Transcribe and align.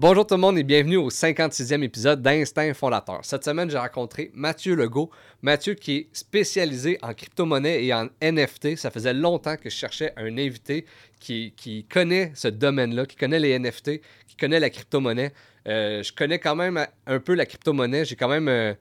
Bonjour 0.00 0.24
tout 0.24 0.36
le 0.36 0.40
monde 0.40 0.56
et 0.56 0.62
bienvenue 0.62 0.96
au 0.96 1.10
56e 1.10 1.82
épisode 1.82 2.22
d'Instinct 2.22 2.72
Fondateur. 2.72 3.18
Cette 3.24 3.44
semaine, 3.44 3.68
j'ai 3.68 3.78
rencontré 3.78 4.30
Mathieu 4.32 4.76
Legault. 4.76 5.10
Mathieu 5.42 5.74
qui 5.74 5.96
est 5.96 6.08
spécialisé 6.12 6.98
en 7.02 7.12
crypto-monnaie 7.14 7.84
et 7.84 7.92
en 7.92 8.06
NFT. 8.22 8.76
Ça 8.76 8.92
faisait 8.92 9.12
longtemps 9.12 9.56
que 9.56 9.68
je 9.68 9.74
cherchais 9.74 10.12
un 10.16 10.38
invité 10.38 10.86
qui, 11.18 11.52
qui 11.56 11.82
connaît 11.82 12.30
ce 12.36 12.46
domaine-là, 12.46 13.06
qui 13.06 13.16
connaît 13.16 13.40
les 13.40 13.58
NFT, 13.58 14.00
qui 14.28 14.36
connaît 14.38 14.60
la 14.60 14.70
crypto-monnaie. 14.70 15.32
Euh, 15.66 16.00
je 16.04 16.12
connais 16.12 16.38
quand 16.38 16.54
même 16.54 16.86
un 17.08 17.18
peu 17.18 17.34
la 17.34 17.44
crypto-monnaie. 17.44 18.04
J'ai 18.04 18.14
quand 18.14 18.28
même 18.28 18.46
euh, 18.46 18.74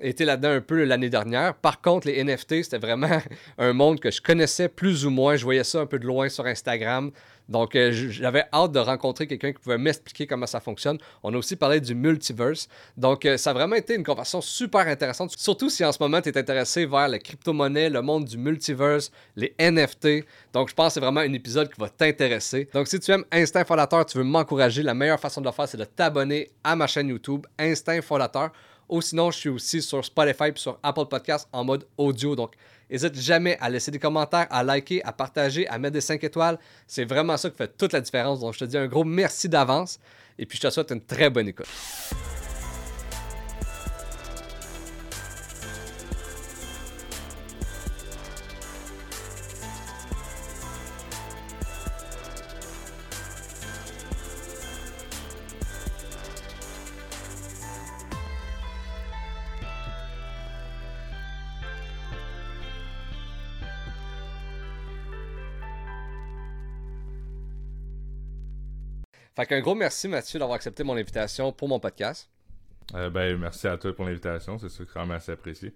été 0.00 0.24
là-dedans 0.24 0.50
un 0.50 0.60
peu 0.60 0.84
l'année 0.84 1.10
dernière. 1.10 1.54
Par 1.54 1.80
contre, 1.80 2.06
les 2.06 2.22
NFT, 2.22 2.62
c'était 2.64 2.78
vraiment 2.78 3.20
un 3.58 3.72
monde 3.72 4.00
que 4.00 4.10
je 4.10 4.20
connaissais 4.20 4.68
plus 4.68 5.06
ou 5.06 5.10
moins. 5.10 5.36
Je 5.36 5.44
voyais 5.44 5.64
ça 5.64 5.80
un 5.80 5.86
peu 5.86 5.98
de 5.98 6.06
loin 6.06 6.28
sur 6.28 6.46
Instagram. 6.46 7.10
Donc, 7.50 7.74
euh, 7.74 7.90
j'avais 7.92 8.44
hâte 8.52 8.70
de 8.70 8.78
rencontrer 8.78 9.26
quelqu'un 9.26 9.52
qui 9.52 9.58
pouvait 9.58 9.76
m'expliquer 9.76 10.26
comment 10.26 10.46
ça 10.46 10.60
fonctionne. 10.60 10.98
On 11.24 11.34
a 11.34 11.36
aussi 11.36 11.56
parlé 11.56 11.80
du 11.80 11.96
multiverse. 11.96 12.68
Donc, 12.96 13.26
euh, 13.26 13.36
ça 13.36 13.50
a 13.50 13.52
vraiment 13.52 13.74
été 13.74 13.96
une 13.96 14.04
conversation 14.04 14.40
super 14.40 14.86
intéressante, 14.86 15.32
surtout 15.36 15.68
si 15.68 15.84
en 15.84 15.90
ce 15.90 15.98
moment 16.00 16.20
tu 16.20 16.28
es 16.28 16.38
intéressé 16.38 16.86
vers 16.86 17.08
la 17.08 17.18
crypto-monnaie, 17.18 17.90
le 17.90 18.02
monde 18.02 18.24
du 18.24 18.38
multiverse, 18.38 19.10
les 19.34 19.52
NFT. 19.58 20.24
Donc, 20.52 20.68
je 20.68 20.74
pense 20.74 20.88
que 20.88 20.92
c'est 20.94 21.00
vraiment 21.00 21.20
un 21.20 21.32
épisode 21.32 21.68
qui 21.72 21.80
va 21.80 21.88
t'intéresser. 21.88 22.68
Donc, 22.72 22.86
si 22.86 23.00
tu 23.00 23.10
aimes 23.10 23.24
Instinct 23.32 23.64
Fondateur, 23.64 24.06
tu 24.06 24.18
veux 24.18 24.24
m'encourager, 24.24 24.84
la 24.84 24.94
meilleure 24.94 25.20
façon 25.20 25.40
de 25.40 25.46
le 25.46 25.52
faire, 25.52 25.68
c'est 25.68 25.76
de 25.76 25.84
t'abonner 25.84 26.50
à 26.62 26.76
ma 26.76 26.86
chaîne 26.86 27.08
YouTube, 27.08 27.46
Instinct 27.58 28.00
Fondateur. 28.02 28.52
Ou 28.90 29.00
sinon, 29.00 29.30
je 29.30 29.38
suis 29.38 29.48
aussi 29.48 29.80
sur 29.80 30.04
Spotify 30.04 30.48
et 30.48 30.52
sur 30.56 30.78
Apple 30.82 31.06
Podcasts 31.06 31.48
en 31.52 31.64
mode 31.64 31.86
audio. 31.96 32.34
Donc, 32.34 32.54
n'hésite 32.90 33.14
jamais 33.14 33.56
à 33.60 33.70
laisser 33.70 33.92
des 33.92 34.00
commentaires, 34.00 34.48
à 34.50 34.64
liker, 34.64 35.00
à 35.04 35.12
partager, 35.12 35.66
à 35.68 35.78
mettre 35.78 35.94
des 35.94 36.00
5 36.00 36.22
étoiles. 36.24 36.58
C'est 36.88 37.04
vraiment 37.04 37.36
ça 37.36 37.50
qui 37.50 37.56
fait 37.56 37.76
toute 37.78 37.92
la 37.92 38.00
différence. 38.00 38.40
Donc, 38.40 38.54
je 38.54 38.58
te 38.58 38.64
dis 38.64 38.76
un 38.76 38.88
gros 38.88 39.04
merci 39.04 39.48
d'avance. 39.48 40.00
Et 40.38 40.44
puis, 40.44 40.58
je 40.58 40.66
te 40.66 40.72
souhaite 40.72 40.90
une 40.90 41.02
très 41.02 41.30
bonne 41.30 41.46
écoute. 41.46 41.68
Fait 69.36 69.46
qu'un 69.46 69.60
gros 69.60 69.74
merci 69.74 70.08
Mathieu 70.08 70.38
d'avoir 70.38 70.56
accepté 70.56 70.82
mon 70.82 70.96
invitation 70.96 71.52
pour 71.52 71.68
mon 71.68 71.78
podcast. 71.78 72.28
Euh, 72.94 73.10
ben, 73.10 73.36
merci 73.36 73.68
à 73.68 73.76
toi 73.76 73.94
pour 73.94 74.04
l'invitation, 74.04 74.58
c'est 74.58 74.68
sûr 74.68 74.86
quand 74.92 75.00
même 75.00 75.12
assez 75.12 75.32
apprécié. 75.32 75.72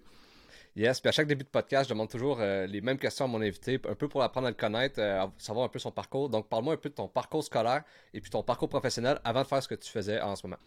Yes, 0.75 0.99
puis 0.99 1.07
à 1.07 1.13
chaque 1.13 1.27
début 1.27 1.45
de 1.45 1.49
podcast, 1.49 1.87
je 1.87 1.93
demande 1.93 2.09
toujours 2.09 2.39
euh, 2.41 2.67
les 2.67 2.81
mêmes 2.81 2.97
questions 2.97 3.23
à 3.23 3.27
mon 3.29 3.41
invité, 3.41 3.79
un 3.87 3.95
peu 3.95 4.09
pour 4.09 4.21
apprendre 4.21 4.47
à 4.47 4.49
le 4.49 4.57
connaître, 4.57 4.99
euh, 4.99 5.25
savoir 5.37 5.65
un 5.65 5.69
peu 5.69 5.79
son 5.79 5.91
parcours. 5.91 6.27
Donc, 6.27 6.49
parle-moi 6.49 6.73
un 6.73 6.77
peu 6.77 6.89
de 6.89 6.95
ton 6.95 7.07
parcours 7.07 7.45
scolaire 7.45 7.83
et 8.13 8.19
puis 8.19 8.29
ton 8.29 8.43
parcours 8.43 8.67
professionnel 8.67 9.17
avant 9.23 9.43
de 9.43 9.47
faire 9.47 9.63
ce 9.63 9.69
que 9.69 9.75
tu 9.75 9.89
faisais 9.89 10.19
en 10.19 10.35
ce 10.35 10.45
moment. 10.45 10.59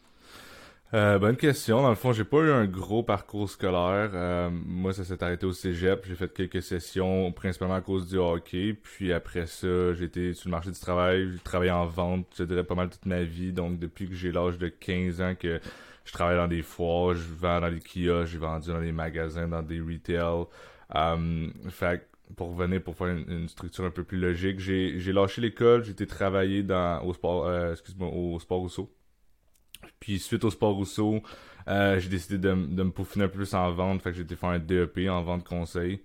Euh, 0.95 1.19
bonne 1.19 1.37
question. 1.37 1.83
Dans 1.83 1.91
le 1.91 1.95
fond, 1.97 2.13
j'ai 2.13 2.25
pas 2.25 2.39
eu 2.39 2.51
un 2.51 2.65
gros 2.65 3.03
parcours 3.03 3.51
scolaire. 3.51 4.11
Euh, 4.15 4.49
moi, 4.51 4.95
ça 4.95 5.05
s'est 5.05 5.23
arrêté 5.23 5.45
au 5.45 5.53
cégep. 5.53 6.07
J'ai 6.07 6.15
fait 6.15 6.33
quelques 6.33 6.63
sessions, 6.63 7.31
principalement 7.33 7.75
à 7.75 7.83
cause 7.83 8.09
du 8.09 8.17
hockey. 8.17 8.73
Puis 8.73 9.13
après 9.13 9.47
ça, 9.47 9.67
été 10.01 10.33
sur 10.33 10.49
le 10.49 10.53
marché 10.53 10.71
du 10.71 10.79
travail. 10.81 11.31
J'ai 11.33 11.39
travaillé 11.41 11.71
en 11.71 11.85
vente, 11.87 12.27
je 12.39 12.45
dirais, 12.45 12.65
pas 12.65 12.75
mal 12.75 12.89
toute 12.89 13.05
ma 13.05 13.23
vie. 13.23 13.53
Donc, 13.53 13.79
depuis 13.79 14.09
que 14.09 14.15
j'ai 14.15 14.33
l'âge 14.33 14.57
de 14.57 14.69
15 14.69 15.21
ans 15.21 15.35
que 15.39 15.61
je 16.07 16.13
travaille 16.13 16.39
dans 16.39 16.49
des 16.49 16.63
foires, 16.63 17.15
je 17.15 17.35
vends 17.35 17.61
dans 17.61 17.71
des 17.71 17.81
kiosques, 17.81 18.33
j'ai 18.33 18.39
vendu 18.39 18.69
dans 18.69 18.81
des 18.81 18.93
magasins, 18.93 19.47
dans 19.47 19.63
des 19.63 19.81
retail. 19.81 20.47
Euh, 20.95 21.49
fait 21.69 22.09
pour 22.37 22.51
revenir 22.51 22.83
pour 22.83 22.97
faire 22.97 23.09
une, 23.09 23.49
structure 23.49 23.85
un 23.85 23.91
peu 23.91 24.05
plus 24.05 24.19
logique, 24.19 24.61
j'ai, 24.61 25.13
lâché 25.13 25.41
l'école, 25.41 25.85
j'ai 25.85 25.93
été 25.93 26.07
travailler 26.07 26.63
dans 26.63 27.03
au 27.05 27.15
sport 27.15 27.47
euh, 27.47 27.73
excuse-moi 27.73 28.09
au 28.09 28.39
sport 28.39 28.61
Rousseau. 28.61 28.91
Puis 30.01 30.19
suite 30.19 30.45
au 30.45 30.51
sport 30.51 30.75
Rousseau, 30.75 31.23
euh, 31.69 31.99
j'ai 31.99 32.09
décidé 32.09 32.39
de, 32.39 32.55
de, 32.55 32.83
me 32.83 32.91
peaufiner 32.91 33.27
un 33.27 33.29
peu 33.29 33.37
plus 33.39 33.55
en 33.55 33.71
vente. 33.73 34.03
Fait 34.03 34.11
que 34.11 34.17
j'ai 34.17 34.23
été 34.23 34.37
faire 34.37 34.51
un 34.51 34.59
DEP 34.59 35.09
en 35.09 35.23
vente 35.23 35.45
conseil. 35.45 36.01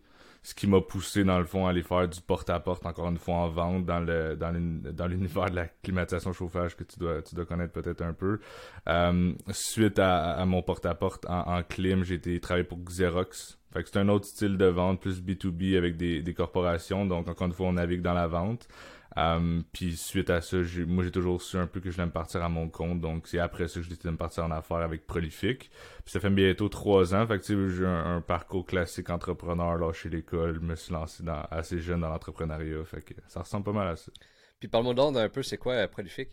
Ce 0.46 0.54
qui 0.54 0.68
m'a 0.68 0.82
poussé 0.82 1.24
dans 1.24 1.40
le 1.40 1.46
fond 1.46 1.68
à 1.68 1.70
aller 1.70 1.84
faire 1.84 2.06
du 2.06 2.20
porte-à-porte 2.20 2.86
encore 2.86 3.08
une 3.08 3.18
fois 3.18 3.36
en 3.36 3.48
vente 3.48 3.86
dans 3.86 4.02
le 4.02 4.36
dans 4.36 5.08
l'univers 5.08 5.50
de 5.50 5.56
la 5.56 5.68
climatisation 5.68 6.34
chauffage 6.34 6.76
que 6.76 6.84
tu 6.84 7.00
dois 7.00 7.22
tu 7.22 7.34
dois 7.34 7.46
connaître 7.46 7.72
peut-être 7.72 8.02
un 8.02 8.12
peu. 8.12 8.42
Euh, 8.90 9.32
suite 9.52 10.00
à, 10.00 10.34
à 10.34 10.46
mon 10.46 10.62
porte-à-porte 10.62 11.26
en, 11.30 11.60
en 11.60 11.64
clim, 11.64 12.04
j'ai 12.04 12.16
été 12.16 12.38
travailler 12.42 12.66
pour 12.66 12.80
Xerox. 12.80 13.58
Fait 13.74 13.84
que 13.84 13.90
c'est 13.90 14.00
un 14.00 14.10
autre 14.10 14.26
style 14.26 14.58
de 14.58 14.66
vente, 14.66 15.00
plus 15.02 15.22
B2B 15.22 15.78
avec 15.78 15.98
des, 15.98 16.22
des 16.22 16.34
corporations. 16.34 17.06
Donc 17.06 17.30
encore 17.30 17.48
une 17.48 17.54
fois, 17.54 17.68
on 17.68 17.74
navigue 17.74 18.02
dans 18.02 18.14
la 18.14 18.28
vente. 18.28 18.68
Um, 19.16 19.64
puis 19.72 19.96
suite 19.96 20.30
à 20.30 20.42
ça, 20.42 20.58
moi 20.88 21.04
j'ai 21.04 21.12
toujours 21.12 21.42
su 21.42 21.58
un 21.58 21.68
peu 21.68 21.80
que 21.80 21.92
je 21.92 21.96
voulais 21.96 22.12
partir 22.12 22.44
à 22.44 22.50
mon 22.50 22.68
compte, 22.68 23.00
donc 23.00 23.28
c'est 23.28 23.38
après 23.38 23.68
ça 23.68 23.76
que 23.76 23.84
j'ai 23.84 23.90
décidé 23.90 24.08
de 24.08 24.14
me 24.14 24.18
partir 24.18 24.44
en 24.44 24.52
affaires 24.52 24.78
avec 24.78 25.06
Prolific. 25.06 25.70
Puis 26.04 26.12
ça 26.12 26.20
fait 26.20 26.32
bientôt 26.32 26.68
trois 26.68 27.14
ans, 27.14 27.28
fait 27.28 27.40
que 27.40 27.70
j'ai 27.70 27.86
un, 27.86 28.16
un, 28.16 28.22
parcours 28.22 28.66
classique 28.66 29.10
entrepreneur, 29.10 29.78
lâché 29.78 30.10
l'école, 30.10 30.60
me 30.60 30.76
suis 30.76 30.94
lancé 30.94 31.24
dans, 31.24 31.42
assez 31.52 31.80
jeune 31.80 32.02
dans 32.02 32.10
l'entrepreneuriat, 32.10 32.84
fait 32.86 33.02
que 33.02 33.14
ça 33.28 33.42
ressemble 33.42 33.66
pas 33.66 33.74
mal 33.74 33.88
à 33.88 33.96
ça. 33.96 34.12
Puis 34.60 34.68
parle-moi 34.68 34.94
donc 34.94 35.16
un 35.18 35.30
peu, 35.30 35.44
c'est 35.44 35.58
quoi 35.58 35.74
euh, 35.74 35.88
Prolific? 35.88 36.30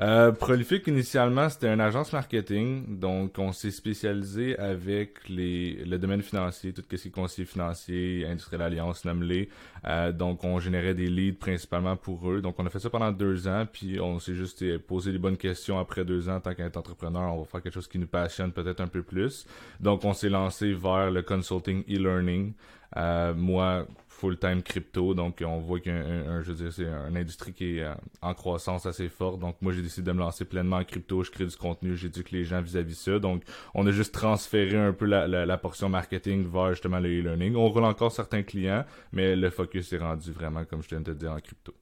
Euh, 0.00 0.32
Prolific, 0.32 0.86
initialement, 0.86 1.48
c'était 1.48 1.72
une 1.72 1.80
agence 1.80 2.12
marketing. 2.12 2.98
Donc, 2.98 3.38
on 3.38 3.52
s'est 3.52 3.70
spécialisé 3.70 4.58
avec 4.58 5.28
les, 5.28 5.84
le 5.84 5.98
domaine 5.98 6.22
financier, 6.22 6.72
tout 6.72 6.82
ce 6.82 6.96
qui 6.96 7.08
est 7.08 7.10
conseiller 7.10 7.46
financier, 7.46 8.26
Industriel 8.26 8.62
Alliance, 8.62 9.04
nomme-les. 9.04 9.48
Euh, 9.86 10.10
donc, 10.12 10.42
on 10.44 10.58
générait 10.58 10.94
des 10.94 11.08
leads 11.08 11.38
principalement 11.38 11.96
pour 11.96 12.30
eux. 12.30 12.40
Donc, 12.40 12.56
on 12.58 12.66
a 12.66 12.70
fait 12.70 12.80
ça 12.80 12.90
pendant 12.90 13.12
deux 13.12 13.46
ans, 13.46 13.66
puis 13.70 14.00
on 14.00 14.18
s'est 14.18 14.34
juste 14.34 14.78
posé 14.78 15.12
les 15.12 15.18
bonnes 15.18 15.36
questions 15.36 15.78
après 15.78 16.04
deux 16.04 16.28
ans. 16.28 16.36
En 16.36 16.40
tant 16.40 16.54
qu'entrepreneur, 16.54 17.34
on 17.34 17.40
va 17.40 17.44
faire 17.44 17.62
quelque 17.62 17.74
chose 17.74 17.88
qui 17.88 17.98
nous 17.98 18.06
passionne 18.06 18.50
peut-être 18.50 18.80
un 18.80 18.88
peu 18.88 19.02
plus. 19.02 19.46
Donc, 19.78 20.04
on 20.04 20.14
s'est 20.14 20.30
lancé 20.30 20.72
vers 20.72 21.10
le 21.10 21.22
consulting 21.22 21.84
e-learning. 21.88 22.54
Euh, 22.96 23.34
moi, 23.34 23.86
full-time 24.22 24.62
crypto. 24.62 25.14
Donc, 25.14 25.42
on 25.44 25.58
voit 25.58 25.80
qu'il 25.80 25.92
y 25.92 25.96
a 25.96 25.98
un, 25.98 26.42
je 26.42 26.52
veux 26.52 26.54
dire, 26.54 26.72
c'est 26.72 26.84
une 26.84 27.16
industrie 27.16 27.52
qui 27.52 27.78
est 27.78 27.82
euh, 27.82 27.92
en 28.20 28.34
croissance 28.34 28.86
assez 28.86 29.08
forte. 29.08 29.40
Donc, 29.40 29.56
moi, 29.60 29.72
j'ai 29.72 29.82
décidé 29.82 30.06
de 30.06 30.12
me 30.12 30.20
lancer 30.20 30.44
pleinement 30.44 30.76
en 30.76 30.84
crypto. 30.84 31.24
Je 31.24 31.32
crée 31.32 31.44
du 31.44 31.56
contenu, 31.56 31.96
j'éduque 31.96 32.30
les 32.30 32.44
gens 32.44 32.62
vis-à-vis 32.62 32.94
ça. 32.94 33.18
Donc, 33.18 33.42
on 33.74 33.84
a 33.84 33.90
juste 33.90 34.14
transféré 34.14 34.76
un 34.76 34.92
peu 34.92 35.06
la, 35.06 35.58
portion 35.58 35.88
marketing 35.88 36.48
vers 36.48 36.70
justement 36.70 37.00
le 37.00 37.08
e-learning. 37.08 37.56
On 37.56 37.68
roule 37.68 37.84
encore 37.84 38.12
certains 38.12 38.44
clients, 38.44 38.84
mais 39.10 39.34
le 39.34 39.50
focus 39.50 39.92
est 39.92 39.98
rendu 39.98 40.30
vraiment, 40.30 40.64
comme 40.64 40.84
je 40.84 40.88
viens 40.88 41.00
de 41.00 41.12
te 41.12 41.18
dire, 41.18 41.32
en 41.32 41.40
crypto. 41.40 41.74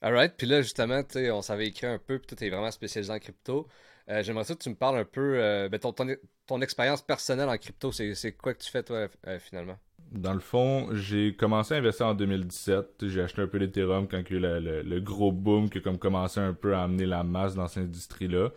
Alright, 0.00 0.34
puis 0.38 0.46
là, 0.46 0.62
justement, 0.62 1.02
on 1.14 1.42
s'avait 1.42 1.66
écrit 1.66 1.86
un 1.86 1.98
peu, 1.98 2.18
puis 2.18 2.36
tu 2.36 2.44
es 2.44 2.48
vraiment 2.48 2.70
spécialisé 2.70 3.12
en 3.12 3.18
crypto. 3.18 3.68
Euh, 4.08 4.22
j'aimerais 4.22 4.44
ça 4.44 4.54
que 4.54 4.62
tu 4.62 4.70
me 4.70 4.76
parles 4.76 4.98
un 4.98 5.04
peu, 5.04 5.42
euh, 5.42 5.68
ben, 5.68 5.78
ton, 5.78 5.92
ton, 5.92 6.60
expérience 6.62 7.02
personnelle 7.02 7.50
en 7.50 7.58
crypto. 7.58 7.92
C'est 7.92 8.32
quoi 8.32 8.54
que 8.54 8.62
tu 8.62 8.70
fais, 8.70 8.82
toi, 8.82 9.08
finalement? 9.40 9.78
Dans 10.16 10.32
le 10.32 10.40
fond, 10.40 10.88
j'ai 10.92 11.34
commencé 11.34 11.74
à 11.74 11.78
investir 11.78 12.06
en 12.06 12.14
2017. 12.14 13.06
J'ai 13.06 13.20
acheté 13.20 13.42
un 13.42 13.46
peu 13.46 13.58
d'Ethereum 13.58 14.08
quand 14.08 14.22
il 14.28 14.40
y 14.40 14.46
a 14.46 14.58
eu 14.58 14.82
le, 14.84 15.00
gros 15.00 15.32
boom 15.32 15.68
qui 15.68 15.78
a 15.78 15.80
comme 15.80 15.98
commencé 15.98 16.40
un 16.40 16.54
peu 16.54 16.74
à 16.74 16.82
amener 16.84 17.06
la 17.06 17.22
masse 17.22 17.54
dans 17.54 17.68
cette 17.68 17.84
industrie-là. 17.84 18.50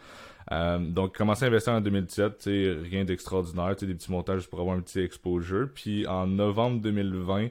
Euh, 0.51 0.79
donc, 0.79 1.15
commencé 1.15 1.45
à 1.45 1.47
investir 1.49 1.73
en 1.73 1.81
2017, 1.81 2.43
rien 2.83 3.03
d'extraordinaire, 3.03 3.75
des 3.75 3.93
petits 3.93 4.11
montages 4.11 4.47
pour 4.47 4.59
avoir 4.61 4.77
un 4.77 4.81
petit 4.81 4.99
exposure. 4.99 5.67
Puis 5.73 6.07
en 6.07 6.27
novembre 6.27 6.81
2020, 6.81 7.49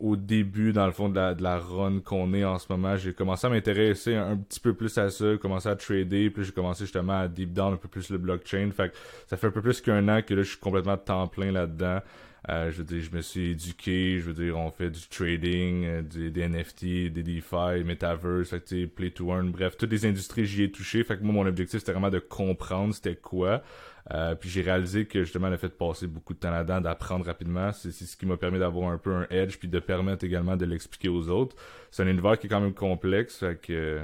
au 0.00 0.16
début, 0.16 0.72
dans 0.72 0.86
le 0.86 0.92
fond, 0.92 1.08
de 1.08 1.14
la, 1.14 1.34
de 1.34 1.44
run 1.44 2.00
qu'on 2.00 2.34
est 2.34 2.44
en 2.44 2.58
ce 2.58 2.66
moment, 2.68 2.96
j'ai 2.96 3.14
commencé 3.14 3.46
à 3.46 3.50
m'intéresser 3.50 4.16
un, 4.16 4.36
petit 4.36 4.58
peu 4.58 4.74
plus 4.74 4.98
à 4.98 5.10
ça, 5.10 5.36
commencé 5.40 5.68
à 5.68 5.76
trader, 5.76 6.28
puis 6.30 6.44
j'ai 6.44 6.50
commencé 6.50 6.84
justement 6.84 7.20
à 7.20 7.28
deep 7.28 7.52
down 7.52 7.74
un 7.74 7.76
peu 7.76 7.88
plus 7.88 8.10
le 8.10 8.18
blockchain. 8.18 8.70
Fait 8.76 8.90
que 8.90 8.96
ça 9.28 9.36
fait 9.36 9.46
un 9.46 9.52
peu 9.52 9.62
plus 9.62 9.80
qu'un 9.80 10.08
an 10.08 10.20
que 10.20 10.34
là, 10.34 10.42
je 10.42 10.50
suis 10.50 10.58
complètement 10.58 10.96
temps 10.96 11.28
plein 11.28 11.52
là-dedans. 11.52 12.00
Euh, 12.48 12.72
je 12.72 12.78
veux 12.78 12.84
dire, 12.84 13.00
je 13.00 13.14
me 13.14 13.22
suis 13.22 13.50
éduqué, 13.50 14.18
je 14.18 14.24
veux 14.24 14.32
dire, 14.32 14.58
on 14.58 14.70
fait 14.70 14.90
du 14.90 15.00
trading, 15.08 15.84
euh, 15.84 16.02
des, 16.02 16.48
NFT, 16.48 17.12
des 17.12 17.22
DeFi, 17.22 17.84
Metaverse, 17.84 18.50
fait 18.50 18.60
que, 18.60 18.86
Play 18.86 19.10
to 19.10 19.28
Earn, 19.28 19.50
bref, 19.50 19.76
toutes 19.76 19.92
les 19.92 20.06
industries, 20.06 20.44
j'y 20.44 20.64
ai 20.64 20.70
touché. 20.70 21.04
Fait 21.04 21.16
que 21.16 21.22
moi, 21.22 21.32
mon 21.32 21.46
objectif, 21.46 21.78
c'était 21.78 21.92
vraiment 21.92 22.10
de 22.10 22.18
comprendre 22.18 22.94
c'était 22.94 23.14
quoi. 23.14 23.62
Euh, 24.10 24.34
puis 24.34 24.50
j'ai 24.50 24.62
réalisé 24.62 25.06
que 25.06 25.22
justement 25.22 25.48
le 25.48 25.56
fait 25.56 25.68
de 25.68 25.74
passer 25.74 26.08
beaucoup 26.08 26.34
de 26.34 26.40
temps 26.40 26.50
là-dedans, 26.50 26.80
d'apprendre 26.80 27.24
rapidement, 27.24 27.70
c'est 27.72 27.92
ce 27.92 28.16
qui 28.16 28.26
m'a 28.26 28.36
permis 28.36 28.58
d'avoir 28.58 28.90
un 28.90 28.98
peu 28.98 29.14
un 29.14 29.26
edge, 29.30 29.58
puis 29.58 29.68
de 29.68 29.78
permettre 29.78 30.24
également 30.24 30.56
de 30.56 30.64
l'expliquer 30.64 31.08
aux 31.08 31.28
autres. 31.28 31.54
C'est 31.92 32.02
un 32.02 32.08
univers 32.08 32.36
qui 32.38 32.48
est 32.48 32.50
quand 32.50 32.60
même 32.60 32.74
complexe, 32.74 33.38
fait 33.38 33.60
que 33.60 34.00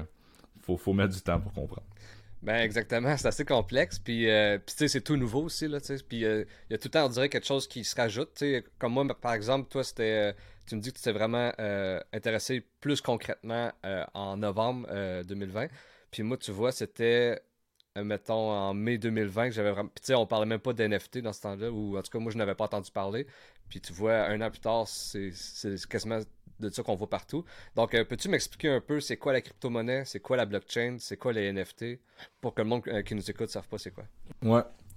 faut, 0.63 0.77
faut 0.77 0.93
mettre 0.93 1.15
du 1.15 1.21
temps 1.21 1.41
pour 1.41 1.53
comprendre. 1.53 1.87
Ben 2.43 2.63
exactement, 2.63 3.17
c'est 3.17 3.27
assez 3.29 3.45
complexe. 3.45 3.99
Puis, 3.99 4.31
euh, 4.31 4.59
puis 4.59 4.75
tu 4.75 4.79
sais, 4.79 4.89
c'est 4.89 5.01
tout 5.01 5.17
nouveau 5.17 5.45
aussi. 5.45 5.67
Là, 5.67 5.79
puis 6.09 6.25
euh, 6.25 6.45
il 6.71 6.73
y 6.73 6.75
a 6.75 6.79
tout 6.79 6.87
le 6.87 6.93
temps, 6.93 7.07
on 7.07 7.09
dirait, 7.09 7.29
quelque 7.29 7.47
chose 7.47 7.67
qui 7.67 7.83
se 7.85 7.97
rajoute. 7.97 8.43
Comme 8.79 8.93
moi, 8.93 9.07
par 9.21 9.33
exemple, 9.35 9.69
toi, 9.69 9.83
c'était. 9.83 10.31
Euh, 10.31 10.33
tu 10.67 10.77
me 10.77 10.81
dis 10.81 10.93
que 10.93 10.99
tu 10.99 11.03
t'es 11.03 11.13
vraiment 11.13 11.51
intéressé 12.13 12.63
plus 12.81 13.01
concrètement 13.01 13.73
en 14.13 14.37
novembre 14.37 14.87
2020. 15.25 15.69
Puis 16.11 16.23
moi, 16.23 16.37
tu 16.37 16.53
vois, 16.53 16.73
c'était 16.73 17.41
euh, 17.99 18.05
mettons, 18.05 18.51
en 18.51 18.75
mai 18.75 18.99
2020, 18.99 19.49
que 19.49 19.55
j'avais 19.55 19.71
vraiment. 19.73 19.89
Puis, 19.89 20.03
tu 20.03 20.07
sais, 20.09 20.15
on 20.15 20.27
parlait 20.27 20.47
même 20.47 20.61
pas 20.61 20.73
d'NFT 20.73 21.19
dans 21.19 21.33
ce 21.33 21.41
temps-là, 21.43 21.71
ou 21.71 21.97
en 21.99 22.03
tout 22.03 22.11
cas, 22.11 22.19
moi, 22.19 22.31
je 22.33 22.39
n'avais 22.39 22.55
pas 22.55 22.65
entendu 22.65 22.91
parler. 22.91 23.27
Puis, 23.69 23.81
tu 23.81 23.93
vois, 23.93 24.25
un 24.27 24.41
an 24.41 24.51
plus 24.51 24.61
tard, 24.61 24.87
c'est 24.89 25.33
quasiment 25.89 26.21
de 26.61 26.71
ça 26.71 26.83
qu'on 26.83 26.95
voit 26.95 27.09
partout. 27.09 27.45
Donc, 27.77 27.95
euh, 27.95 28.05
peux-tu 28.05 28.29
m'expliquer 28.29 28.69
un 28.71 28.81
peu 28.81 29.01
c'est 29.01 29.17
quoi 29.17 29.33
la 29.33 29.41
crypto-monnaie, 29.41 30.05
c'est 30.05 30.21
quoi 30.21 30.37
la 30.37 30.47
blockchain, 30.47 30.97
c'est 30.99 31.17
quoi 31.17 31.33
les 31.33 31.53
NFT, 31.53 31.99
pour 32.41 32.55
que 32.55 32.63
le 32.63 32.69
monde 32.69 32.83
qui 33.05 33.15
nous 33.15 33.31
écoute 33.31 33.47
ne 33.49 33.53
sache 33.53 33.67
pas 33.67 33.79
c'est 33.79 33.93
quoi? 33.93 34.05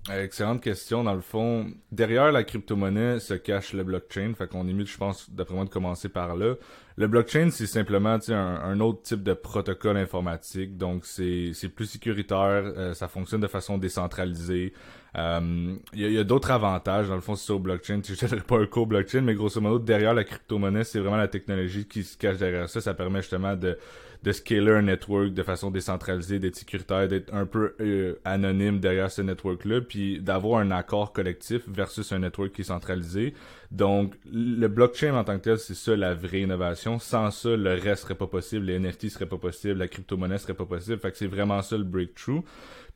Excellente 0.10 0.62
question. 0.62 1.04
Dans 1.04 1.14
le 1.14 1.22
fond, 1.22 1.72
derrière 1.92 2.32
la 2.32 2.44
crypto-monnaie 2.44 3.20
se 3.20 3.36
cache 3.36 3.74
le 3.74 3.84
blockchain. 3.84 4.34
Fait 4.36 4.48
qu'on 4.48 4.68
est 4.68 4.74
mieux, 4.74 4.86
je 4.86 4.98
pense, 4.98 5.30
d'après 5.30 5.54
moi, 5.54 5.64
de 5.64 5.70
commencer 5.70 6.10
par 6.10 6.36
là. 6.36 6.56
Le 6.96 7.08
blockchain, 7.08 7.50
c'est 7.52 7.68
simplement 7.68 8.18
un, 8.30 8.34
un 8.34 8.80
autre 8.80 9.04
type 9.04 9.22
de 9.22 9.34
protocole 9.34 9.98
informatique. 9.98 10.76
Donc, 10.76 11.06
c'est 11.06 11.54
plus 11.76 11.86
sécuritaire. 11.86 12.64
Euh, 12.78 12.94
ça 12.96 13.08
fonctionne 13.08 13.42
de 13.42 13.48
façon 13.48 13.78
décentralisée. 13.78 14.74
Euh, 15.18 15.76
il 15.94 16.12
y 16.12 16.18
a, 16.18 16.24
d'autres 16.24 16.50
avantages. 16.50 17.08
Dans 17.08 17.16
le 17.16 17.22
fond, 17.22 17.36
c'est 17.36 17.54
au 17.54 17.60
blockchain. 17.60 18.02
Je 18.04 18.36
ne 18.36 18.42
pas 18.42 18.58
un 18.58 18.66
cours 18.66 18.88
blockchain, 18.88 19.22
mais 19.22 19.36
grosso 19.36 19.62
modo, 19.62 19.78
derrière 19.78 20.16
la 20.16 20.24
crypto-monnaie, 20.24 20.84
c'est 20.84 21.00
vraiment 21.00 21.18
la 21.18 21.28
technologie 21.28 21.86
qui 21.86 22.04
se 22.04 22.18
cache 22.18 22.38
derrière 22.38 22.68
ça. 22.68 22.82
Ça 22.82 22.96
permet 22.96 23.22
justement 23.22 23.56
de 23.56 23.78
de 24.24 24.32
scaler 24.32 24.72
un 24.72 24.84
network 24.84 25.34
de 25.34 25.44
façon 25.44 25.72
décentralisée, 25.72 26.38
d'être 26.38 26.56
sécuritaire, 26.56 27.08
d'être 27.08 27.34
un 27.34 27.46
peu 27.46 27.74
euh, 27.80 28.20
anonyme 28.24 28.80
derrière 28.80 29.10
ce 29.10 29.22
network-là, 29.22 29.82
puis 29.82 30.20
d'avoir 30.20 30.60
un 30.60 30.70
accord 30.70 31.12
collectif 31.12 31.64
versus 31.68 32.12
un 32.12 32.20
network 32.20 32.52
qui 32.52 32.62
est 32.62 32.66
centralisé. 32.66 33.34
Donc, 33.72 34.14
le 34.32 34.68
blockchain 34.68 35.16
en 35.16 35.24
tant 35.24 35.38
que 35.38 35.44
tel, 35.44 35.58
c'est 35.58 35.74
ça 35.74 35.96
la 35.96 36.14
vraie 36.14 36.42
innovation. 36.42 37.00
Sans 37.00 37.32
ça, 37.32 37.56
le 37.56 37.74
reste 37.74 38.04
serait 38.04 38.16
pas 38.16 38.28
possible, 38.28 38.66
les 38.66 38.78
NFT 38.78 39.10
seraient 39.10 39.26
pas 39.26 39.38
possible, 39.38 39.80
la 39.80 39.88
crypto-monnaie 39.88 40.38
serait 40.38 40.54
pas 40.54 40.66
possible. 40.66 41.00
Fait 41.00 41.12
que 41.12 41.18
c'est 41.18 41.28
vraiment 41.28 41.62
ça 41.62 41.78
le 41.78 41.84
breakthrough. 41.84 42.44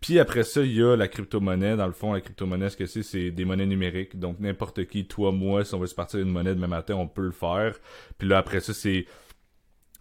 Puis 0.02 0.20
après 0.20 0.44
ça, 0.44 0.62
il 0.62 0.74
y 0.74 0.84
a 0.84 0.96
la 0.96 1.08
crypto-monnaie. 1.08 1.78
Dans 1.78 1.88
le 1.88 1.94
fond, 1.94 2.14
la 2.14 2.22
crypto-monnaie, 2.22 2.70
ce 2.70 2.78
que 2.78 2.86
c'est, 2.86 3.04
c'est 3.04 3.32
des 3.32 3.46
monnaies 3.46 3.66
numériques. 3.66 4.20
Donc 4.20 4.40
n'importe 4.40 4.86
qui, 4.86 5.08
toi, 5.08 5.32
moi, 5.32 5.64
si 5.66 5.74
on 5.74 5.80
veut 5.80 5.88
se 5.88 5.96
partir 5.96 6.20
d'une 6.20 6.30
monnaie 6.30 6.54
demain 6.54 6.68
matin, 6.68 6.96
on 6.96 7.08
peut 7.08 7.24
le 7.24 7.32
faire. 7.32 7.80
Puis 8.18 8.28
là, 8.28 8.38
après 8.38 8.60
ça, 8.60 8.74
c'est 8.74 9.06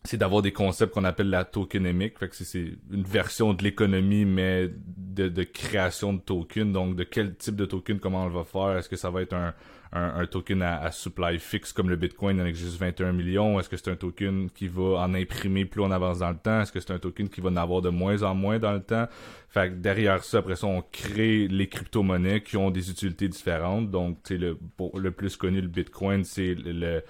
c'est 0.07 0.19
d'avoir 0.19 0.43
des 0.43 0.53
concepts 0.53 0.93
qu'on 0.93 1.05
appelle 1.05 1.31
la 1.31 1.45
tokenomique. 1.45 2.19
Fait 2.19 2.29
que 2.29 2.37
c'est 2.37 2.73
une 2.93 3.05
version 3.05 3.55
de 3.55 3.63
l'économie, 3.65 4.27
mais 4.27 4.69
de, 4.69 5.29
de, 5.29 5.43
création 5.45 6.13
de 6.13 6.21
tokens. 6.21 6.73
Donc, 6.73 6.95
de 6.95 7.05
quel 7.05 7.35
type 7.37 7.57
de 7.57 7.65
token, 7.65 7.99
comment 7.99 8.25
on 8.25 8.29
va 8.29 8.45
faire? 8.45 8.77
Est-ce 8.77 8.89
que 8.91 8.97
ça 8.97 9.09
va 9.09 9.23
être 9.23 9.33
un, 9.33 9.55
un, 9.93 10.27
token 10.27 10.61
à, 10.61 10.93
supply 10.93 11.39
fixe 11.39 11.73
comme 11.73 11.89
le 11.89 11.97
Bitcoin, 11.97 12.39
en 12.39 12.45
existe 12.45 12.79
21 12.79 13.13
millions? 13.13 13.59
Est-ce 13.59 13.71
que 13.71 13.79
c'est 13.79 13.91
un 13.91 13.97
token 13.97 14.51
qui 14.51 14.69
va 14.69 14.99
en 14.99 15.15
imprimer 15.15 15.65
plus 15.65 15.81
on 15.81 15.91
avance 15.91 16.19
dans 16.19 16.31
le 16.31 16.37
temps? 16.37 16.61
Est-ce 16.61 16.73
que 16.73 16.81
c'est 16.81 16.93
un 16.93 16.99
token 16.99 17.31
qui 17.31 17.41
va 17.41 17.49
en 17.49 17.57
avoir 17.57 17.81
de 17.81 17.89
moins 17.89 18.23
en 18.25 18.35
moins 18.35 18.59
dans 18.59 18.73
le 18.73 18.83
temps? 18.83 19.07
Fait 19.49 19.71
que 19.71 19.77
derrière 19.77 20.23
ça, 20.23 20.39
après 20.39 20.57
ça, 20.57 20.67
on 20.67 20.83
crée 20.83 21.49
les 21.49 21.67
crypto-monnaies 21.67 22.43
qui 22.43 22.59
ont 22.59 22.71
des 22.71 22.91
utilités 22.91 23.29
différentes. 23.29 23.91
Donc, 23.91 24.23
tu 24.23 24.37
le, 24.37 24.59
le 24.95 25.11
plus 25.13 25.35
connu, 25.37 25.63
le 25.63 25.69
Bitcoin, 25.69 26.25
c'est 26.25 26.55
le 26.55 27.03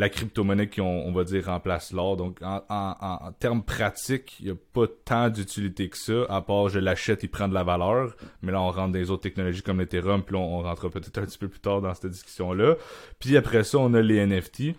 la 0.00 0.08
crypto-monnaie 0.08 0.70
qui, 0.70 0.80
on, 0.80 1.06
on, 1.06 1.12
va 1.12 1.24
dire, 1.24 1.44
remplace 1.44 1.92
l'or. 1.92 2.16
Donc, 2.16 2.40
en, 2.40 2.62
en, 2.70 2.94
en 3.00 3.32
termes 3.32 3.62
pratiques, 3.62 4.36
il 4.40 4.46
n'y 4.46 4.52
a 4.52 4.54
pas 4.72 4.86
tant 5.04 5.28
d'utilité 5.28 5.90
que 5.90 5.98
ça, 5.98 6.24
à 6.30 6.40
part 6.40 6.70
je 6.70 6.78
l'achète, 6.78 7.22
il 7.22 7.28
prend 7.28 7.48
de 7.48 7.52
la 7.52 7.64
valeur. 7.64 8.16
Mais 8.40 8.50
là, 8.50 8.62
on 8.62 8.70
rentre 8.70 8.92
dans 8.92 8.98
les 8.98 9.10
autres 9.10 9.22
technologies 9.22 9.60
comme 9.62 9.78
l'Ethereum, 9.78 10.22
puis 10.22 10.36
là, 10.36 10.40
on, 10.40 10.62
rentrera 10.62 10.88
peut-être 10.88 11.18
un 11.18 11.26
petit 11.26 11.36
peu 11.36 11.48
plus 11.48 11.60
tard 11.60 11.82
dans 11.82 11.92
cette 11.92 12.10
discussion-là. 12.10 12.76
Puis 13.18 13.36
après 13.36 13.62
ça, 13.62 13.76
on 13.76 13.92
a 13.92 14.00
les 14.00 14.24
NFT. 14.24 14.74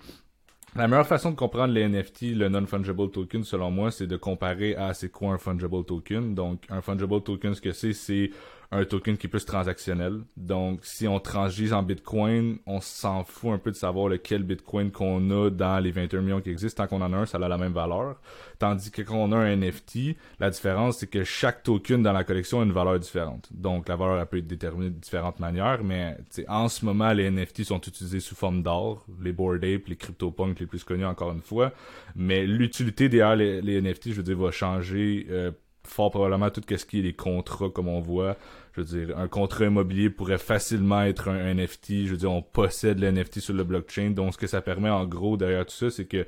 La 0.76 0.88
meilleure 0.88 1.06
façon 1.06 1.30
de 1.30 1.36
comprendre 1.36 1.72
les 1.72 1.88
NFT, 1.88 2.34
le 2.34 2.50
non-fungible 2.50 3.12
token, 3.12 3.44
selon 3.44 3.70
moi, 3.70 3.92
c'est 3.92 4.08
de 4.08 4.18
comparer 4.18 4.76
à 4.76 4.96
c'est 4.96 5.10
quoi 5.10 5.34
un 5.34 5.38
fungible 5.38 5.84
token. 5.86 6.34
Donc, 6.34 6.64
un 6.70 6.82
fungible 6.82 7.22
token, 7.22 7.54
ce 7.54 7.62
que 7.62 7.74
c'est, 7.74 7.94
c'est 7.94 8.32
un 8.74 8.86
token 8.86 9.18
qui 9.18 9.28
est 9.28 9.30
plus 9.30 9.46
transactionnel. 9.46 10.22
Donc, 10.38 10.80
si 10.84 11.06
on 11.08 11.20
transige 11.20 11.74
en 11.74 11.84
Bitcoin, 11.84 12.60
on 12.66 12.80
s'en 12.80 13.26
fout 13.26 13.52
un 13.52 13.58
peu 13.58 13.72
de 13.72 13.76
savoir 13.76 14.08
lequel 14.08 14.44
Bitcoin 14.44 14.92
qu'on 14.92 15.30
a 15.30 15.50
dans 15.50 15.80
les 15.80 15.92
21 15.92 16.22
millions 16.22 16.42
qui 16.42 16.52
existent. 16.52 16.84
Tant 16.84 16.88
qu'on 16.88 17.02
en 17.02 17.12
a 17.12 17.18
un, 17.18 17.26
ça 17.26 17.38
a 17.38 17.48
la 17.48 17.58
même 17.58 17.74
valeur. 17.74 18.22
Tandis 18.60 18.90
que 18.90 19.02
quand 19.02 19.18
on 19.18 19.34
a 19.34 19.38
un 19.38 19.58
NFT, 19.58 20.16
la 20.40 20.50
différence, 20.50 21.00
c'est 21.00 21.08
que 21.08 21.26
chaque 21.26 21.64
token 21.64 22.02
dans 22.02 22.14
la 22.14 22.24
collection 22.24 22.62
a 22.62 22.64
une 22.64 22.72
valeur 22.72 22.98
différente. 22.98 23.50
Donc, 23.52 23.90
la 23.90 23.98
valeur, 23.98 24.20
elle 24.22 24.26
peut 24.28 24.38
être 24.38 24.48
déterminée 24.48 24.90
de 24.90 25.00
différentes 25.00 25.42
manières, 25.42 25.84
mais 25.84 26.16
en 26.48 26.70
ce 26.70 26.86
moment, 26.86 27.12
les 27.12 27.30
NFT 27.30 27.66
sont 27.66 27.82
utilisés 27.82 28.22
sous 28.22 28.36
forme 28.36 28.64
d'or. 28.64 29.06
Les 29.22 29.34
Bored 29.34 29.64
Ape, 29.66 29.88
les 29.88 29.98
CryptoPunk 29.98 30.60
les 30.62 30.66
plus 30.66 30.86
connus 30.86 31.06
encore 31.06 31.34
une 31.34 31.42
fois. 31.42 31.74
Mais 32.16 32.46
l'utilité 32.46 33.10
derrière 33.10 33.36
les, 33.36 33.82
NFT, 33.82 34.10
je 34.10 34.14
veux 34.14 34.24
dire, 34.24 34.38
va 34.38 34.52
changer 34.52 35.28
euh, 35.30 35.52
fort 35.84 36.12
probablement 36.12 36.50
tout 36.50 36.62
ce 36.70 36.86
qui 36.86 37.00
est 37.00 37.02
les 37.02 37.14
contrats 37.14 37.70
comme 37.70 37.88
on 37.88 38.00
voit. 38.00 38.38
Je 38.74 38.82
veux 38.82 39.06
dire, 39.06 39.18
un 39.18 39.28
contrat 39.28 39.66
immobilier 39.66 40.10
pourrait 40.10 40.38
facilement 40.38 41.02
être 41.04 41.30
un, 41.30 41.54
NFT. 41.54 42.06
Je 42.06 42.12
veux 42.12 42.18
dire, 42.18 42.32
on 42.32 42.42
possède 42.42 43.00
le 43.00 43.12
NFT 43.12 43.40
sur 43.40 43.54
le 43.54 43.64
blockchain. 43.64 44.12
Donc, 44.12 44.34
ce 44.34 44.38
que 44.38 44.48
ça 44.48 44.62
permet 44.62 44.90
en 44.90 45.06
gros 45.06 45.38
derrière 45.38 45.66
tout 45.66 45.76
ça, 45.76 45.90
c'est 45.90 46.06
que 46.06 46.26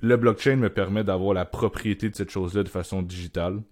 le 0.00 0.16
blockchain 0.16 0.56
me 0.56 0.68
permet 0.68 1.04
d'avoir 1.04 1.34
la 1.34 1.44
propriété 1.44 2.10
de 2.10 2.16
cette 2.16 2.30
chose-là 2.30 2.62
de 2.62 2.68
façon 2.68 3.02
digitale. 3.02 3.62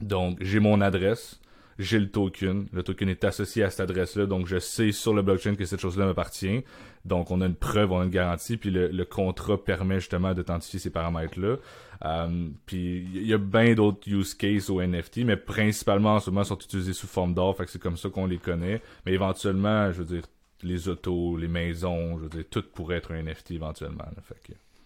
Donc, 0.00 0.38
j'ai 0.40 0.60
mon 0.60 0.80
adresse 0.80 1.40
j'ai 1.82 1.98
le 1.98 2.10
token. 2.10 2.66
Le 2.72 2.82
token 2.82 3.08
est 3.08 3.24
associé 3.24 3.62
à 3.62 3.70
cette 3.70 3.80
adresse-là, 3.80 4.26
donc 4.26 4.46
je 4.46 4.58
sais 4.58 4.92
sur 4.92 5.14
le 5.14 5.22
blockchain 5.22 5.54
que 5.54 5.64
cette 5.64 5.80
chose-là 5.80 6.06
m'appartient. 6.06 6.64
Donc 7.04 7.30
on 7.30 7.40
a 7.40 7.46
une 7.46 7.54
preuve, 7.54 7.92
on 7.92 8.00
a 8.00 8.04
une 8.04 8.10
garantie, 8.10 8.56
puis 8.56 8.70
le, 8.70 9.04
contrat 9.04 9.62
permet 9.62 10.00
justement 10.00 10.34
d'authentifier 10.34 10.78
ces 10.78 10.90
paramètres-là. 10.90 11.56
Euh, 12.04 12.48
puis 12.66 13.06
il 13.14 13.26
y 13.26 13.34
a 13.34 13.38
bien 13.38 13.74
d'autres 13.74 14.08
use 14.08 14.34
cases 14.34 14.70
au 14.70 14.80
NFT, 14.82 15.18
mais 15.18 15.36
principalement 15.36 16.16
en 16.16 16.20
ce 16.20 16.30
moment 16.30 16.44
sont 16.44 16.58
utilisés 16.58 16.92
sous 16.92 17.06
forme 17.06 17.34
d'or, 17.34 17.56
c'est 17.66 17.80
comme 17.80 17.96
ça 17.96 18.08
qu'on 18.08 18.26
les 18.26 18.38
connaît. 18.38 18.80
Mais 19.06 19.12
éventuellement, 19.12 19.92
je 19.92 19.98
veux 19.98 20.16
dire, 20.16 20.24
les 20.62 20.88
autos, 20.88 21.36
les 21.36 21.48
maisons, 21.48 22.18
je 22.18 22.24
veux 22.24 22.28
dire, 22.28 22.44
tout 22.50 22.64
pourrait 22.74 22.96
être 22.96 23.12
un 23.12 23.22
NFT 23.22 23.52
éventuellement. 23.52 24.04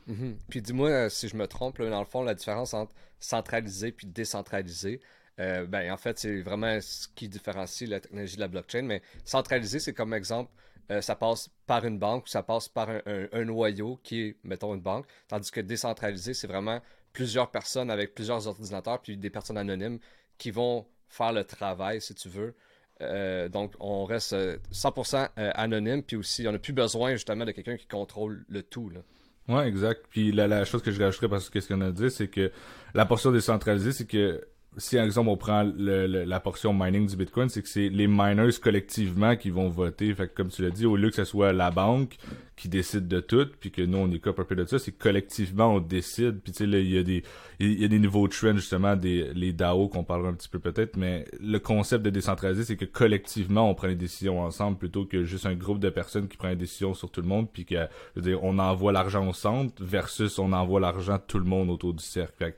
Mm-hmm. 0.09 0.35
Puis 0.49 0.63
dis-moi 0.63 0.89
euh, 0.89 1.09
si 1.09 1.29
je 1.29 1.37
me 1.37 1.47
trompe, 1.47 1.81
dans 1.81 2.01
le 2.01 2.07
fond, 2.07 2.23
la 2.23 2.35
différence 2.35 2.75
entre 2.75 2.93
centralisé 3.19 3.93
puis 3.93 4.07
décentralisé. 4.07 5.01
Euh, 5.39 5.67
ben, 5.67 5.93
en 5.93 5.97
fait, 5.97 6.19
c'est 6.19 6.41
vraiment 6.41 6.81
ce 6.81 7.09
qui 7.15 7.29
différencie 7.29 7.89
la 7.89 8.01
technologie 8.01 8.37
de 8.37 8.41
la 8.41 8.49
blockchain. 8.49 8.83
Mais 8.83 9.03
centralisé, 9.25 9.79
c'est 9.79 9.93
comme 9.93 10.15
exemple, 10.15 10.51
euh, 10.91 11.01
ça 11.01 11.15
passe 11.15 11.51
par 11.67 11.85
une 11.85 11.99
banque 11.99 12.25
ou 12.25 12.29
ça 12.29 12.43
passe 12.43 12.69
par 12.69 12.89
un, 12.89 13.45
noyau 13.45 14.01
qui 14.03 14.23
est, 14.23 14.37
mettons, 14.45 14.75
une 14.75 14.81
banque. 14.81 15.07
Tandis 15.29 15.51
que 15.51 15.61
décentralisé, 15.61 16.33
c'est 16.35 16.47
vraiment 16.47 16.81
plusieurs 17.13 17.51
personnes 17.51 17.91
avec 17.91 18.15
plusieurs 18.15 18.47
ordinateurs, 18.47 19.01
puis 19.01 19.17
des 19.17 19.31
personnes 19.31 19.59
anonymes 19.59 19.99
qui 20.39 20.51
vont 20.51 20.87
faire 21.09 21.33
le 21.33 21.45
travail, 21.45 22.01
si 22.01 22.15
tu 22.15 22.29
veux. 22.29 22.55
Euh, 23.03 23.49
donc, 23.49 23.75
on 23.79 24.05
reste 24.05 24.35
100% 24.73 25.29
anonyme, 25.37 26.03
puis 26.03 26.17
aussi, 26.17 26.47
on 26.49 26.53
n'a 26.53 26.59
plus 26.59 26.73
besoin 26.73 27.13
justement 27.13 27.45
de 27.45 27.53
quelqu'un 27.53 27.77
qui 27.77 27.87
contrôle 27.87 28.45
le 28.49 28.63
tout. 28.63 28.91
Là. 28.91 29.01
Ouais, 29.49 29.69
exact. 29.69 30.07
Puis 30.11 30.33
la, 30.33 30.65
chose 30.65 30.83
que 30.83 30.91
je 30.91 31.03
rajouterais 31.03 31.29
parce 31.29 31.51
que 31.51 31.61
ce 31.61 31.69
qu'on 31.69 31.81
a 31.81 31.91
dit, 31.91 32.11
c'est 32.11 32.29
que 32.29 32.51
la 32.95 33.07
portion 33.07 33.31
décentralisée, 33.31 33.93
c'est 33.93 34.07
que 34.07 34.47
si, 34.79 34.97
par 34.97 35.05
exemple, 35.05 35.31
on 35.31 35.37
prend 35.37 35.63
le, 35.63 36.07
la 36.07 36.41
portion 36.41 36.75
mining 36.75 37.07
du 37.07 37.17
Bitcoin, 37.17 37.49
c'est 37.49 37.63
que 37.63 37.69
c'est 37.69 37.89
les 37.89 38.07
miners 38.07 38.59
collectivement 38.63 39.35
qui 39.37 39.51
vont 39.51 39.69
voter. 39.69 40.15
Fait 40.15 40.29
que, 40.29 40.35
comme 40.35 40.49
tu 40.49 40.63
l'as 40.63 40.71
dit, 40.71 40.85
au 40.85 40.97
lieu 40.97 41.09
que 41.09 41.17
ce 41.17 41.25
soit 41.25 41.53
la 41.53 41.71
banque 41.71 42.17
qui 42.57 42.69
décide 42.69 43.09
de 43.09 43.21
tout, 43.21 43.47
puis 43.61 43.71
que 43.71 43.83
nous, 43.83 43.99
on 43.99 44.11
est 44.11 44.19
peu 44.19 44.55
de 44.55 44.65
ça, 44.65 44.79
c'est 44.79 44.93
collectivement, 44.93 45.75
on 45.75 45.81
décide. 45.81 46.41
Puis, 46.41 46.53
tu 46.53 46.65
sais, 46.65 46.65
il 46.65 46.91
y 46.91 46.99
a 46.99 47.03
des, 47.03 47.23
il 47.59 47.81
y 47.81 47.85
a 47.85 47.89
des 47.89 47.99
nouveaux 47.99 48.29
trends, 48.29 48.57
justement, 48.57 48.97
des, 48.97 49.33
les 49.35 49.53
DAO 49.53 49.89
qu'on 49.89 50.05
parlera 50.05 50.31
un 50.31 50.35
petit 50.35 50.49
peu 50.49 50.59
peut-être, 50.59 50.97
mais 50.97 51.27
le 51.41 51.59
concept 51.59 52.05
de 52.05 52.11
décentraliser, 52.11 52.65
c'est 52.65 52.77
que 52.77 52.85
collectivement, 52.85 53.71
on 53.71 53.75
prend 53.75 53.89
les 53.89 53.95
décisions 53.95 54.41
ensemble 54.41 54.79
plutôt 54.79 55.05
que 55.07 55.25
juste 55.25 55.47
un 55.47 55.55
groupe 55.55 55.79
de 55.79 55.91
personnes 55.91 56.29
qui 56.29 56.37
prend 56.37 56.49
les 56.49 56.57
décisions 56.57 56.95
sur 56.95 57.11
tout 57.11 57.23
le 57.23 57.29
monde, 57.29 57.49
puis 57.51 57.65
que, 57.65 57.75
je 58.15 58.21
veux 58.21 58.23
dire, 58.23 58.45
on 58.45 58.59
envoie 58.59 58.93
l'argent 58.93 59.27
au 59.27 59.33
centre 59.33 59.75
versus 59.83 60.39
on 60.39 60.53
envoie 60.53 60.81
l'argent 60.81 61.19
tout 61.27 61.39
le 61.39 61.45
monde 61.45 61.71
autour 61.71 61.95
du 61.95 62.05
cercle. 62.05 62.35
Fait 62.39 62.53
que, 62.53 62.57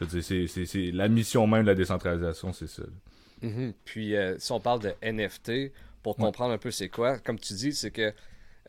je 0.00 0.04
veux 0.04 0.20
dire, 0.20 0.48
c'est 0.48 0.90
la 0.92 1.08
mission 1.08 1.46
même 1.46 1.62
de 1.62 1.68
la 1.68 1.74
décentralisation, 1.74 2.52
c'est 2.52 2.68
ça. 2.68 2.82
Mm-hmm. 3.42 3.72
Puis, 3.84 4.16
euh, 4.16 4.36
si 4.38 4.52
on 4.52 4.60
parle 4.60 4.80
de 4.80 4.92
NFT, 5.02 5.72
pour 6.02 6.16
comprendre 6.16 6.52
un 6.52 6.58
peu 6.58 6.70
c'est 6.70 6.88
quoi, 6.88 7.18
comme 7.18 7.38
tu 7.38 7.54
dis, 7.54 7.72
c'est 7.72 7.90
que 7.90 8.12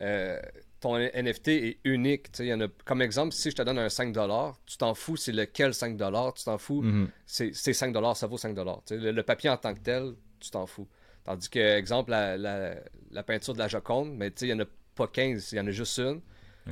euh, 0.00 0.40
ton 0.80 0.98
NFT 0.98 1.48
est 1.48 1.78
unique. 1.84 2.28
Y 2.38 2.52
en 2.52 2.60
a, 2.60 2.68
comme 2.84 3.02
exemple, 3.02 3.32
si 3.34 3.50
je 3.50 3.56
te 3.56 3.62
donne 3.62 3.78
un 3.78 3.88
5$, 3.88 4.54
tu 4.66 4.76
t'en 4.76 4.94
fous 4.94 5.16
c'est 5.16 5.32
lequel 5.32 5.70
5$, 5.72 6.34
tu 6.34 6.44
t'en 6.44 6.58
fous, 6.58 6.82
mm-hmm. 6.82 7.08
c'est 7.26 7.50
5$, 7.52 8.14
ça 8.14 8.26
vaut 8.26 8.36
5$. 8.36 8.94
Le, 8.94 9.12
le, 9.12 9.22
papier 9.22 9.50
en 9.50 9.56
tant 9.56 9.74
que 9.74 9.80
tel, 9.80 10.14
tu 10.40 10.50
t'en 10.50 10.66
fous. 10.66 10.88
Tandis 11.24 11.50
que, 11.50 11.58
exemple, 11.58 12.10
la, 12.10 12.36
la, 12.36 13.22
peinture 13.22 13.54
de 13.54 13.58
la 13.58 13.68
Joconde, 13.68 14.14
mais 14.16 14.28
il 14.40 14.46
n'y 14.46 14.52
en 14.54 14.60
a 14.60 14.66
pas 14.94 15.08
15, 15.08 15.52
il 15.52 15.56
y 15.56 15.60
en 15.60 15.66
a 15.66 15.70
juste 15.70 15.98
une. 15.98 16.20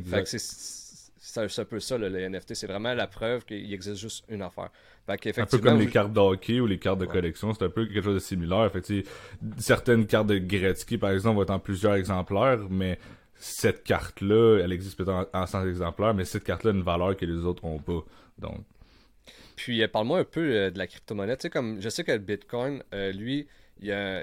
Fait 0.04 0.22
que 0.22 0.28
c'est 0.28 0.38
c'est 1.26 1.60
un 1.60 1.64
peu 1.64 1.80
ça, 1.80 1.98
les 1.98 2.28
NFT. 2.28 2.54
C'est 2.54 2.66
vraiment 2.66 2.94
la 2.94 3.06
preuve 3.06 3.44
qu'il 3.44 3.72
existe 3.72 3.96
juste 3.96 4.24
une 4.28 4.42
affaire. 4.42 4.70
un 5.08 5.46
peu 5.46 5.58
comme 5.58 5.78
les 5.78 5.88
cartes 5.88 6.12
de 6.12 6.20
hockey 6.20 6.60
ou 6.60 6.66
les 6.66 6.78
cartes 6.78 7.00
de 7.00 7.06
collection, 7.06 7.52
c'est 7.52 7.64
un 7.64 7.68
peu 7.68 7.84
quelque 7.86 8.02
chose 8.02 8.14
de 8.14 8.20
similaire. 8.20 8.70
Fait 8.70 9.04
certaines 9.58 10.06
cartes 10.06 10.28
de 10.28 10.38
Gretzky, 10.38 10.98
par 10.98 11.10
exemple, 11.10 11.36
vont 11.36 11.42
être 11.42 11.50
en 11.50 11.58
plusieurs 11.58 11.94
exemplaires, 11.94 12.60
mais 12.70 12.98
cette 13.34 13.82
carte-là, 13.82 14.60
elle 14.62 14.72
existe 14.72 14.96
peut-être 14.96 15.28
en, 15.32 15.46
100 15.46 15.66
exemplaires, 15.66 16.14
mais 16.14 16.24
cette 16.24 16.44
carte-là 16.44 16.70
a 16.70 16.74
une 16.74 16.82
valeur 16.82 17.16
que 17.16 17.26
les 17.26 17.44
autres 17.44 17.64
n'ont 17.66 17.80
pas. 17.80 18.04
Donc. 18.38 18.60
Puis 19.56 19.82
euh, 19.82 19.88
parle-moi 19.88 20.20
un 20.20 20.24
peu 20.24 20.52
euh, 20.52 20.70
de 20.70 20.78
la 20.78 20.86
crypto-monnaie. 20.86 21.36
Tu 21.36 21.42
sais, 21.42 21.50
comme 21.50 21.80
je 21.80 21.88
sais 21.88 22.04
que 22.04 22.12
le 22.12 22.18
Bitcoin, 22.18 22.82
euh, 22.94 23.10
lui, 23.10 23.48
il 23.80 23.86
y 23.86 23.92
a 23.92 24.22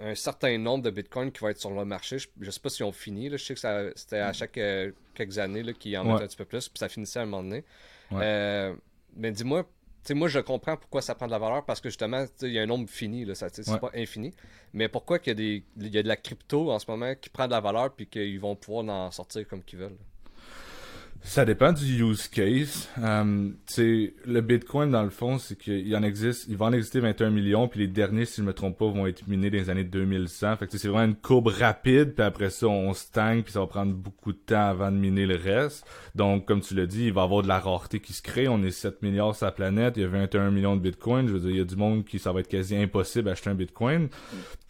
un 0.00 0.14
certain 0.14 0.58
nombre 0.58 0.84
de 0.84 0.90
Bitcoin 0.90 1.30
qui 1.30 1.40
va 1.40 1.50
être 1.50 1.60
sur 1.60 1.70
le 1.70 1.84
marché. 1.84 2.18
Je, 2.18 2.28
ne 2.38 2.50
sais 2.50 2.60
pas 2.60 2.68
si 2.68 2.82
on 2.82 2.92
finit. 2.92 3.28
Là. 3.28 3.36
Je 3.36 3.44
sais 3.44 3.54
que 3.54 3.92
c'était 3.96 4.18
à 4.18 4.32
chaque 4.32 4.58
quelques 5.14 5.38
années 5.38 5.62
qu'ils 5.74 5.96
en 5.98 6.04
mettent 6.04 6.22
un 6.22 6.26
petit 6.26 6.36
peu 6.36 6.44
plus, 6.44 6.68
puis 6.68 6.78
ça 6.78 6.88
finissait 6.88 7.20
à 7.20 7.22
un 7.22 7.26
moment 7.26 7.42
donné. 7.42 7.64
mais 8.10 9.32
dis-moi, 9.32 9.66
moi, 10.12 10.28
je 10.28 10.40
comprends 10.40 10.76
pourquoi 10.76 11.00
ça 11.00 11.14
prend 11.14 11.26
de 11.26 11.30
la 11.30 11.38
valeur 11.38 11.64
parce 11.64 11.80
que 11.80 11.88
justement, 11.88 12.26
il 12.42 12.48
y 12.48 12.58
a 12.58 12.62
un 12.62 12.66
nombre 12.66 12.90
fini, 12.90 13.24
là, 13.24 13.34
ça, 13.34 13.48
c'est 13.48 13.80
pas 13.80 13.90
infini. 13.94 14.34
Mais 14.74 14.88
pourquoi 14.88 15.18
qu'il 15.18 15.30
y, 15.30 15.30
a 15.30 15.34
des, 15.34 15.64
il 15.78 15.94
y 15.94 15.98
a 15.98 16.02
de 16.02 16.08
la 16.08 16.16
crypto 16.16 16.70
en 16.70 16.78
ce 16.78 16.90
moment 16.90 17.14
qui 17.14 17.30
prend 17.30 17.46
de 17.46 17.52
la 17.52 17.60
valeur 17.60 17.94
puis 17.94 18.06
qu'ils 18.06 18.38
vont 18.38 18.56
pouvoir 18.56 18.86
en 18.88 19.10
sortir 19.10 19.48
comme 19.48 19.62
qu'ils 19.62 19.78
veulent? 19.78 19.96
Ça 21.26 21.46
dépend 21.46 21.72
du 21.72 22.04
use 22.04 22.28
case. 22.28 22.86
Euh, 22.98 23.48
le 23.78 24.40
Bitcoin, 24.42 24.90
dans 24.90 25.02
le 25.02 25.10
fond, 25.10 25.38
c'est 25.38 25.56
qu'il 25.56 25.96
en 25.96 26.02
existe, 26.02 26.44
il 26.48 26.58
va 26.58 26.66
en 26.66 26.72
exister 26.72 27.00
21 27.00 27.30
millions, 27.30 27.66
puis 27.66 27.80
les 27.80 27.88
derniers, 27.88 28.26
si 28.26 28.42
je 28.42 28.46
me 28.46 28.52
trompe 28.52 28.76
pas, 28.76 28.86
vont 28.86 29.06
être 29.06 29.26
minés 29.26 29.48
dans 29.48 29.56
les 29.56 29.70
années 29.70 29.84
2100. 29.84 30.56
Fait 30.58 30.66
que 30.66 30.76
c'est 30.76 30.86
vraiment 30.86 31.06
une 31.06 31.16
courbe 31.16 31.48
rapide, 31.48 32.14
puis 32.14 32.24
après 32.24 32.50
ça, 32.50 32.66
on 32.66 32.92
stagne, 32.92 33.42
puis 33.42 33.54
ça 33.54 33.60
va 33.60 33.66
prendre 33.66 33.94
beaucoup 33.94 34.32
de 34.32 34.38
temps 34.38 34.66
avant 34.66 34.92
de 34.92 34.98
miner 34.98 35.24
le 35.24 35.36
reste. 35.36 35.86
Donc, 36.14 36.44
comme 36.44 36.60
tu 36.60 36.74
l'as 36.74 36.86
dit, 36.86 37.06
il 37.06 37.12
va 37.14 37.22
y 37.22 37.24
avoir 37.24 37.42
de 37.42 37.48
la 37.48 37.58
rareté 37.58 38.00
qui 38.00 38.12
se 38.12 38.20
crée. 38.20 38.46
On 38.46 38.62
est 38.62 38.70
7 38.70 39.00
milliards 39.00 39.34
sur 39.34 39.46
la 39.46 39.52
planète, 39.52 39.94
il 39.96 40.02
y 40.02 40.04
a 40.04 40.08
21 40.08 40.50
millions 40.50 40.76
de 40.76 40.82
Bitcoin. 40.82 41.26
Je 41.26 41.32
veux 41.32 41.40
dire, 41.40 41.50
il 41.50 41.56
y 41.56 41.60
a 41.60 41.64
du 41.64 41.76
monde 41.76 42.04
qui, 42.04 42.18
ça 42.18 42.32
va 42.32 42.40
être 42.40 42.48
quasi 42.48 42.76
impossible 42.76 43.24
d'acheter 43.24 43.48
un 43.48 43.54
Bitcoin. 43.54 44.08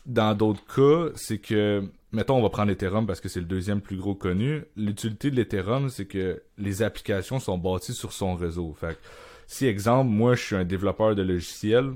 Dans 0.07 0.35
d'autres 0.37 0.65
cas, 0.73 1.13
c'est 1.17 1.39
que 1.39 1.83
mettons, 2.15 2.37
on 2.37 2.43
va 2.43 2.51
prendre 2.51 2.71
Ethereum 2.71 3.07
parce 3.07 3.21
que 3.21 3.29
c'est 3.29 3.41
le 3.41 3.47
deuxième 3.47 3.81
plus 3.81 3.97
gros 3.97 4.15
connu. 4.15 4.65
L'utilité 4.77 5.31
de 5.31 5.37
l'Ethereum, 5.37 5.89
c'est 5.91 6.07
que 6.07 6.43
les 6.57 6.83
applications 6.83 7.41
sont 7.41 7.59
bâties 7.59 7.95
sur 7.95 8.13
son 8.13 8.35
réseau. 8.35 8.75
Fait 8.79 8.99
si, 9.47 9.67
exemple, 9.67 10.11
moi, 10.11 10.35
je 10.35 10.43
suis 10.43 10.57
un 10.57 10.65
développeur 10.65 11.15
de 11.15 11.23
logiciels, 11.23 11.93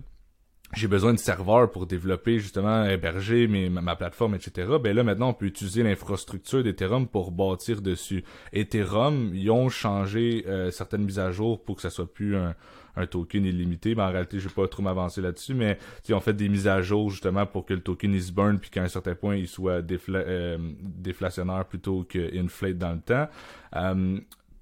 j'ai 0.75 0.87
besoin 0.87 1.15
de 1.15 1.19
serveurs 1.19 1.71
pour 1.71 1.87
développer, 1.87 2.41
justement, 2.41 2.85
héberger 2.85 3.47
mes, 3.47 3.71
ma, 3.71 3.97
plateforme, 3.97 4.35
etc. 4.35 4.73
Ben 4.83 4.95
là, 4.95 5.03
maintenant, 5.03 5.31
on 5.31 5.35
peut 5.35 5.47
utiliser 5.47 5.83
l'infrastructure 5.83 6.63
d'Ethereum 6.63 7.09
pour 7.09 7.33
bâtir 7.33 7.81
dessus. 7.81 8.23
Ethereum, 8.53 9.31
ils 9.35 9.51
ont 9.51 9.71
changé 9.71 10.45
euh, 10.47 10.71
certaines 10.71 11.05
mises 11.05 11.19
à 11.19 11.31
jour 11.31 11.65
pour 11.65 11.77
que 11.77 11.83
ça 11.83 11.89
soit 11.89 12.13
plus 12.13 12.37
un, 12.37 12.55
un 12.99 13.07
token 13.07 13.45
illimité, 13.45 13.95
mais 13.95 14.03
en 14.03 14.11
réalité, 14.11 14.39
je 14.39 14.49
vais 14.49 14.55
pas 14.55 14.69
trop 14.69 14.83
m'avancer 14.83 15.21
là-dessus, 15.21 15.55
mais 15.55 15.79
on 16.11 16.21
fait 16.21 16.35
des 16.35 16.49
mises 16.49 16.69
à 16.69 16.83
jour 16.83 17.11
justement 17.11 17.47
pour 17.47 17.65
que 17.65 17.75
le 17.75 17.81
token 17.81 18.13
il 18.13 18.23
se 18.23 18.33
burn 18.33 18.59
puis 18.59 18.71
qu'à 18.71 18.83
un 18.83 18.89
certain 18.89 19.15
point 19.15 19.37
il 19.37 19.49
soit 19.49 19.83
euh, 20.09 20.59
déflationnaire 20.81 21.65
plutôt 21.65 22.05
que 22.09 22.37
inflate 22.39 22.79
dans 22.79 22.93
le 22.93 23.01
temps. 23.01 23.29
Euh, 23.77 24.19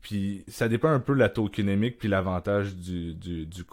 puis 0.07 0.45
ça 0.47 0.69
dépend 0.69 0.91
un 0.91 1.01
peu 1.01 1.15
de 1.15 1.19
la 1.19 1.29
tokenomique 1.29 1.99
puis 1.99 2.07
l'avantage 2.07 2.77
du, 2.77 3.15
du, 3.15 3.45
du, 3.45 3.65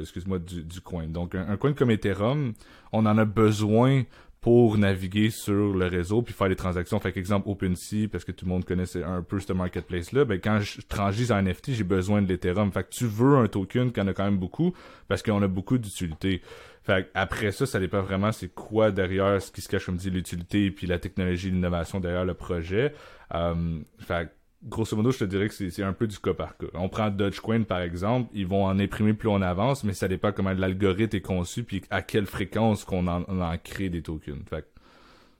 excuse-moi, 0.00 0.40
du, 0.40 0.64
du 0.64 0.80
coin. 0.80 1.06
Donc 1.06 1.36
un, 1.36 1.56
coin 1.56 1.74
comme 1.74 1.92
Ethereum, 1.92 2.54
on 2.92 3.06
en 3.06 3.16
a 3.16 3.24
besoin 3.24 4.02
pour 4.40 4.78
naviguer 4.78 5.30
sur 5.30 5.74
le 5.74 5.86
réseau 5.86 6.22
puis 6.22 6.32
faire 6.32 6.48
des 6.48 6.56
transactions. 6.56 6.98
Fait 6.98 7.16
exemple 7.16 7.48
OpenSea, 7.48 8.08
parce 8.10 8.24
que 8.24 8.32
tout 8.32 8.46
le 8.46 8.50
monde 8.50 8.64
connaît 8.64 8.96
un 9.04 9.22
peu 9.22 9.38
ce 9.38 9.52
marketplace-là, 9.52 10.24
ben 10.24 10.40
quand 10.40 10.60
je 10.60 10.80
transige 10.80 11.30
en 11.30 11.42
NFT, 11.42 11.72
j'ai 11.72 11.84
besoin 11.84 12.22
de 12.22 12.28
l'Ethereum. 12.28 12.72
Fait 12.72 12.84
que 12.84 12.90
tu 12.90 13.06
veux 13.06 13.36
un 13.36 13.48
token 13.48 13.92
qui 13.92 14.00
en 14.00 14.06
a 14.06 14.14
quand 14.14 14.24
même 14.24 14.38
beaucoup, 14.38 14.74
parce 15.08 15.22
qu'on 15.22 15.42
a 15.42 15.48
beaucoup 15.48 15.76
d'utilité. 15.76 16.40
Fait 16.82 17.10
après 17.14 17.52
ça, 17.52 17.66
ça 17.66 17.78
dépend 17.78 18.00
vraiment 18.00 18.32
c'est 18.32 18.52
quoi 18.54 18.90
derrière 18.90 19.42
ce 19.42 19.52
qui 19.52 19.60
se 19.60 19.68
cache, 19.68 19.84
comme 19.84 19.96
dit, 19.96 20.10
l'utilité 20.10 20.70
puis 20.70 20.86
la 20.86 20.98
technologie, 20.98 21.50
l'innovation 21.50 22.00
derrière 22.00 22.24
le 22.24 22.34
projet. 22.34 22.94
Um, 23.32 23.84
fait 23.98 24.30
grosso 24.62 24.96
modo, 24.96 25.10
je 25.10 25.18
te 25.18 25.24
dirais 25.24 25.48
que 25.48 25.70
c'est 25.70 25.82
un 25.82 25.92
peu 25.92 26.06
du 26.06 26.18
cas 26.18 26.34
par 26.34 26.56
cas. 26.56 26.66
On 26.74 26.88
prend 26.88 27.10
Dogecoin, 27.10 27.62
par 27.62 27.80
exemple, 27.80 28.30
ils 28.34 28.46
vont 28.46 28.64
en 28.64 28.78
imprimer 28.78 29.14
plus 29.14 29.28
on 29.28 29.40
avance, 29.40 29.84
mais 29.84 29.94
ça 29.94 30.08
dépend 30.08 30.32
comment 30.32 30.52
l'algorithme 30.52 31.16
est 31.16 31.20
conçu, 31.20 31.64
puis 31.64 31.82
à 31.90 32.02
quelle 32.02 32.26
fréquence 32.26 32.84
qu'on 32.84 33.06
en, 33.06 33.22
en, 33.22 33.58
crée 33.58 33.88
des 33.88 34.02
tokens. 34.02 34.42
Fait 34.48 34.66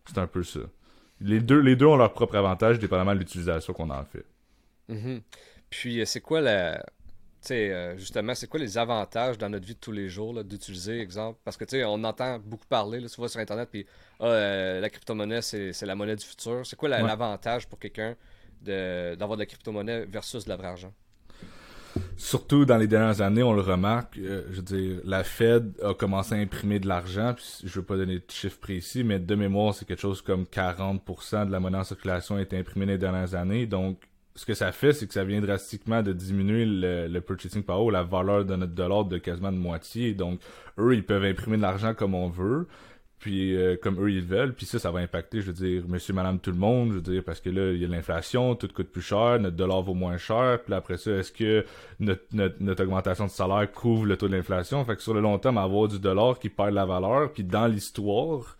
c'est 0.06 0.18
un 0.18 0.26
peu 0.26 0.42
ça. 0.42 0.60
Les 1.20 1.40
deux, 1.40 1.60
les 1.60 1.76
deux 1.76 1.86
ont 1.86 1.96
leur 1.96 2.12
propre 2.12 2.36
avantage, 2.36 2.78
dépendamment 2.78 3.14
de 3.14 3.18
l'utilisation 3.18 3.72
qu'on 3.74 3.90
en 3.90 4.04
fait. 4.04 4.24
Mm-hmm. 4.88 5.20
Puis, 5.68 6.00
euh, 6.00 6.04
c'est 6.04 6.20
quoi 6.20 6.40
la... 6.40 6.78
Tu 7.42 7.48
sais, 7.48 7.72
euh, 7.72 7.96
justement, 7.96 8.34
c'est 8.34 8.48
quoi 8.48 8.60
les 8.60 8.76
avantages 8.76 9.38
dans 9.38 9.48
notre 9.48 9.66
vie 9.66 9.74
de 9.74 9.78
tous 9.78 9.92
les 9.92 10.08
jours 10.08 10.42
d'utiliser, 10.44 11.00
exemple? 11.00 11.38
Parce 11.44 11.56
que, 11.56 11.64
tu 11.64 11.76
sais, 11.76 11.84
on 11.84 12.02
entend 12.04 12.38
beaucoup 12.38 12.66
parler, 12.66 13.00
là, 13.00 13.08
souvent 13.08 13.28
sur 13.28 13.40
Internet, 13.40 13.68
puis 13.70 13.86
ah, 14.18 14.26
euh, 14.26 14.80
la 14.80 14.90
crypto-monnaie, 14.90 15.40
c'est 15.40 15.82
la 15.82 15.94
monnaie 15.94 16.16
du 16.16 16.24
futur. 16.24 16.66
C'est 16.66 16.76
quoi 16.76 16.88
l'avantage 16.88 17.66
pour 17.66 17.78
quelqu'un 17.78 18.14
d'avoir 18.62 19.36
de, 19.36 19.42
la 19.42 19.46
crypto-monnaie 19.46 20.06
versus 20.06 20.44
de 20.44 20.50
la 20.50 20.64
argent. 20.64 20.92
Surtout 22.16 22.64
dans 22.64 22.76
les 22.76 22.86
dernières 22.86 23.20
années, 23.20 23.42
on 23.42 23.52
le 23.52 23.62
remarque, 23.62 24.16
euh, 24.18 24.44
je 24.50 24.56
veux 24.56 24.62
dire, 24.62 25.00
la 25.04 25.24
Fed 25.24 25.72
a 25.82 25.94
commencé 25.94 26.34
à 26.34 26.38
imprimer 26.38 26.78
de 26.78 26.86
l'argent, 26.86 27.34
je 27.64 27.68
veux 27.68 27.84
pas 27.84 27.96
donner 27.96 28.16
de 28.16 28.24
chiffres 28.28 28.60
précis, 28.60 29.02
mais 29.02 29.18
de 29.18 29.34
mémoire, 29.34 29.74
c'est 29.74 29.86
quelque 29.86 30.00
chose 30.00 30.22
comme 30.22 30.44
40% 30.44 31.46
de 31.46 31.52
la 31.52 31.58
monnaie 31.58 31.78
en 31.78 31.84
circulation 31.84 32.36
a 32.36 32.42
été 32.42 32.56
imprimée 32.56 32.86
dans 32.86 32.92
les 32.92 32.98
dernières 32.98 33.34
années. 33.34 33.66
Donc, 33.66 33.98
ce 34.36 34.46
que 34.46 34.54
ça 34.54 34.70
fait, 34.70 34.92
c'est 34.92 35.06
que 35.06 35.12
ça 35.12 35.24
vient 35.24 35.40
drastiquement 35.40 36.02
de 36.02 36.12
diminuer 36.12 36.64
le 36.64 37.20
purchasing 37.20 37.64
power, 37.64 37.90
la 37.92 38.04
valeur 38.04 38.44
de 38.44 38.54
notre 38.54 38.72
dollar 38.72 39.04
de 39.04 39.18
quasiment 39.18 39.50
de 39.50 39.56
moitié. 39.58 40.14
Donc, 40.14 40.40
eux, 40.78 40.94
ils 40.94 41.04
peuvent 41.04 41.24
imprimer 41.24 41.56
de 41.56 41.62
l'argent 41.62 41.94
comme 41.94 42.14
on 42.14 42.28
veut 42.28 42.68
puis 43.20 43.54
euh, 43.54 43.76
comme 43.80 44.02
eux 44.02 44.10
ils 44.10 44.24
veulent, 44.24 44.54
puis 44.54 44.64
ça, 44.64 44.78
ça 44.78 44.90
va 44.90 45.00
impacter, 45.00 45.42
je 45.42 45.46
veux 45.46 45.52
dire, 45.52 45.84
monsieur, 45.86 46.14
madame, 46.14 46.40
tout 46.40 46.50
le 46.50 46.56
monde, 46.56 46.88
je 46.88 46.94
veux 46.94 47.00
dire, 47.02 47.22
parce 47.22 47.38
que 47.40 47.50
là, 47.50 47.70
il 47.70 47.80
y 47.80 47.84
a 47.84 47.88
l'inflation, 47.88 48.54
tout 48.54 48.68
coûte 48.74 48.90
plus 48.90 49.02
cher, 49.02 49.38
notre 49.38 49.56
dollar 49.56 49.82
vaut 49.82 49.94
moins 49.94 50.16
cher, 50.16 50.60
puis 50.64 50.72
après 50.72 50.96
ça, 50.96 51.12
est-ce 51.12 51.30
que 51.30 51.64
notre, 52.00 52.24
notre, 52.32 52.82
augmentation 52.82 53.26
de 53.26 53.30
salaire 53.30 53.70
couvre 53.70 54.06
le 54.06 54.16
taux 54.16 54.26
de 54.26 54.34
l'inflation? 54.34 54.82
Fait 54.86 54.96
que 54.96 55.02
sur 55.02 55.12
le 55.12 55.20
long 55.20 55.38
terme, 55.38 55.58
avoir 55.58 55.86
du 55.86 56.00
dollar 56.00 56.38
qui 56.38 56.48
perd 56.48 56.72
la 56.72 56.86
valeur, 56.86 57.30
puis 57.30 57.44
dans 57.44 57.66
l'histoire, 57.66 58.56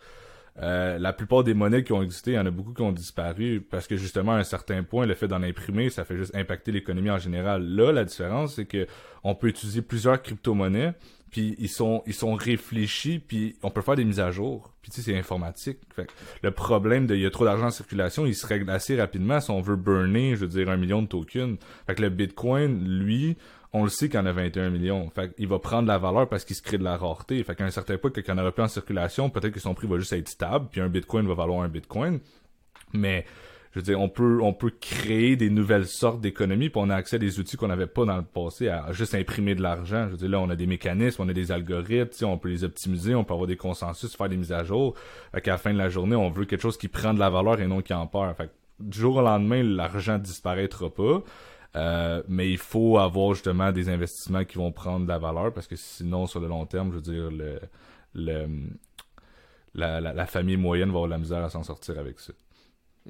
euh, 0.61 0.99
la 0.99 1.11
plupart 1.11 1.43
des 1.43 1.55
monnaies 1.55 1.83
qui 1.83 1.91
ont 1.93 2.03
existé, 2.03 2.31
il 2.31 2.35
y 2.35 2.39
en 2.39 2.45
a 2.45 2.51
beaucoup 2.51 2.73
qui 2.73 2.81
ont 2.81 2.91
disparu 2.91 3.65
parce 3.67 3.87
que 3.87 3.95
justement 3.95 4.33
à 4.33 4.37
un 4.37 4.43
certain 4.43 4.83
point, 4.83 5.05
le 5.07 5.15
fait 5.15 5.27
d'en 5.27 5.41
imprimer, 5.41 5.89
ça 5.89 6.03
fait 6.03 6.17
juste 6.17 6.35
impacter 6.35 6.71
l'économie 6.71 7.09
en 7.09 7.17
général. 7.17 7.63
Là, 7.63 7.91
la 7.91 8.03
différence, 8.03 8.55
c'est 8.55 8.65
que 8.65 8.85
on 9.23 9.33
peut 9.33 9.47
utiliser 9.47 9.81
plusieurs 9.81 10.21
crypto-monnaies 10.21 10.93
puis 11.31 11.55
ils 11.57 11.69
sont 11.69 12.03
ils 12.05 12.13
sont 12.13 12.35
réfléchis 12.35 13.19
puis 13.19 13.55
on 13.63 13.71
peut 13.71 13.81
faire 13.81 13.95
des 13.95 14.03
mises 14.03 14.19
à 14.19 14.31
jour. 14.31 14.73
Puis 14.81 14.91
tu 14.91 15.01
sais 15.01 15.11
c'est 15.11 15.17
informatique. 15.17 15.79
Fait 15.95 16.07
le 16.43 16.51
problème 16.51 17.07
de 17.07 17.15
il 17.15 17.21
y 17.21 17.25
a 17.25 17.31
trop 17.31 17.45
d'argent 17.45 17.67
en 17.67 17.71
circulation 17.71 18.25
il 18.25 18.35
se 18.35 18.45
règle 18.45 18.69
assez 18.69 18.99
rapidement 18.99 19.39
si 19.39 19.49
on 19.49 19.61
veut 19.61 19.77
burner 19.77 20.35
je 20.35 20.41
veux 20.41 20.47
dire 20.47 20.69
un 20.69 20.77
million 20.77 21.01
de 21.01 21.07
tokens. 21.07 21.57
Fait 21.87 21.95
que 21.95 22.01
le 22.01 22.09
bitcoin 22.09 22.85
lui 22.85 23.37
on 23.73 23.85
le 23.85 23.89
sait 23.89 24.09
qu'il 24.09 24.19
en 24.19 24.25
a 24.25 24.33
21 24.33 24.69
millions. 24.69 25.09
Fait 25.09 25.33
il 25.37 25.47
va 25.47 25.57
prendre 25.57 25.87
la 25.87 25.97
valeur 25.97 26.27
parce 26.27 26.43
qu'il 26.43 26.57
se 26.57 26.61
crée 26.61 26.77
de 26.77 26.83
la 26.83 26.97
rareté. 26.97 27.41
Fait 27.45 27.55
qu'à 27.55 27.63
un 27.63 27.71
certain 27.71 27.97
point 27.97 28.11
qu'il 28.11 28.29
en 28.29 28.37
aura 28.37 28.51
plus 28.51 28.63
en 28.63 28.67
circulation 28.67 29.29
peut-être 29.29 29.53
que 29.53 29.61
son 29.61 29.73
prix 29.73 29.87
va 29.87 29.97
juste 29.97 30.13
être 30.13 30.27
stable 30.27 30.67
puis 30.69 30.81
un 30.81 30.89
bitcoin 30.89 31.25
va 31.27 31.33
valoir 31.33 31.61
un 31.61 31.69
bitcoin. 31.69 32.19
Mais 32.93 33.25
je 33.73 33.79
veux 33.79 33.83
dire, 33.83 34.01
on 34.01 34.09
peut, 34.09 34.39
on 34.41 34.53
peut 34.53 34.71
créer 34.81 35.37
des 35.37 35.49
nouvelles 35.49 35.87
sortes 35.87 36.19
d'économies, 36.19 36.69
puis 36.69 36.81
on 36.83 36.89
a 36.89 36.95
accès 36.95 37.15
à 37.15 37.19
des 37.19 37.39
outils 37.39 37.55
qu'on 37.55 37.69
n'avait 37.69 37.87
pas 37.87 38.03
dans 38.03 38.17
le 38.17 38.23
passé, 38.23 38.67
à 38.67 38.91
juste 38.91 39.15
imprimer 39.15 39.55
de 39.55 39.61
l'argent. 39.61 40.07
Je 40.07 40.11
veux 40.11 40.17
dire, 40.17 40.29
là, 40.29 40.39
on 40.41 40.49
a 40.49 40.57
des 40.57 40.67
mécanismes, 40.67 41.21
on 41.21 41.29
a 41.29 41.33
des 41.33 41.53
algorithmes, 41.53 42.25
on 42.25 42.37
peut 42.37 42.49
les 42.49 42.65
optimiser, 42.65 43.15
on 43.15 43.23
peut 43.23 43.33
avoir 43.33 43.47
des 43.47 43.55
consensus, 43.55 44.15
faire 44.15 44.27
des 44.27 44.35
mises 44.35 44.51
à 44.51 44.65
jour. 44.65 44.95
Fait 45.31 45.39
qu'à 45.39 45.51
la 45.51 45.57
fin 45.57 45.71
de 45.71 45.77
la 45.77 45.87
journée, 45.87 46.17
on 46.17 46.29
veut 46.29 46.43
quelque 46.43 46.61
chose 46.61 46.77
qui 46.77 46.89
prend 46.89 47.13
de 47.13 47.19
la 47.19 47.29
valeur 47.29 47.61
et 47.61 47.67
non 47.67 47.81
qui 47.81 47.93
en 47.93 48.07
perd. 48.07 48.35
Fait 48.35 48.47
que 48.47 48.51
du 48.81 48.99
jour 48.99 49.15
au 49.15 49.21
lendemain, 49.21 49.63
l'argent 49.63 50.17
disparaîtra 50.17 50.89
pas. 50.89 51.23
Euh, 51.77 52.21
mais 52.27 52.51
il 52.51 52.57
faut 52.57 52.97
avoir 52.97 53.33
justement 53.33 53.71
des 53.71 53.87
investissements 53.87 54.43
qui 54.43 54.57
vont 54.57 54.73
prendre 54.73 55.05
de 55.05 55.09
la 55.09 55.17
valeur 55.17 55.53
parce 55.53 55.67
que 55.67 55.77
sinon, 55.77 56.27
sur 56.27 56.41
le 56.41 56.49
long 56.49 56.65
terme, 56.65 56.89
je 56.91 56.95
veux 56.95 57.01
dire, 57.01 57.31
le, 58.13 58.49
la, 59.73 60.01
la, 60.01 60.13
la 60.13 60.25
famille 60.25 60.57
moyenne 60.57 60.89
va 60.89 60.95
avoir 60.95 61.07
la 61.07 61.17
misère 61.17 61.43
à 61.43 61.49
s'en 61.49 61.63
sortir 61.63 61.97
avec 61.97 62.19
ça. 62.19 62.33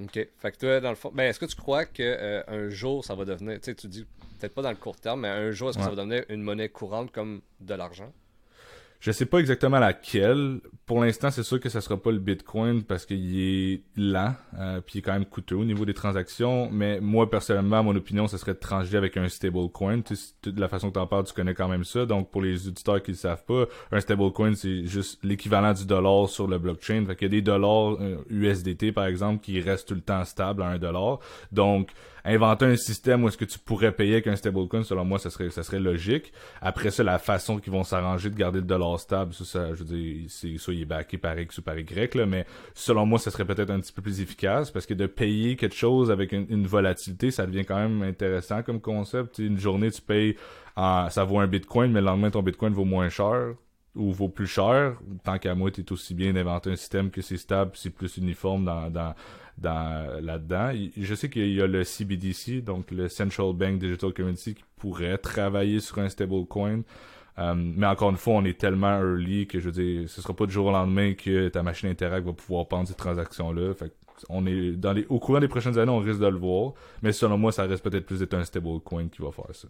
OK. 0.00 0.28
Fait 0.38 0.52
que 0.52 0.56
toi, 0.56 0.80
dans 0.80 0.90
le 0.90 0.96
fond, 0.96 1.10
ben, 1.12 1.24
est-ce 1.24 1.38
que 1.38 1.46
tu 1.46 1.56
crois 1.56 1.84
qu'un 1.84 2.02
euh, 2.02 2.70
jour, 2.70 3.04
ça 3.04 3.14
va 3.14 3.24
devenir, 3.24 3.60
tu 3.60 3.64
sais, 3.64 3.74
tu 3.74 3.88
dis 3.88 4.06
peut-être 4.38 4.54
pas 4.54 4.62
dans 4.62 4.70
le 4.70 4.76
court 4.76 4.96
terme, 4.96 5.20
mais 5.20 5.28
un 5.28 5.50
jour, 5.50 5.70
est-ce 5.70 5.78
que 5.78 5.84
ça 5.84 5.90
va 5.90 5.96
devenir 5.96 6.24
une 6.28 6.42
monnaie 6.42 6.68
courante 6.68 7.12
comme 7.12 7.42
de 7.60 7.74
l'argent? 7.74 8.12
Je 9.02 9.10
sais 9.10 9.26
pas 9.26 9.38
exactement 9.38 9.80
laquelle. 9.80 10.60
Pour 10.86 11.00
l'instant, 11.02 11.32
c'est 11.32 11.42
sûr 11.42 11.58
que 11.58 11.68
ça 11.68 11.80
sera 11.80 12.00
pas 12.00 12.12
le 12.12 12.20
Bitcoin 12.20 12.84
parce 12.84 13.04
qu'il 13.04 13.36
est 13.36 13.82
lent, 13.96 14.32
euh, 14.56 14.80
puis 14.80 14.94
il 14.94 14.98
est 14.98 15.02
quand 15.02 15.12
même 15.12 15.24
coûteux 15.24 15.56
au 15.56 15.64
niveau 15.64 15.84
des 15.84 15.92
transactions. 15.92 16.70
Mais 16.70 17.00
moi, 17.00 17.28
personnellement, 17.28 17.82
mon 17.82 17.96
opinion, 17.96 18.28
ce 18.28 18.38
serait 18.38 18.54
de 18.54 18.60
trancher 18.60 18.96
avec 18.96 19.16
un 19.16 19.28
stablecoin. 19.28 20.02
De 20.44 20.60
la 20.60 20.68
façon 20.68 20.92
que 20.92 21.00
en 21.00 21.08
parles, 21.08 21.24
tu 21.24 21.32
connais 21.32 21.52
quand 21.52 21.66
même 21.66 21.82
ça. 21.82 22.06
Donc, 22.06 22.30
pour 22.30 22.42
les 22.42 22.68
auditeurs 22.68 23.02
qui 23.02 23.10
le 23.10 23.16
savent 23.16 23.44
pas, 23.44 23.64
un 23.90 23.98
stablecoin, 23.98 24.54
c'est 24.54 24.84
juste 24.84 25.18
l'équivalent 25.24 25.72
du 25.72 25.84
dollar 25.84 26.28
sur 26.28 26.46
le 26.46 26.58
blockchain. 26.58 27.04
Fait 27.04 27.16
qu'il 27.16 27.26
y 27.26 27.30
a 27.30 27.40
des 27.40 27.42
dollars 27.42 27.98
USDT, 28.30 28.90
euh, 28.90 28.92
par 28.92 29.06
exemple, 29.06 29.42
qui 29.42 29.60
restent 29.60 29.88
tout 29.88 29.96
le 29.96 30.00
temps 30.00 30.24
stables 30.24 30.62
à 30.62 30.66
un 30.66 30.78
dollar. 30.78 31.18
Donc, 31.50 31.90
inventer 32.24 32.66
un 32.66 32.76
système 32.76 33.24
où 33.24 33.28
est-ce 33.28 33.36
que 33.36 33.44
tu 33.44 33.58
pourrais 33.58 33.92
payer 33.92 34.14
avec 34.14 34.26
un 34.26 34.36
stablecoin, 34.36 34.84
selon 34.84 35.04
moi, 35.04 35.18
ça 35.18 35.30
serait, 35.30 35.50
ça 35.50 35.62
serait 35.62 35.80
logique. 35.80 36.32
Après 36.60 36.90
ça, 36.90 37.02
la 37.02 37.18
façon 37.18 37.58
qu'ils 37.58 37.72
vont 37.72 37.84
s'arranger 37.84 38.30
de 38.30 38.36
garder 38.36 38.60
le 38.60 38.64
dollar 38.64 38.98
stable, 39.00 39.34
ça, 39.34 39.44
ça 39.44 39.74
je 39.74 39.82
veux 39.82 39.96
dire, 39.96 40.26
c'est 40.28 40.56
soit 40.58 40.74
il 40.74 40.82
est 40.82 40.86
backé 40.86 41.18
par 41.18 41.38
X 41.38 41.58
ou 41.58 41.62
par 41.62 41.78
Y, 41.78 42.14
là, 42.14 42.26
mais 42.26 42.46
selon 42.74 43.06
moi, 43.06 43.18
ça 43.18 43.30
serait 43.30 43.44
peut-être 43.44 43.70
un 43.70 43.80
petit 43.80 43.92
peu 43.92 44.02
plus 44.02 44.20
efficace 44.20 44.70
parce 44.70 44.86
que 44.86 44.94
de 44.94 45.06
payer 45.06 45.56
quelque 45.56 45.76
chose 45.76 46.10
avec 46.10 46.32
une, 46.32 46.66
volatilité, 46.66 47.30
ça 47.30 47.46
devient 47.46 47.64
quand 47.64 47.76
même 47.76 48.02
intéressant 48.02 48.62
comme 48.62 48.80
concept. 48.80 49.38
une 49.38 49.58
journée, 49.58 49.90
tu 49.90 50.00
payes, 50.00 50.36
ça 50.76 51.24
vaut 51.24 51.40
un 51.40 51.46
bitcoin, 51.46 51.90
mais 51.90 52.00
le 52.00 52.06
lendemain, 52.06 52.30
ton 52.30 52.42
bitcoin 52.42 52.72
vaut 52.72 52.84
moins 52.84 53.08
cher 53.08 53.54
ou 53.94 54.12
vaut 54.12 54.28
plus 54.28 54.46
cher. 54.46 54.96
Tant 55.24 55.38
qu'à 55.38 55.54
moi, 55.54 55.70
es 55.76 55.92
aussi 55.92 56.14
bien 56.14 56.32
d'inventer 56.32 56.70
un 56.70 56.76
système 56.76 57.10
que 57.10 57.20
c'est 57.20 57.36
stable, 57.36 57.72
c'est 57.74 57.90
plus 57.90 58.16
uniforme 58.16 58.64
dans, 58.64 58.90
dans 58.90 59.14
là-dedans. 59.60 60.72
Je 60.96 61.14
sais 61.14 61.28
qu'il 61.28 61.52
y 61.52 61.60
a 61.60 61.66
le 61.66 61.84
CBDC, 61.84 62.62
donc 62.62 62.90
le 62.90 63.08
Central 63.08 63.52
Bank 63.52 63.78
Digital 63.78 64.12
Currency, 64.12 64.54
qui 64.54 64.64
pourrait 64.76 65.18
travailler 65.18 65.80
sur 65.80 65.98
un 65.98 66.08
stablecoin. 66.08 66.82
Euh, 67.38 67.54
mais 67.54 67.86
encore 67.86 68.10
une 68.10 68.16
fois, 68.16 68.34
on 68.34 68.44
est 68.44 68.58
tellement 68.58 68.98
early 68.98 69.46
que 69.46 69.58
je 69.58 69.66
veux 69.66 69.72
dire, 69.72 70.08
ce 70.08 70.20
sera 70.20 70.34
pas 70.34 70.46
du 70.46 70.52
jour 70.52 70.66
au 70.66 70.70
lendemain 70.70 71.14
que 71.14 71.48
ta 71.48 71.62
machine 71.62 71.88
Interact 71.88 72.26
va 72.26 72.32
pouvoir 72.32 72.68
prendre 72.68 72.86
ces 72.88 72.94
transactions-là. 72.94 73.72
On 74.28 74.46
est 74.46 75.06
au 75.08 75.18
courant 75.18 75.40
des 75.40 75.48
prochaines 75.48 75.78
années, 75.78 75.90
on 75.90 75.98
risque 75.98 76.20
de 76.20 76.26
le 76.26 76.36
voir. 76.36 76.74
Mais 77.00 77.12
selon 77.12 77.38
moi, 77.38 77.50
ça 77.52 77.64
reste 77.64 77.82
peut-être 77.82 78.04
plus 78.04 78.18
d'être 78.18 78.34
un 78.34 78.44
stablecoin 78.44 79.08
qui 79.08 79.22
va 79.22 79.32
faire 79.32 79.54
ça. 79.54 79.68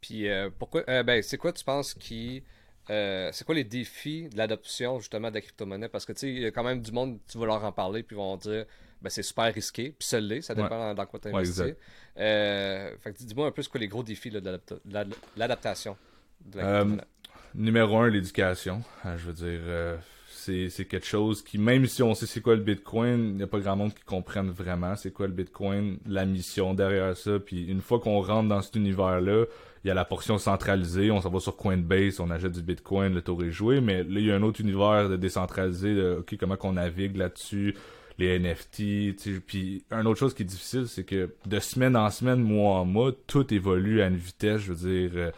Puis 0.00 0.28
euh, 0.28 0.50
pourquoi 0.58 0.82
euh, 0.88 1.02
ben 1.02 1.22
c'est 1.22 1.36
quoi 1.36 1.52
tu 1.52 1.62
penses 1.64 1.94
qui 1.94 2.42
c'est 2.88 3.44
quoi 3.44 3.54
les 3.54 3.62
défis 3.62 4.28
de 4.30 4.36
l'adoption 4.36 4.98
justement 4.98 5.28
de 5.28 5.34
la 5.34 5.40
crypto-monnaie? 5.42 5.88
Parce 5.88 6.04
que 6.04 6.12
tu 6.12 6.18
sais, 6.20 6.28
il 6.28 6.40
y 6.40 6.46
a 6.46 6.50
quand 6.50 6.64
même 6.64 6.82
du 6.82 6.90
monde, 6.90 7.20
tu 7.30 7.38
vas 7.38 7.46
leur 7.46 7.64
en 7.64 7.70
parler, 7.70 8.02
puis 8.02 8.16
ils 8.16 8.18
vont 8.18 8.36
dire 8.36 8.66
ben, 9.02 9.10
c'est 9.10 9.22
super 9.22 9.52
risqué. 9.52 9.94
Puis 9.98 10.08
ça 10.08 10.20
l'est, 10.20 10.42
ça 10.42 10.54
dépend 10.54 10.94
dans, 10.94 11.06
quoi 11.06 11.18
tu 11.20 11.28
investis. 11.28 11.74
Euh, 12.18 12.90
fait 12.98 13.12
que 13.12 13.18
dis-moi 13.18 13.46
un 13.46 13.50
peu 13.50 13.62
ce 13.62 13.68
quoi 13.68 13.80
les 13.80 13.88
gros 13.88 14.02
défis 14.02 14.30
de 14.30 14.42
l'adaptation. 15.36 15.96
Euh, 16.56 16.96
numéro 17.54 17.98
un, 17.98 18.08
l'éducation. 18.08 18.82
Euh, 19.06 19.16
je 19.16 19.26
veux 19.26 19.32
dire, 19.32 20.00
c'est 20.28 20.84
quelque 20.84 21.06
chose 21.06 21.42
qui, 21.42 21.58
même 21.58 21.86
si 21.86 22.02
on 22.02 22.14
sait 22.14 22.26
c'est 22.26 22.40
quoi 22.40 22.56
le 22.56 22.62
Bitcoin, 22.62 23.28
il 23.30 23.36
n'y 23.36 23.42
a 23.42 23.46
pas 23.46 23.58
grand 23.60 23.76
monde 23.76 23.94
qui 23.94 24.02
comprenne 24.02 24.50
vraiment 24.50 24.96
c'est 24.96 25.12
quoi 25.12 25.26
le 25.26 25.32
Bitcoin, 25.32 25.98
la 26.06 26.24
mission 26.24 26.74
derrière 26.74 27.16
ça. 27.16 27.38
Puis 27.38 27.66
une 27.66 27.80
fois 27.80 28.00
qu'on 28.00 28.20
rentre 28.20 28.48
dans 28.48 28.62
cet 28.62 28.76
univers-là, 28.76 29.44
il 29.84 29.88
y 29.88 29.90
a 29.90 29.94
la 29.94 30.04
portion 30.04 30.38
centralisée, 30.38 31.10
on 31.10 31.20
s'en 31.20 31.30
va 31.30 31.40
sur 31.40 31.56
Coinbase, 31.56 32.20
on 32.20 32.30
achète 32.30 32.52
du 32.52 32.62
Bitcoin, 32.62 33.14
le 33.14 33.22
tour 33.22 33.42
est 33.44 33.50
joué, 33.50 33.80
mais 33.80 34.02
là, 34.02 34.20
il 34.20 34.26
y 34.26 34.30
a 34.30 34.34
un 34.34 34.42
autre 34.42 34.60
univers 34.60 35.08
de 35.08 35.16
décentralisé, 35.16 35.94
de, 35.94 36.16
OK, 36.20 36.36
comment 36.38 36.56
qu'on 36.56 36.74
navigue 36.74 37.16
là-dessus, 37.16 37.74
les 38.20 38.38
NFT. 38.38 39.40
Puis, 39.46 39.84
une 39.90 40.06
autre 40.06 40.18
chose 40.18 40.34
qui 40.34 40.42
est 40.42 40.46
difficile, 40.46 40.86
c'est 40.86 41.04
que 41.04 41.34
de 41.46 41.58
semaine 41.58 41.96
en 41.96 42.10
semaine, 42.10 42.40
mois 42.40 42.76
en 42.80 42.84
mois, 42.84 43.12
tout 43.26 43.52
évolue 43.52 44.02
à 44.02 44.06
une 44.06 44.16
vitesse, 44.16 44.60
je 44.60 44.72
veux 44.72 45.08
dire, 45.08 45.10
euh, 45.14 45.30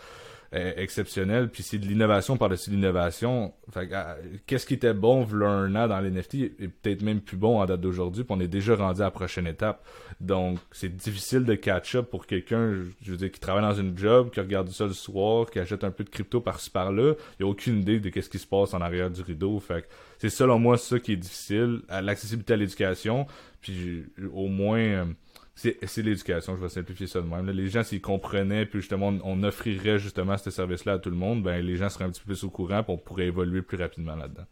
exceptionnel. 0.52 1.48
Puis 1.48 1.62
c'est 1.62 1.78
de 1.78 1.86
l'innovation 1.86 2.36
par-dessus 2.36 2.70
l'innovation. 2.70 3.54
Ah, 3.74 4.16
qu'est-ce 4.46 4.66
qui 4.66 4.74
était 4.74 4.94
bon 4.94 5.24
v'là 5.24 5.48
un 5.48 5.74
an 5.74 5.88
dans 5.88 6.00
l'NFT 6.00 6.34
est 6.34 6.68
peut-être 6.68 7.02
même 7.02 7.20
plus 7.20 7.36
bon 7.36 7.60
en 7.60 7.66
date 7.66 7.80
d'aujourd'hui, 7.80 8.24
puis 8.24 8.34
on 8.36 8.40
est 8.40 8.48
déjà 8.48 8.74
rendu 8.76 9.00
à 9.00 9.04
la 9.04 9.10
prochaine 9.10 9.46
étape. 9.46 9.84
Donc 10.20 10.58
c'est 10.70 10.94
difficile 10.94 11.44
de 11.44 11.54
catch-up 11.54 12.10
pour 12.10 12.26
quelqu'un, 12.26 12.84
je 13.00 13.10
veux 13.10 13.16
dire, 13.16 13.30
qui 13.30 13.40
travaille 13.40 13.62
dans 13.62 13.74
une 13.74 13.96
job, 13.96 14.30
qui 14.30 14.40
regarde 14.40 14.68
ça 14.68 14.86
le 14.86 14.92
soir, 14.92 15.50
qui 15.50 15.58
achète 15.58 15.84
un 15.84 15.90
peu 15.90 16.04
de 16.04 16.10
crypto 16.10 16.40
par-ci 16.40 16.70
par-là. 16.70 17.14
Il 17.40 17.44
a 17.44 17.48
aucune 17.48 17.78
idée 17.80 18.00
de 18.00 18.10
qu'est-ce 18.10 18.30
qui 18.30 18.38
se 18.38 18.46
passe 18.46 18.74
en 18.74 18.80
arrière 18.80 19.10
du 19.10 19.22
rideau. 19.22 19.58
Fait 19.58 19.88
c'est 20.18 20.30
selon 20.30 20.58
moi 20.58 20.76
ça 20.76 20.98
qui 20.98 21.12
est 21.12 21.16
difficile. 21.16 21.80
L'accessibilité 21.88 22.52
à 22.52 22.56
l'éducation, 22.56 23.26
puis 23.60 24.04
au 24.32 24.48
moins... 24.48 25.08
C'est 25.54 25.96
l'éducation, 25.98 26.56
je 26.56 26.62
vais 26.62 26.68
simplifier 26.70 27.06
ça 27.06 27.20
de 27.20 27.26
même. 27.26 27.48
les 27.50 27.68
gens, 27.68 27.82
s'ils 27.82 28.00
comprenaient, 28.00 28.64
puis 28.64 28.80
justement, 28.80 29.12
on, 29.22 29.42
offrirait 29.42 29.98
justement 29.98 30.38
ce 30.38 30.50
service-là 30.50 30.94
à 30.94 30.98
tout 30.98 31.10
le 31.10 31.16
monde, 31.16 31.42
ben 31.42 31.64
les 31.64 31.76
gens 31.76 31.90
seraient 31.90 32.06
un 32.06 32.10
petit 32.10 32.22
peu 32.22 32.32
plus 32.32 32.44
au 32.44 32.50
courant, 32.50 32.82
puis 32.82 32.92
on 32.92 32.98
pourrait 32.98 33.26
évoluer 33.26 33.60
plus 33.60 33.76
rapidement 33.76 34.16
là-dedans. 34.16 34.46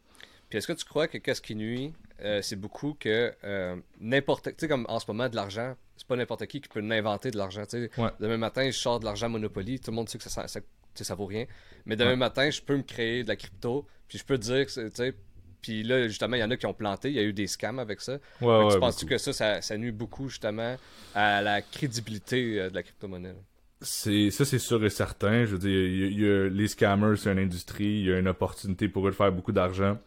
Puis 0.50 0.58
est-ce 0.58 0.66
que 0.66 0.72
tu 0.72 0.84
crois 0.84 1.08
que 1.08 1.16
qu'est-ce 1.16 1.40
qui 1.40 1.54
nuit, 1.54 1.94
euh, 2.22 2.42
c'est 2.42 2.56
beaucoup 2.56 2.94
que 2.98 3.32
euh, 3.44 3.76
n'importe, 4.00 4.50
tu 4.50 4.54
sais, 4.58 4.68
comme 4.68 4.84
en 4.88 4.98
ce 4.98 5.06
moment, 5.08 5.28
de 5.28 5.36
l'argent, 5.36 5.74
c'est 5.96 6.06
pas 6.06 6.16
n'importe 6.16 6.46
qui 6.46 6.60
qui 6.60 6.68
peut 6.68 6.80
inventer 6.80 7.30
de 7.30 7.38
l'argent. 7.38 7.62
Tu 7.64 7.88
sais, 7.88 7.90
demain 8.18 8.36
matin, 8.36 8.66
je 8.66 8.76
sors 8.76 9.00
de 9.00 9.04
l'argent 9.04 9.28
Monopoly, 9.28 9.80
tout 9.80 9.90
le 9.90 9.96
monde 9.96 10.08
sait 10.08 10.18
que 10.18 10.24
ça, 10.24 10.48
ça, 10.48 10.60
ça, 10.94 11.14
vaut 11.14 11.26
rien. 11.26 11.46
Mais 11.86 11.96
demain 11.96 12.16
matin, 12.16 12.50
je 12.50 12.60
peux 12.60 12.76
me 12.76 12.82
créer 12.82 13.22
de 13.22 13.28
la 13.28 13.36
crypto, 13.36 13.86
puis 14.08 14.18
je 14.18 14.24
peux 14.24 14.38
dire 14.38 14.66
que, 14.66 14.88
tu 14.88 14.90
sais, 14.92 15.14
puis 15.60 15.82
là, 15.82 16.08
justement, 16.08 16.36
il 16.36 16.40
y 16.40 16.44
en 16.44 16.50
a 16.50 16.56
qui 16.56 16.66
ont 16.66 16.74
planté. 16.74 17.10
Il 17.10 17.16
y 17.16 17.18
a 17.18 17.22
eu 17.22 17.32
des 17.32 17.46
scams 17.46 17.78
avec 17.78 18.00
ça. 18.00 18.18
Ouais, 18.40 18.68
tu 18.72 18.80
penses-tu 18.80 19.06
que 19.06 19.18
ça, 19.18 19.60
ça, 19.60 19.78
nuit 19.78 19.92
beaucoup, 19.92 20.28
justement, 20.28 20.76
à 21.14 21.42
la 21.42 21.62
crédibilité 21.62 22.60
euh, 22.60 22.70
de 22.70 22.74
la 22.74 22.82
crypto-monnaie? 22.82 23.34
C'est, 23.82 24.30
ça, 24.30 24.44
c'est 24.44 24.58
sûr 24.58 24.84
et 24.84 24.90
certain. 24.90 25.44
Je 25.44 25.52
veux 25.52 25.58
dire, 25.58 25.70
y 25.70 26.28
a, 26.28 26.48
les 26.48 26.68
scammers, 26.68 27.16
c'est 27.16 27.32
une 27.32 27.38
industrie. 27.38 28.00
Il 28.00 28.06
y 28.06 28.12
a 28.12 28.18
une 28.18 28.28
opportunité 28.28 28.88
pour 28.88 29.06
eux 29.06 29.10
de 29.10 29.16
faire 29.16 29.32
beaucoup 29.32 29.52
d'argent. 29.52 29.98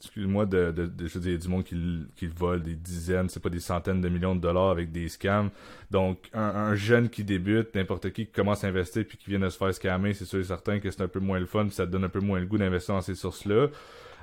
Excuse-moi 0.00 0.46
de, 0.46 0.70
de, 0.70 1.08
je 1.08 1.18
veux 1.18 1.20
dire, 1.20 1.38
du 1.38 1.48
monde 1.48 1.64
qui, 1.64 1.76
qui 2.14 2.26
vole 2.26 2.62
des 2.62 2.76
dizaines, 2.76 3.28
c'est 3.28 3.42
pas 3.42 3.48
des 3.48 3.58
centaines 3.58 4.00
de 4.00 4.08
millions 4.08 4.36
de 4.36 4.40
dollars 4.40 4.70
avec 4.70 4.92
des 4.92 5.08
scams. 5.08 5.50
Donc, 5.90 6.30
un, 6.32 6.76
jeune 6.76 7.08
qui 7.08 7.24
débute, 7.24 7.74
n'importe 7.74 8.10
qui 8.12 8.26
qui 8.26 8.32
commence 8.32 8.62
à 8.62 8.68
investir 8.68 9.04
puis 9.08 9.18
qui 9.18 9.30
vient 9.30 9.40
de 9.40 9.48
se 9.48 9.58
faire 9.58 9.74
scammer, 9.74 10.14
c'est 10.14 10.24
sûr 10.24 10.38
et 10.38 10.44
certain 10.44 10.78
que 10.78 10.88
c'est 10.92 11.02
un 11.02 11.08
peu 11.08 11.18
moins 11.18 11.40
le 11.40 11.46
fun, 11.46 11.68
ça 11.70 11.84
te 11.84 11.90
donne 11.90 12.04
un 12.04 12.08
peu 12.08 12.20
moins 12.20 12.38
le 12.38 12.46
goût 12.46 12.58
d'investir 12.58 12.94
dans 12.94 13.00
ces 13.00 13.16
sources-là. 13.16 13.68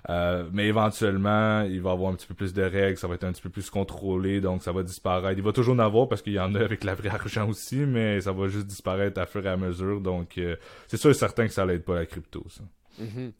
Euh, 0.09 0.47
mais 0.51 0.67
éventuellement, 0.67 1.61
il 1.63 1.81
va 1.81 1.91
avoir 1.91 2.11
un 2.11 2.15
petit 2.15 2.27
peu 2.27 2.35
plus 2.35 2.53
de 2.53 2.61
règles, 2.61 2.97
ça 2.97 3.07
va 3.07 3.15
être 3.15 3.23
un 3.23 3.31
petit 3.31 3.41
peu 3.41 3.49
plus 3.49 3.69
contrôlé, 3.69 4.39
donc 4.39 4.61
ça 4.61 4.71
va 4.71 4.83
disparaître. 4.83 5.37
Il 5.37 5.43
va 5.43 5.51
toujours 5.51 5.75
en 5.75 5.79
avoir 5.79 6.07
parce 6.07 6.21
qu'il 6.21 6.33
y 6.33 6.39
en 6.39 6.53
a 6.53 6.59
avec 6.63 6.83
la 6.83 6.93
vraie 6.93 7.09
argent 7.09 7.49
aussi, 7.49 7.77
mais 7.77 8.21
ça 8.21 8.31
va 8.31 8.47
juste 8.47 8.67
disparaître 8.67 9.19
à 9.19 9.25
fur 9.25 9.45
et 9.45 9.49
à 9.49 9.57
mesure. 9.57 10.01
Donc 10.01 10.37
euh, 10.37 10.55
c'est 10.87 10.97
sûr 10.97 11.09
et 11.09 11.15
certain 11.15 11.47
que 11.47 11.53
ça 11.53 11.65
l'aide 11.65 11.83
pas 11.83 11.95
la 11.95 12.05
crypto, 12.05 12.45
ça. 12.49 12.63
Mm-hmm. 13.01 13.31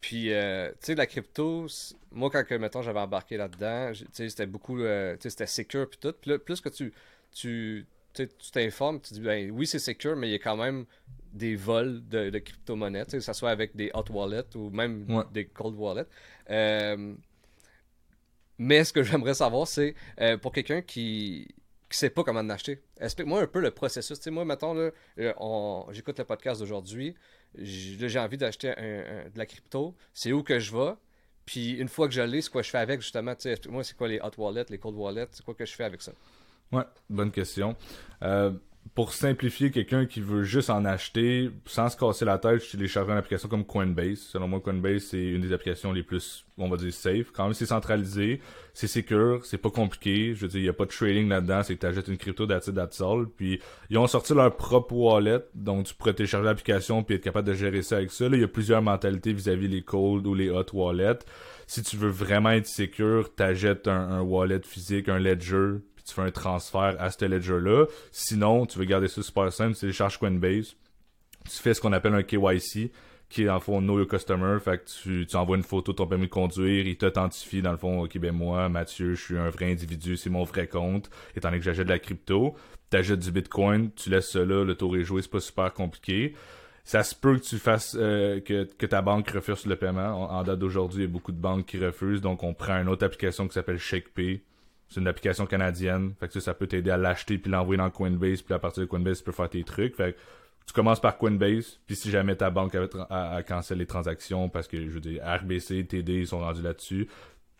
Puis, 0.00 0.32
euh, 0.32 0.68
tu 0.72 0.76
sais, 0.80 0.94
la 0.94 1.06
crypto, 1.06 1.66
moi, 2.12 2.28
quand, 2.30 2.44
mettons, 2.58 2.82
j'avais 2.82 3.00
embarqué 3.00 3.38
là-dedans, 3.38 3.92
tu 3.92 4.04
sais, 4.12 4.28
c'était 4.28 4.46
beaucoup, 4.46 4.78
tu 4.78 4.84
sais, 4.84 5.30
c'était 5.30 5.46
secure 5.46 5.88
puis 5.88 5.98
tout. 5.98 6.12
Puis 6.20 6.30
là, 6.30 6.38
plus 6.38 6.60
que 6.60 6.68
tu, 6.68 6.92
tu, 7.32 7.86
tu 8.12 8.28
t'informes, 8.52 9.00
tu 9.00 9.14
dis, 9.14 9.20
ben 9.20 9.50
oui, 9.50 9.66
c'est 9.66 9.78
secure, 9.78 10.14
mais 10.14 10.28
il 10.28 10.32
y 10.32 10.34
a 10.34 10.38
quand 10.38 10.56
même 10.56 10.84
des 11.34 11.56
vols 11.56 12.06
de, 12.08 12.30
de 12.30 12.38
crypto-monnaies, 12.38 13.04
que 13.06 13.20
ce 13.20 13.32
soit 13.32 13.50
avec 13.50 13.76
des 13.76 13.90
hot 13.92 14.04
wallets 14.10 14.56
ou 14.56 14.70
même 14.70 15.06
des 15.32 15.46
cold 15.46 15.74
wallets. 15.76 16.06
Euh, 16.50 17.14
mais 18.56 18.84
ce 18.84 18.92
que 18.92 19.02
j'aimerais 19.02 19.34
savoir, 19.34 19.66
c'est 19.66 19.94
euh, 20.20 20.38
pour 20.38 20.52
quelqu'un 20.52 20.80
qui 20.80 21.48
ne 21.90 21.94
sait 21.94 22.10
pas 22.10 22.22
comment 22.24 22.40
en 22.40 22.50
acheter, 22.50 22.80
explique-moi 23.00 23.42
un 23.42 23.46
peu 23.46 23.60
le 23.60 23.72
processus. 23.72 24.18
sais, 24.18 24.30
moi, 24.30 24.44
mettons, 24.44 24.74
là, 24.74 24.90
euh, 25.18 25.82
j'écoute 25.90 26.18
le 26.18 26.24
podcast 26.24 26.60
d'aujourd'hui, 26.60 27.14
j'ai 27.58 28.18
envie 28.18 28.38
d'acheter 28.38 28.68
de 28.68 29.38
la 29.38 29.46
crypto, 29.46 29.94
c'est 30.12 30.32
où 30.32 30.42
que 30.42 30.58
je 30.58 30.74
vais? 30.76 30.94
Puis 31.46 31.72
une 31.72 31.88
fois 31.88 32.08
que 32.08 32.14
je 32.14 32.22
l'ai, 32.22 32.40
c'est 32.40 32.50
quoi 32.50 32.62
je 32.62 32.70
fais 32.70 32.78
avec 32.78 33.00
justement? 33.00 33.32
Explique-moi, 33.32 33.84
c'est 33.84 33.96
quoi 33.96 34.08
les 34.08 34.18
hot 34.20 34.30
wallets, 34.38 34.66
les 34.70 34.78
cold 34.78 34.96
wallets, 34.96 35.28
c'est 35.32 35.44
quoi 35.44 35.54
que 35.54 35.66
je 35.66 35.74
fais 35.74 35.84
avec 35.84 36.00
ça? 36.00 36.12
Ouais, 36.72 36.84
bonne 37.10 37.30
question. 37.30 37.76
Euh, 38.22 38.52
pour 38.92 39.12
simplifier, 39.12 39.70
quelqu'un 39.70 40.06
qui 40.06 40.20
veut 40.20 40.44
juste 40.44 40.70
en 40.70 40.84
acheter 40.84 41.50
sans 41.64 41.88
se 41.88 41.96
casser 41.96 42.24
la 42.24 42.38
tête, 42.38 42.62
je 42.64 42.72
télécharge 42.72 43.08
une 43.08 43.16
application 43.16 43.48
comme 43.48 43.64
Coinbase. 43.64 44.18
Selon 44.18 44.46
moi, 44.46 44.60
Coinbase, 44.60 45.04
c'est 45.04 45.24
une 45.24 45.40
des 45.40 45.52
applications 45.52 45.92
les 45.92 46.02
plus, 46.02 46.44
on 46.58 46.68
va 46.68 46.76
dire, 46.76 46.92
safe. 46.92 47.32
Quand 47.32 47.44
même, 47.44 47.54
c'est 47.54 47.66
centralisé, 47.66 48.40
c'est 48.72 48.86
secure, 48.86 49.44
c'est 49.46 49.58
pas 49.58 49.70
compliqué. 49.70 50.34
Je 50.34 50.42
veux 50.42 50.48
dire, 50.48 50.60
il 50.60 50.66
y 50.66 50.68
a 50.68 50.74
pas 50.74 50.84
de 50.84 50.90
trading 50.90 51.28
là-dedans, 51.28 51.62
c'est 51.62 51.74
que 51.74 51.80
tu 51.80 51.86
achètes 51.86 52.08
une 52.08 52.18
crypto 52.18 52.46
that's 52.46 52.68
it, 52.68 52.76
Puis, 53.36 53.60
ils 53.90 53.98
ont 53.98 54.06
sorti 54.06 54.34
leur 54.34 54.54
propre 54.54 54.92
wallet, 54.94 55.40
donc 55.54 55.86
tu 55.86 55.94
pourrais 55.94 56.14
télécharger 56.14 56.44
l'application 56.44 57.02
puis 57.02 57.16
être 57.16 57.24
capable 57.24 57.48
de 57.48 57.54
gérer 57.54 57.82
ça 57.82 57.96
avec 57.96 58.12
ça. 58.12 58.28
Là, 58.28 58.36
il 58.36 58.42
y 58.42 58.44
a 58.44 58.48
plusieurs 58.48 58.82
mentalités 58.82 59.32
vis-à-vis 59.32 59.66
les 59.66 59.82
cold 59.82 60.26
ou 60.26 60.34
les 60.34 60.50
hot 60.50 60.66
wallets. 60.72 61.20
Si 61.66 61.82
tu 61.82 61.96
veux 61.96 62.10
vraiment 62.10 62.50
être 62.50 62.66
secure, 62.66 63.34
t'achètes 63.34 63.88
un, 63.88 64.10
un 64.10 64.20
wallet 64.20 64.60
physique, 64.62 65.08
un 65.08 65.18
ledger, 65.18 65.78
tu 66.04 66.14
fais 66.14 66.22
un 66.22 66.30
transfert 66.30 66.96
à 66.98 67.10
ce 67.10 67.24
ledger-là. 67.24 67.86
Sinon, 68.12 68.66
tu 68.66 68.78
veux 68.78 68.84
garder 68.84 69.08
ça 69.08 69.22
super 69.22 69.52
simple, 69.52 69.74
tu 69.74 69.80
télécharges 69.80 70.18
Coinbase, 70.18 70.76
tu 71.44 71.56
fais 71.56 71.74
ce 71.74 71.80
qu'on 71.80 71.92
appelle 71.92 72.14
un 72.14 72.22
KYC, 72.22 72.90
qui 73.28 73.42
est 73.42 73.46
dans 73.46 73.54
le 73.54 73.60
fond 73.60 73.80
Know 73.80 73.98
Your 73.98 74.06
Customer, 74.06 74.58
fait 74.60 74.78
que 74.78 74.84
tu, 74.84 75.26
tu 75.26 75.36
envoies 75.36 75.56
une 75.56 75.62
photo 75.62 75.92
de 75.92 75.96
ton 75.96 76.06
permis 76.06 76.26
de 76.26 76.30
conduire, 76.30 76.86
il 76.86 76.96
t'authentifie 76.96 77.62
dans 77.62 77.72
le 77.72 77.78
fond, 77.78 78.02
ok 78.02 78.18
ben 78.18 78.32
moi, 78.32 78.68
Mathieu, 78.68 79.14
je 79.14 79.22
suis 79.22 79.38
un 79.38 79.50
vrai 79.50 79.72
individu, 79.72 80.16
c'est 80.16 80.30
mon 80.30 80.44
vrai 80.44 80.68
compte, 80.68 81.10
étant 81.34 81.48
donné 81.48 81.58
que 81.58 81.64
j'achète 81.64 81.86
de 81.86 81.92
la 81.92 81.98
crypto, 81.98 82.54
t'achètes 82.90 83.20
du 83.20 83.32
Bitcoin, 83.32 83.90
tu 83.96 84.10
laisses 84.10 84.36
là, 84.36 84.64
le 84.64 84.74
tour 84.74 84.96
est 84.96 85.04
joué, 85.04 85.22
c'est 85.22 85.30
pas 85.30 85.40
super 85.40 85.72
compliqué. 85.72 86.34
Ça 86.86 87.02
se 87.02 87.14
peut 87.14 87.38
que 87.38 87.42
tu 87.42 87.56
fasses 87.56 87.96
euh, 87.98 88.40
que, 88.40 88.64
que 88.64 88.84
ta 88.84 89.00
banque 89.00 89.30
refuse 89.30 89.64
le 89.64 89.74
paiement. 89.74 90.30
En, 90.30 90.38
en 90.38 90.42
date 90.42 90.58
d'aujourd'hui, 90.58 90.98
il 90.98 91.06
y 91.06 91.08
a 91.08 91.10
beaucoup 91.10 91.32
de 91.32 91.40
banques 91.40 91.64
qui 91.64 91.78
refusent, 91.82 92.20
donc 92.20 92.42
on 92.42 92.52
prend 92.52 92.78
une 92.78 92.90
autre 92.90 93.06
application 93.06 93.48
qui 93.48 93.54
s'appelle 93.54 93.78
ShakePay 93.78 94.42
c'est 94.94 95.00
une 95.00 95.08
application 95.08 95.44
canadienne. 95.46 96.14
Fait 96.20 96.28
que 96.28 96.38
ça, 96.38 96.54
peut 96.54 96.68
t'aider 96.68 96.90
à 96.90 96.96
l'acheter 96.96 97.36
puis 97.36 97.50
l'envoyer 97.50 97.78
dans 97.78 97.90
Coinbase. 97.90 98.42
Puis 98.42 98.54
à 98.54 98.60
partir 98.60 98.82
de 98.82 98.86
Coinbase, 98.86 99.18
tu 99.18 99.24
peux 99.24 99.32
faire 99.32 99.50
tes 99.50 99.64
trucs. 99.64 99.96
Fait 99.96 100.12
que 100.12 100.18
tu 100.66 100.72
commences 100.72 101.00
par 101.00 101.18
Coinbase. 101.18 101.80
Puis 101.86 101.96
si 101.96 102.10
jamais 102.10 102.36
ta 102.36 102.50
banque 102.50 102.76
a, 103.10 103.42
cancellé 103.42 103.80
les 103.80 103.86
transactions 103.86 104.48
parce 104.48 104.68
que, 104.68 104.76
je 104.76 104.90
veux 104.90 105.00
dire, 105.00 105.20
RBC, 105.24 105.86
TD, 105.86 106.20
ils 106.20 106.26
sont 106.28 106.38
rendus 106.38 106.62
là-dessus, 106.62 107.08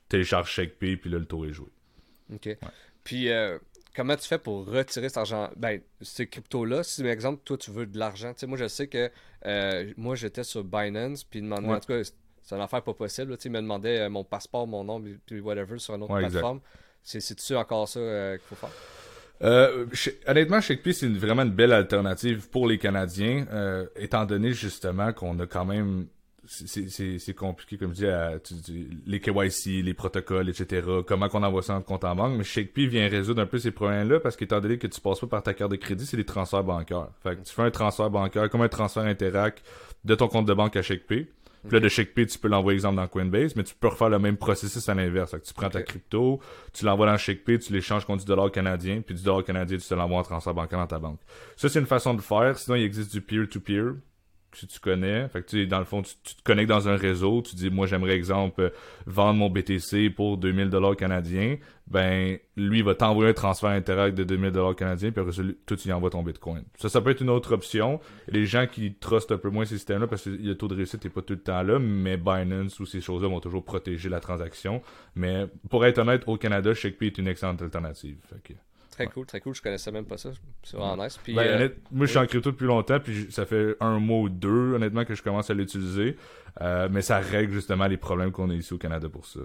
télécharge 0.08 0.48
ShakePay 0.50 0.96
puis 0.96 1.10
là, 1.10 1.18
le 1.18 1.24
tour 1.24 1.44
est 1.44 1.52
joué. 1.52 1.68
OK. 2.32 2.56
Puis, 3.02 3.28
euh, 3.30 3.58
comment 3.96 4.16
tu 4.16 4.28
fais 4.28 4.38
pour 4.38 4.66
retirer 4.66 5.08
cet 5.08 5.18
argent, 5.18 5.50
ben, 5.56 5.80
ces 6.00 6.28
cryptos-là, 6.28 6.84
si, 6.84 7.02
par 7.02 7.10
exemple, 7.10 7.42
toi, 7.44 7.58
tu 7.58 7.72
veux 7.72 7.86
de 7.86 7.98
l'argent, 7.98 8.32
tu 8.32 8.40
sais, 8.40 8.46
moi, 8.46 8.56
je 8.56 8.68
sais 8.68 8.86
que, 8.86 9.10
euh, 9.44 9.92
moi, 9.96 10.14
j'étais 10.14 10.44
sur 10.44 10.62
Binance, 10.62 11.24
puis 11.24 11.42
demandait, 11.42 11.68
en 11.68 11.80
tout 11.80 11.88
cas, 11.88 12.00
c'est 12.42 12.54
une 12.54 12.62
affaire 12.62 12.82
pas 12.82 12.94
possible, 12.94 13.36
tu 13.36 13.42
sais, 13.42 13.48
il 13.48 13.52
me 13.52 13.60
demandait 13.60 14.00
euh, 14.00 14.08
mon 14.08 14.24
passeport, 14.24 14.66
mon 14.66 14.84
nom, 14.84 15.02
puis 15.26 15.40
whatever, 15.40 15.78
sur 15.78 15.94
une 15.96 16.04
autre 16.04 16.16
plateforme. 16.16 16.60
C'est-tu 17.04 17.54
encore 17.54 17.88
ça 17.88 18.00
qu'il 18.00 18.46
faut 18.48 18.54
faire? 18.54 18.70
Euh, 19.42 19.86
honnêtement, 20.26 20.60
ShakePay, 20.60 20.92
c'est 20.92 21.08
vraiment 21.08 21.42
une 21.42 21.50
belle 21.50 21.72
alternative 21.72 22.48
pour 22.48 22.66
les 22.66 22.78
Canadiens, 22.78 23.46
étant 23.96 24.24
donné 24.24 24.52
justement 24.52 25.12
qu'on 25.12 25.38
a 25.38 25.46
quand 25.46 25.64
même 25.64 26.06
c'est 26.46 27.34
compliqué, 27.34 27.78
comme 27.78 27.94
je 27.94 28.38
dis, 28.52 28.88
les 29.06 29.20
KYC, 29.20 29.82
les 29.82 29.94
protocoles, 29.94 30.48
etc. 30.48 30.86
Comment 31.06 31.28
qu'on 31.28 31.42
envoie 31.42 31.62
ça 31.62 31.74
en 31.74 31.82
compte 31.82 32.04
en 32.04 32.14
banque. 32.14 32.36
Mais 32.36 32.44
ShakePay 32.44 32.86
vient 32.86 33.08
résoudre 33.08 33.42
un 33.42 33.46
peu 33.46 33.58
ces 33.58 33.70
problèmes-là 33.70 34.20
parce 34.20 34.36
qu'étant 34.36 34.60
donné 34.60 34.78
que 34.78 34.86
tu 34.86 35.00
passes 35.00 35.20
pas 35.20 35.26
par 35.26 35.42
ta 35.42 35.54
carte 35.54 35.70
de 35.70 35.76
crédit, 35.76 36.06
c'est 36.06 36.16
des 36.16 36.24
transferts 36.24 36.64
bancaires. 36.64 37.08
Fait 37.22 37.36
que 37.36 37.42
tu 37.42 37.54
fais 37.54 37.62
un 37.62 37.70
transfert 37.70 38.10
bancaire 38.10 38.50
comme 38.50 38.62
un 38.62 38.68
transfert 38.68 39.04
Interac 39.04 39.62
de 40.04 40.14
ton 40.14 40.28
compte 40.28 40.46
de 40.46 40.54
banque 40.54 40.76
à 40.76 40.82
Puis 41.66 41.76
là, 41.76 41.80
de 41.80 41.88
ShakePay, 41.88 42.26
tu 42.26 42.38
peux 42.38 42.48
l'envoyer, 42.48 42.76
exemple, 42.76 42.96
dans 42.96 43.06
Coinbase, 43.06 43.56
mais 43.56 43.64
tu 43.64 43.74
peux 43.74 43.88
refaire 43.88 44.10
le 44.10 44.18
même 44.18 44.36
processus 44.36 44.88
à 44.88 44.94
l'inverse. 44.94 45.34
Tu 45.44 45.54
prends 45.54 45.70
ta 45.70 45.82
crypto, 45.82 46.40
tu 46.72 46.84
l'envoies 46.84 47.06
dans 47.06 47.16
ShakePay, 47.16 47.58
tu 47.58 47.72
l'échanges 47.72 48.04
contre 48.04 48.24
du 48.24 48.26
dollar 48.26 48.50
canadien, 48.50 49.00
puis 49.00 49.14
du 49.14 49.22
dollar 49.22 49.44
canadien, 49.44 49.78
tu 49.78 49.86
te 49.86 49.94
l'envoies 49.94 50.18
en 50.18 50.22
transfert 50.22 50.54
bancaire 50.54 50.78
dans 50.78 50.86
ta 50.86 50.98
banque. 50.98 51.20
Ça, 51.56 51.68
c'est 51.68 51.80
une 51.80 51.86
façon 51.86 52.14
de 52.14 52.20
faire. 52.20 52.58
Sinon, 52.58 52.76
il 52.76 52.84
existe 52.84 53.12
du 53.12 53.20
peer-to-peer. 53.20 53.84
-peer 53.84 53.96
tu 54.54 54.80
connais. 54.80 55.28
Fait 55.28 55.42
que 55.42 55.48
tu 55.48 55.66
dans 55.66 55.78
le 55.78 55.84
fond, 55.84 56.02
tu, 56.02 56.14
te 56.14 56.42
connectes 56.42 56.68
dans 56.68 56.88
un 56.88 56.96
réseau, 56.96 57.42
tu 57.42 57.56
dis 57.56 57.70
moi 57.70 57.86
j'aimerais 57.86 58.14
exemple 58.14 58.72
vendre 59.06 59.38
mon 59.38 59.50
BTC 59.50 60.10
pour 60.10 60.38
2000 60.38 60.70
dollars 60.70 60.96
canadiens, 60.96 61.56
ben 61.86 62.38
lui 62.56 62.82
va 62.82 62.94
t'envoyer 62.94 63.30
un 63.30 63.34
transfert 63.34 63.70
interact 63.70 64.16
de 64.16 64.24
2000 64.24 64.52
dollars 64.52 64.76
canadiens 64.76 65.10
puis 65.10 65.20
après 65.20 65.34
tu 65.34 65.88
lui 65.88 65.92
envoies 65.92 66.10
ton 66.10 66.22
Bitcoin. 66.22 66.62
Ça 66.76 66.88
ça 66.88 67.00
peut 67.00 67.10
être 67.10 67.20
une 67.20 67.30
autre 67.30 67.52
option. 67.52 68.00
Les 68.28 68.46
gens 68.46 68.66
qui 68.66 68.94
trustent 68.94 69.32
un 69.32 69.38
peu 69.38 69.50
moins 69.50 69.64
ces 69.64 69.76
systèmes 69.76 70.00
là 70.00 70.06
parce 70.06 70.24
que 70.24 70.30
le 70.30 70.54
taux 70.56 70.68
de 70.68 70.74
réussite 70.74 71.04
n'est 71.04 71.10
pas 71.10 71.22
tout 71.22 71.34
le 71.34 71.40
temps 71.40 71.62
là, 71.62 71.78
mais 71.78 72.16
Binance 72.16 72.80
ou 72.80 72.86
ces 72.86 73.00
choses-là 73.00 73.28
vont 73.28 73.40
toujours 73.40 73.64
protéger 73.64 74.08
la 74.08 74.20
transaction. 74.20 74.82
Mais 75.14 75.46
pour 75.68 75.84
être 75.84 75.98
honnête, 75.98 76.22
au 76.26 76.36
Canada, 76.36 76.74
ShakePay 76.74 77.06
est 77.06 77.18
une 77.18 77.28
excellente 77.28 77.62
alternative. 77.62 78.16
Très 78.94 79.06
cool, 79.08 79.26
très 79.26 79.40
cool. 79.40 79.54
Je 79.54 79.62
connaissais 79.62 79.90
même 79.90 80.04
pas 80.04 80.16
ça. 80.16 80.30
C'est 80.62 80.76
vraiment 80.76 81.02
nice. 81.02 81.18
Ben, 81.26 81.38
euh, 81.38 81.68
moi, 81.90 82.06
je 82.06 82.10
suis 82.12 82.18
en 82.18 82.26
crypto 82.26 82.52
depuis 82.52 82.66
longtemps, 82.66 83.00
puis 83.00 83.26
ça 83.30 83.44
fait 83.44 83.76
un 83.80 83.98
mois 83.98 84.20
ou 84.20 84.28
deux, 84.28 84.74
honnêtement, 84.74 85.04
que 85.04 85.16
je 85.16 85.22
commence 85.22 85.50
à 85.50 85.54
l'utiliser. 85.54 86.16
Euh, 86.60 86.88
mais 86.88 87.02
ça 87.02 87.18
règle 87.18 87.52
justement 87.52 87.86
les 87.86 87.96
problèmes 87.96 88.30
qu'on 88.30 88.50
a 88.50 88.54
ici 88.54 88.72
au 88.72 88.78
Canada 88.78 89.08
pour 89.08 89.26
ça. 89.26 89.40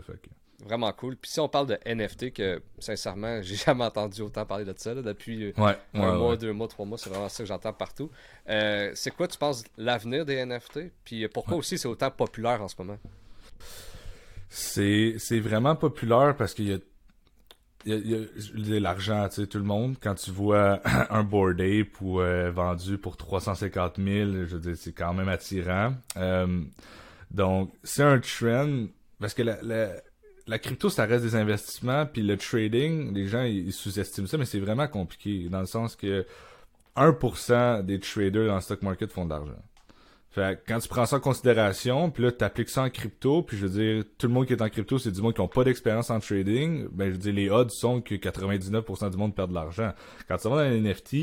Vraiment 0.63 0.91
cool. 0.91 1.15
Puis 1.15 1.31
si 1.31 1.39
on 1.39 1.49
parle 1.49 1.65
de 1.65 1.79
NFT, 1.83 2.31
que 2.31 2.62
sincèrement, 2.77 3.41
j'ai 3.41 3.55
jamais 3.55 3.85
entendu 3.85 4.21
autant 4.21 4.45
parler 4.45 4.65
de 4.65 4.73
ça 4.77 4.93
depuis 4.93 5.45
euh, 5.45 5.73
un 5.95 6.15
mois, 6.15 6.38
deux 6.38 6.53
mois, 6.53 6.67
trois 6.67 6.85
mois. 6.85 6.99
C'est 6.99 7.09
vraiment 7.09 7.29
ça 7.29 7.43
que 7.43 7.47
j'entends 7.47 7.73
partout. 7.73 8.12
c'est 8.45 9.12
quoi, 9.15 9.27
tu 9.27 9.38
penses, 9.39 9.63
l'avenir 9.77 10.25
des 10.25 10.45
NFT? 10.45 10.91
Puis 11.03 11.27
pourquoi 11.29 11.57
aussi 11.57 11.79
c'est 11.79 11.88
autant 11.88 12.12
populaire 12.12 12.62
en 12.62 12.67
ce 12.67 12.75
moment? 12.77 12.99
C'est 14.49 15.39
vraiment 15.39 15.75
populaire 15.75 16.35
parce 16.35 16.53
qu'il 16.53 16.69
y 16.69 16.73
a, 16.73 16.77
l'argent, 17.85 19.27
tu 19.29 19.41
sais, 19.41 19.47
tout 19.47 19.57
le 19.57 19.63
monde, 19.63 19.95
quand 20.01 20.15
tu 20.15 20.31
vois 20.31 20.81
un 21.09 21.23
board 21.23 21.61
ape 21.61 22.01
ou 22.01 22.19
euh, 22.19 22.51
vendu 22.51 22.97
pour 22.97 23.17
350 23.17 23.95
000, 23.97 24.07
je 24.07 24.55
veux 24.55 24.59
dire, 24.59 24.75
c'est 24.75 24.91
quand 24.91 25.13
même 25.13 25.29
attirant. 25.29 25.93
Euh, 26.17 26.61
donc, 27.31 27.71
c'est 27.83 28.03
un 28.03 28.19
trend, 28.19 28.87
parce 29.19 29.33
que 29.33 29.43
la, 29.43 29.59
la, 30.47 30.59
crypto, 30.59 30.89
ça 30.89 31.05
reste 31.05 31.23
des 31.23 31.35
investissements, 31.35 32.05
puis 32.05 32.21
le 32.21 32.37
trading, 32.37 33.13
les 33.13 33.27
gens, 33.27 33.43
ils, 33.43 33.71
sous-estiment 33.71 34.27
ça, 34.27 34.37
mais 34.37 34.45
c'est 34.45 34.59
vraiment 34.59 34.87
compliqué, 34.87 35.47
dans 35.49 35.61
le 35.61 35.67
sens 35.67 35.95
que 35.95 36.25
1% 36.95 37.83
des 37.83 37.99
traders 37.99 38.47
dans 38.47 38.55
le 38.55 38.61
stock 38.61 38.81
market 38.81 39.11
font 39.11 39.25
de 39.25 39.29
l'argent. 39.29 39.63
Fait 40.31 40.61
quand 40.67 40.77
tu 40.77 40.87
prends 40.87 41.05
ça 41.07 41.15
en 41.15 41.19
considération, 41.19 42.11
puis 42.11 42.23
là, 42.23 42.31
tu 42.31 42.43
appliques 42.43 42.69
ça 42.69 42.83
en 42.83 42.89
crypto, 42.89 43.41
puis 43.41 43.57
je 43.57 43.65
veux 43.65 43.81
dire, 43.81 44.03
tout 44.17 44.27
le 44.27 44.33
monde 44.33 44.45
qui 44.45 44.53
est 44.53 44.61
en 44.61 44.69
crypto, 44.69 44.99
c'est 44.99 45.11
du 45.11 45.21
monde 45.21 45.33
qui 45.33 45.41
n'ont 45.41 45.47
pas 45.47 45.63
d'expérience 45.63 46.11
en 46.11 46.19
trading, 46.19 46.87
ben 46.91 47.07
je 47.07 47.11
veux 47.13 47.17
dire, 47.17 47.33
les 47.33 47.49
odds 47.49 47.71
sont 47.71 48.01
que 48.01 48.13
99% 48.13 49.09
du 49.09 49.17
monde 49.17 49.33
perd 49.33 49.49
de 49.49 49.55
l'argent. 49.55 49.91
Quand 50.27 50.37
tu 50.37 50.47
vas 50.47 50.55
dans 50.55 50.61
un 50.61 50.79
NFT, 50.79 51.13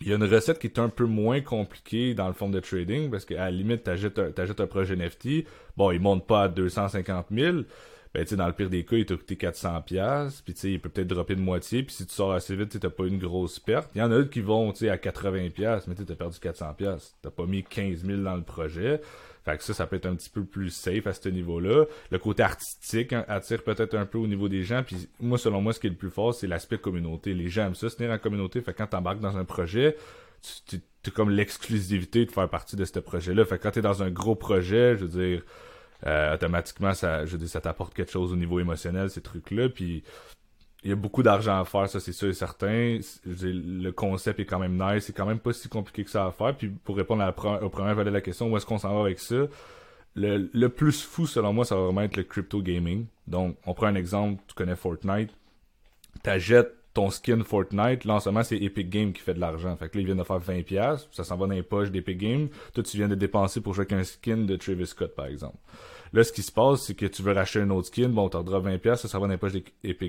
il 0.00 0.08
y 0.08 0.12
a 0.12 0.16
une 0.16 0.24
recette 0.24 0.58
qui 0.58 0.66
est 0.66 0.78
un 0.78 0.90
peu 0.90 1.06
moins 1.06 1.40
compliquée 1.40 2.12
dans 2.12 2.26
le 2.26 2.34
fond 2.34 2.50
de 2.50 2.60
trading, 2.60 3.10
parce 3.10 3.24
qu'à 3.24 3.36
la 3.36 3.50
limite, 3.50 3.84
tu 3.84 3.90
achètes 3.90 4.18
un, 4.18 4.32
un 4.36 4.66
projet 4.66 4.96
NFT, 4.96 5.46
bon, 5.78 5.90
il 5.90 6.00
monte 6.00 6.26
pas 6.26 6.42
à 6.42 6.48
250 6.48 7.28
000, 7.30 7.58
ben, 8.14 8.24
tu 8.24 8.36
dans 8.36 8.46
le 8.46 8.52
pire 8.52 8.70
des 8.70 8.84
cas, 8.84 8.96
il 8.96 9.06
t'a 9.06 9.16
coûté 9.16 9.36
400 9.36 9.82
pièces 9.82 10.40
puis 10.40 10.54
tu 10.54 10.60
sais, 10.60 10.72
il 10.72 10.80
peut 10.80 10.88
peut-être 10.88 11.08
dropper 11.08 11.34
de 11.34 11.40
moitié, 11.40 11.82
puis 11.82 11.94
si 11.94 12.06
tu 12.06 12.14
sors 12.14 12.32
assez 12.32 12.54
vite, 12.54 12.70
tu 12.70 12.78
t'as 12.78 12.90
pas 12.90 13.06
une 13.06 13.18
grosse 13.18 13.58
perte. 13.58 13.90
Il 13.94 13.98
y 13.98 14.02
en 14.02 14.10
a 14.10 14.16
d'autres 14.16 14.30
qui 14.30 14.40
vont, 14.40 14.72
tu 14.72 14.88
à 14.88 14.96
80 14.96 15.50
pièces 15.50 15.86
mais 15.88 15.94
tu 15.94 16.10
as 16.10 16.16
perdu 16.16 16.38
400 16.38 16.74
pièces 16.74 17.16
T'as 17.20 17.30
pas 17.30 17.46
mis 17.46 17.64
15 17.64 18.04
000 18.04 18.22
dans 18.22 18.36
le 18.36 18.42
projet. 18.42 19.00
Fait 19.44 19.58
que 19.58 19.62
ça, 19.62 19.74
ça 19.74 19.86
peut 19.86 19.96
être 19.96 20.06
un 20.06 20.14
petit 20.14 20.30
peu 20.30 20.44
plus 20.44 20.70
safe 20.70 21.06
à 21.06 21.12
ce 21.12 21.28
niveau-là. 21.28 21.84
Le 22.10 22.18
côté 22.18 22.42
artistique 22.42 23.12
hein, 23.12 23.26
attire 23.28 23.62
peut-être 23.62 23.94
un 23.94 24.06
peu 24.06 24.16
au 24.16 24.26
niveau 24.26 24.48
des 24.48 24.62
gens. 24.62 24.82
Puis 24.82 25.08
moi, 25.20 25.36
selon 25.36 25.60
moi, 25.60 25.74
ce 25.74 25.80
qui 25.80 25.86
est 25.86 25.90
le 25.90 25.96
plus 25.96 26.10
fort, 26.10 26.34
c'est 26.34 26.46
l'aspect 26.46 26.78
communauté. 26.78 27.34
Les 27.34 27.48
gens 27.48 27.66
aiment 27.66 27.74
ça, 27.74 27.90
se 27.90 27.96
tenir 27.96 28.10
en 28.10 28.18
communauté. 28.18 28.62
Fait 28.62 28.72
que 28.72 28.78
quand 28.78 28.86
t'embarques 28.86 29.20
dans 29.20 29.36
un 29.36 29.44
projet, 29.44 29.96
tu 30.66 30.80
as 31.06 31.10
comme 31.10 31.28
l'exclusivité 31.28 32.24
de 32.24 32.30
faire 32.30 32.48
partie 32.48 32.76
de 32.76 32.86
ce 32.86 32.98
projet-là. 32.98 33.44
Fait 33.44 33.58
que 33.58 33.64
quand 33.64 33.72
t'es 33.72 33.82
dans 33.82 34.02
un 34.02 34.10
gros 34.10 34.34
projet, 34.34 34.96
je 34.96 35.04
veux 35.04 35.08
dire, 35.08 35.42
euh, 36.06 36.34
automatiquement, 36.34 36.92
ça, 36.94 37.24
je 37.24 37.36
dis, 37.36 37.48
ça 37.48 37.60
t'apporte 37.60 37.94
quelque 37.94 38.12
chose 38.12 38.32
au 38.32 38.36
niveau 38.36 38.60
émotionnel, 38.60 39.10
ces 39.10 39.22
trucs-là. 39.22 39.68
Puis 39.68 40.02
il 40.84 40.90
y 40.90 40.92
a 40.92 40.96
beaucoup 40.96 41.22
d'argent 41.22 41.58
à 41.58 41.64
faire, 41.64 41.88
ça 41.88 41.98
c'est 41.98 42.12
sûr 42.12 42.28
et 42.28 42.34
certain. 42.34 42.98
le 43.24 43.90
concept 43.90 44.38
est 44.40 44.44
quand 44.44 44.58
même 44.58 44.76
nice, 44.76 45.04
c'est 45.04 45.14
quand 45.14 45.24
même 45.24 45.38
pas 45.38 45.54
si 45.54 45.68
compliqué 45.68 46.04
que 46.04 46.10
ça 46.10 46.26
à 46.26 46.30
faire. 46.30 46.54
Puis 46.54 46.68
pour 46.68 46.96
répondre 46.96 47.22
à 47.22 47.26
la, 47.26 47.62
au 47.64 47.70
premier 47.70 47.94
volet 47.94 48.10
de 48.10 48.14
la 48.14 48.20
question, 48.20 48.52
où 48.52 48.56
est-ce 48.56 48.66
qu'on 48.66 48.78
s'en 48.78 48.94
va 48.94 49.00
avec 49.00 49.18
ça? 49.18 49.46
Le, 50.14 50.66
plus 50.68 51.02
fou 51.02 51.26
selon 51.26 51.52
moi, 51.52 51.64
ça 51.64 51.74
va 51.74 51.82
vraiment 51.82 52.02
être 52.02 52.16
le 52.16 52.22
crypto 52.22 52.62
gaming. 52.62 53.06
Donc, 53.26 53.56
on 53.66 53.74
prend 53.74 53.86
un 53.86 53.94
exemple, 53.94 54.42
tu 54.46 54.54
connais 54.54 54.76
Fortnite. 54.76 55.30
T'achètes 56.22 56.74
ton 56.92 57.10
skin 57.10 57.42
Fortnite, 57.42 58.04
là 58.04 58.14
en 58.14 58.20
ce 58.20 58.28
moment 58.28 58.44
c'est 58.44 58.56
Epic 58.56 58.88
Games 58.88 59.12
qui 59.12 59.20
fait 59.20 59.34
de 59.34 59.40
l'argent. 59.40 59.76
Fait 59.76 59.88
que 59.88 59.96
là 59.96 60.02
ils 60.02 60.06
viennent 60.06 60.18
de 60.18 60.22
faire 60.22 60.38
20$, 60.38 61.06
ça 61.10 61.24
s'en 61.24 61.36
va 61.36 61.48
dans 61.48 61.54
les 61.54 61.64
poches 61.64 61.90
d'Epic 61.90 62.16
Games. 62.16 62.48
Toi 62.72 62.84
tu 62.84 62.96
viens 62.96 63.08
de 63.08 63.16
dépenser 63.16 63.60
pour 63.60 63.74
jouer 63.74 63.82
avec 63.90 63.98
un 63.98 64.04
skin 64.04 64.36
de 64.38 64.54
Travis 64.54 64.86
Scott 64.86 65.14
par 65.14 65.26
exemple. 65.26 65.56
Là, 66.14 66.22
ce 66.22 66.32
qui 66.32 66.42
se 66.42 66.52
passe, 66.52 66.82
c'est 66.82 66.94
que 66.94 67.06
tu 67.06 67.22
veux 67.22 67.32
racheter 67.32 67.58
un 67.58 67.70
autre 67.70 67.88
skin, 67.88 68.08
bon, 68.08 68.28
t'en 68.28 68.44
20$, 68.44 68.94
ça, 68.94 69.08
ça 69.08 69.18
va 69.18 69.26
dans 69.26 69.32
les 69.32 69.36
poches 69.36 69.52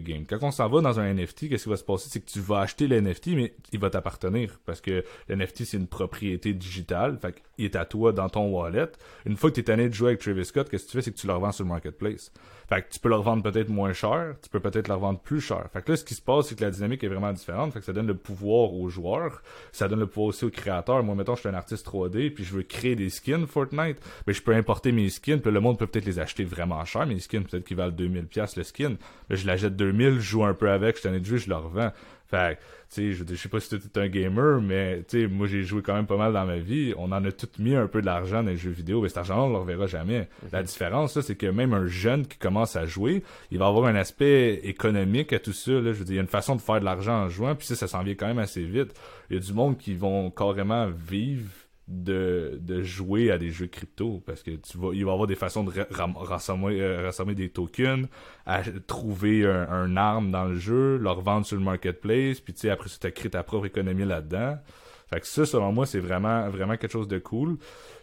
Games. 0.04 0.24
Quand 0.30 0.38
on 0.44 0.52
s'en 0.52 0.70
va 0.70 0.80
dans 0.82 1.00
un 1.00 1.12
NFT, 1.12 1.50
qu'est-ce 1.50 1.64
qui 1.64 1.70
va 1.70 1.78
se 1.78 1.84
passer? 1.84 2.10
C'est 2.12 2.20
que 2.20 2.30
tu 2.30 2.40
vas 2.42 2.60
acheter 2.60 2.88
le 2.88 3.02
NFT, 3.02 3.30
mais 3.30 3.56
il 3.72 3.80
va 3.80 3.90
t'appartenir. 3.90 4.60
Parce 4.68 4.82
que 4.82 5.04
le 5.28 5.36
NFT, 5.36 5.66
c'est 5.66 5.78
une 5.78 5.88
propriété 5.88 6.54
digitale. 6.54 7.18
Fait 7.20 7.42
qu'il 7.56 7.66
est 7.66 7.76
à 7.76 7.86
toi 7.86 8.12
dans 8.12 8.30
ton 8.30 8.50
wallet. 8.50 8.88
Une 9.26 9.38
fois 9.38 9.50
que 9.50 9.56
tu 9.56 9.62
es 9.62 9.64
tanné 9.64 9.90
de 9.90 9.94
jouer 9.94 10.10
avec 10.10 10.22
Travis 10.22 10.46
Scott, 10.46 10.70
qu'est-ce 10.70 10.86
que 10.86 10.92
tu 10.92 10.98
fais? 10.98 11.02
C'est 11.02 11.12
que 11.12 11.18
tu 11.18 11.28
le 11.28 11.34
revends 11.34 11.52
sur 11.52 11.64
le 11.64 11.70
marketplace. 11.70 12.32
Fait 12.68 12.82
que 12.82 12.90
tu 12.90 13.00
peux 13.00 13.10
le 13.10 13.16
revendre 13.16 13.44
peut-être 13.44 13.70
moins 13.70 13.94
cher, 13.94 14.36
tu 14.42 14.50
peux 14.50 14.60
peut-être 14.60 14.88
le 14.88 14.96
revendre 14.96 15.20
plus 15.20 15.40
cher. 15.40 15.68
Fait 15.72 15.84
que 15.84 15.92
là, 15.92 15.98
ce 15.98 16.04
qui 16.04 16.16
se 16.16 16.22
passe, 16.22 16.48
c'est 16.48 16.56
que 16.56 16.64
la 16.64 16.72
dynamique 16.72 17.04
est 17.04 17.08
vraiment 17.08 17.32
différente. 17.32 17.72
Fait 17.74 17.80
que 17.80 17.86
ça 17.86 17.94
donne 17.94 18.08
le 18.08 18.16
pouvoir 18.16 18.74
aux 18.74 18.90
joueurs, 18.90 19.44
ça 19.72 19.88
donne 19.88 20.00
le 20.00 20.08
pouvoir 20.08 20.30
aussi 20.30 20.46
aux 20.46 20.50
créateurs. 20.50 21.04
Moi, 21.04 21.14
mettons, 21.14 21.36
je 21.36 21.42
suis 21.42 21.50
un 21.50 21.54
artiste 21.54 21.86
3D, 21.88 22.32
puis 22.32 22.44
je 22.44 22.56
veux 22.56 22.64
créer 22.64 22.96
des 22.96 23.10
skins 23.10 23.46
Fortnite, 23.46 23.98
mais 24.26 24.34
je 24.34 24.42
peux 24.42 24.54
importer 24.54 24.92
mes 24.92 25.10
skins, 25.10 25.40
puis 25.40 25.52
le 25.52 25.60
monde 25.60 25.78
peut 25.78 25.86
peut-être 25.86 26.06
les 26.06 26.18
acheter 26.18 26.44
vraiment 26.44 26.84
cher, 26.86 27.06
mes 27.06 27.20
skins, 27.20 27.44
peut-être 27.44 27.66
qu'ils 27.66 27.78
valent 27.78 27.92
2000 27.92 28.26
pièces 28.26 28.56
le 28.56 28.64
skin. 28.64 28.96
Mais 29.30 29.36
je 29.36 29.46
l'achète 29.46 29.76
2000, 29.76 30.16
je 30.16 30.20
joue 30.22 30.44
un 30.44 30.56
peu 30.56 30.72
avec, 30.72 30.98
je 30.98 31.04
t'en 31.04 31.14
ai 31.14 31.20
de 31.20 31.26
jouer, 31.26 31.38
je 31.38 31.50
le 31.50 31.58
revends. 31.58 31.92
Fait 32.28 32.58
tu 32.94 33.14
sais, 33.14 33.26
je, 33.28 33.36
sais 33.36 33.50
pas 33.50 33.60
si 33.60 33.70
tu 33.70 33.76
es 33.76 34.00
un 34.00 34.08
gamer, 34.08 34.62
mais 34.62 35.04
tu 35.08 35.22
sais, 35.22 35.28
moi 35.28 35.48
j'ai 35.48 35.64
joué 35.64 35.82
quand 35.82 35.94
même 35.94 36.06
pas 36.06 36.18
mal 36.18 36.34
dans 36.34 36.46
ma 36.46 36.58
vie. 36.58 36.94
On 36.98 37.12
en 37.12 37.24
a 37.26 37.32
tout 37.32 37.50
mis 37.60 37.76
un 37.76 37.88
peu 37.88 38.02
de 38.02 38.06
l'argent 38.06 38.44
dans 38.44 38.50
les 38.50 38.58
jeux 38.58 38.72
vidéo, 38.72 39.02
mais 39.02 39.10
cet 39.10 39.20
argent-là, 39.20 39.44
on 39.44 39.50
le 39.50 39.58
reverra 39.58 39.88
jamais. 39.88 40.20
Mhm. 40.20 40.50
La 40.54 40.64
différence, 40.64 41.20
c'est 41.20 41.36
que 41.36 41.48
même 41.48 41.74
un 41.74 41.88
jeune 41.88 42.26
qui 42.26 42.38
commence 42.38 42.76
à 42.76 42.86
jouer, 42.86 43.24
il 43.52 43.60
va 43.60 43.68
avoir 43.68 43.86
un 43.88 43.96
aspect 43.96 44.56
économique 44.64 45.34
à 45.34 45.40
tout 45.40 45.54
ça. 45.54 45.72
Là. 45.72 45.94
Je 45.94 46.00
veux 46.00 46.06
dire, 46.06 46.14
il 46.14 46.18
y 46.18 46.20
a 46.20 46.22
une 46.22 46.28
façon 46.28 46.56
de 46.56 46.62
faire 46.62 46.80
de 46.80 46.86
l'argent 46.86 47.24
en 47.24 47.30
jouant, 47.30 47.56
puis 47.56 47.68
ça, 47.68 47.76
ça 47.76 47.88
s'en 47.88 48.04
vient 48.04 48.16
quand 48.16 48.28
même 48.28 48.40
assez 48.40 48.64
vite. 48.64 48.94
Il 49.30 49.36
y 49.36 49.40
a 49.40 49.42
du 49.42 49.54
monde 49.54 49.78
qui 49.78 49.94
vont 49.94 50.30
carrément 50.30 50.88
vivre 50.88 51.50
de, 51.88 52.58
de 52.62 52.82
jouer 52.82 53.30
à 53.30 53.38
des 53.38 53.52
jeux 53.52 53.68
crypto 53.68 54.24
parce 54.26 54.42
que 54.42 54.52
tu 54.52 54.78
vas 54.78 54.92
il 54.94 55.06
va 55.06 55.12
y 55.12 55.14
avoir 55.14 55.28
des 55.28 55.36
façons 55.36 55.64
de 55.64 55.72
rassembler, 55.92 56.80
euh, 56.82 57.04
rassembler 57.06 57.36
des 57.36 57.50
tokens 57.50 58.08
à 58.46 58.64
trouver 58.88 59.46
un, 59.46 59.96
arme 59.96 60.32
dans 60.32 60.46
le 60.46 60.56
jeu 60.56 60.98
leur 60.98 61.22
vendre 61.22 61.46
sur 61.46 61.58
le 61.58 61.64
marketplace 61.64 62.40
puis 62.40 62.54
tu 62.54 62.62
sais 62.62 62.70
après 62.72 62.90
ça 62.90 62.98
tu 63.00 63.12
créé 63.12 63.30
ta 63.30 63.44
propre 63.44 63.68
économie 63.68 64.06
là-dedans 64.06 64.58
fait 65.10 65.20
que 65.20 65.28
ça 65.28 65.46
selon 65.46 65.72
moi 65.72 65.86
c'est 65.86 66.00
vraiment 66.00 66.50
vraiment 66.50 66.78
quelque 66.78 66.92
chose 66.92 67.08
de 67.08 67.20
cool 67.20 67.58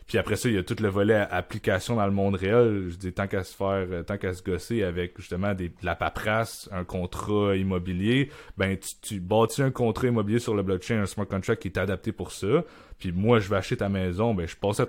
puis 0.06 0.18
après 0.18 0.36
ça, 0.36 0.48
il 0.48 0.54
y 0.54 0.58
a 0.58 0.62
tout 0.62 0.76
le 0.80 0.88
volet 0.88 1.26
application 1.30 1.96
dans 1.96 2.06
le 2.06 2.12
monde 2.12 2.34
réel. 2.34 2.88
Je 2.90 2.96
dis 2.96 3.12
tant 3.12 3.26
qu'à 3.26 3.44
se 3.44 3.54
faire, 3.54 3.86
euh, 3.90 4.02
tant 4.02 4.18
qu'à 4.18 4.34
se 4.34 4.42
gosser 4.42 4.82
avec 4.82 5.18
justement 5.18 5.54
des, 5.54 5.68
de 5.68 5.74
la 5.82 5.94
paperasse, 5.94 6.68
un 6.72 6.84
contrat 6.84 7.56
immobilier, 7.56 8.30
ben 8.56 8.76
tu, 9.00 9.20
bâtis 9.20 9.62
un 9.62 9.70
contrat 9.70 10.08
immobilier 10.08 10.38
sur 10.38 10.54
le 10.54 10.62
blockchain, 10.62 11.00
un 11.00 11.06
smart 11.06 11.26
contract 11.26 11.62
qui 11.62 11.68
est 11.68 11.78
adapté 11.78 12.12
pour 12.12 12.32
ça. 12.32 12.64
Puis 12.98 13.12
moi, 13.12 13.40
je 13.40 13.48
vais 13.48 13.56
acheter 13.56 13.76
ta 13.76 13.88
maison, 13.88 14.34
ben 14.34 14.46
je 14.46 14.56
passe 14.56 14.78
la 14.78 14.86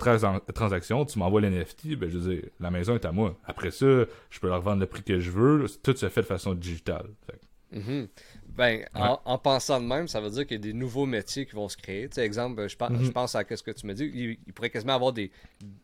transaction, 0.52 1.04
tu 1.04 1.18
m'envoies 1.18 1.40
l'NFT, 1.40 1.96
ben 1.96 2.10
je 2.10 2.18
veux 2.18 2.34
dire, 2.34 2.42
la 2.60 2.70
maison 2.70 2.94
est 2.94 3.04
à 3.04 3.12
moi. 3.12 3.38
Après 3.44 3.70
ça, 3.70 3.86
je 4.30 4.40
peux 4.40 4.48
leur 4.48 4.60
vendre 4.60 4.80
le 4.80 4.86
prix 4.86 5.02
que 5.02 5.20
je 5.20 5.30
veux. 5.30 5.66
Tout 5.82 5.96
se 5.96 6.08
fait 6.08 6.20
de 6.20 6.26
façon 6.26 6.54
digitale. 6.54 7.06
Ben, 8.56 8.84
en, 8.94 9.38
pensant 9.38 9.80
de 9.80 9.86
même, 9.86 10.06
ça 10.06 10.20
veut 10.20 10.30
dire 10.30 10.46
qu'il 10.46 10.56
y 10.56 10.60
a 10.60 10.62
des 10.62 10.72
nouveaux 10.72 11.06
métiers 11.06 11.44
qui 11.44 11.56
vont 11.56 11.68
se 11.68 11.76
créer. 11.76 12.08
Tu 12.08 12.16
sais, 12.16 12.24
exemple, 12.24 12.68
je 12.68 12.76
pense, 12.76 12.90
je 12.92 13.06
mhm. 13.06 13.12
pense 13.12 13.34
à 13.34 13.44
ce 13.48 13.62
que 13.62 13.72
tu 13.72 13.86
me 13.86 13.94
dis. 13.94 14.38
Il, 14.46 14.52
pourrait 14.52 14.70
quasiment 14.70 14.94
avoir 14.94 15.12
des 15.12 15.32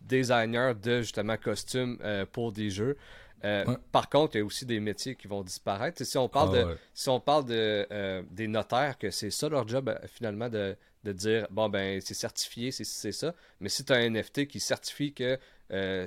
designers 0.03 0.73
de 0.81 1.03
justement 1.03 1.37
costumes 1.37 1.99
euh, 2.03 2.25
pour 2.31 2.53
des 2.53 2.71
jeux. 2.71 2.97
Euh, 3.45 3.65
par 3.91 4.09
contre, 4.09 4.37
il 4.37 4.39
y 4.39 4.41
a 4.43 4.45
aussi 4.45 4.67
des 4.67 4.79
métiers 4.79 5.17
qui 5.17 5.27
vont 5.27 5.43
disparaître. 5.43 6.05
si 6.05 6.19
on 6.19 6.29
parle 6.29 6.57
ah, 6.59 6.65
de, 6.65 6.79
si 6.95 7.09
on 7.09 7.19
parle 7.19 7.47
de 7.47 7.87
euh, 7.91 8.23
des 8.31 8.47
notaires, 8.47 8.99
que 8.99 9.11
c'est 9.11 9.31
ça 9.31 9.49
leur 9.49 9.67
job 9.67 9.93
finalement 10.07 10.49
de, 10.49 10.77
dire 11.05 11.49
bon 11.51 11.71
ben 11.71 12.01
c'est 12.03 12.15
certifié, 12.15 12.71
c'est 12.71 13.13
ça. 13.13 13.35
Mais 13.59 13.71
si 13.71 13.85
tu 13.85 13.93
as 13.93 13.97
un 13.97 14.11
NFT 14.11 14.47
qui 14.47 14.61
certifie 14.61 15.15
que 15.15 15.39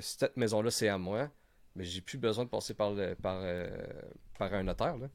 cette 0.00 0.36
maison-là 0.36 0.70
c'est 0.70 0.88
à 0.88 0.96
moi, 0.96 1.28
mais 1.74 1.84
j'ai 1.84 2.00
plus 2.00 2.18
besoin 2.18 2.44
de 2.44 2.50
passer 2.50 2.72
par 2.72 2.94
par, 3.20 3.42
par 4.38 4.54
un 4.54 4.62
notaire. 4.62 4.96
Là 4.96 5.08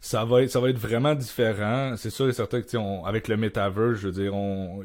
ça 0.00 0.24
va 0.24 0.42
être 0.42 0.50
ça 0.50 0.60
va 0.60 0.70
être 0.70 0.78
vraiment 0.78 1.14
différent. 1.14 1.94
C'est 1.96 2.10
sûr 2.10 2.28
et 2.28 2.32
certain 2.32 2.62
que 2.62 2.76
on, 2.76 3.04
avec 3.04 3.28
le 3.28 3.36
metaverse 3.36 3.98
je 3.98 4.08
veux 4.08 4.12
dire 4.12 4.32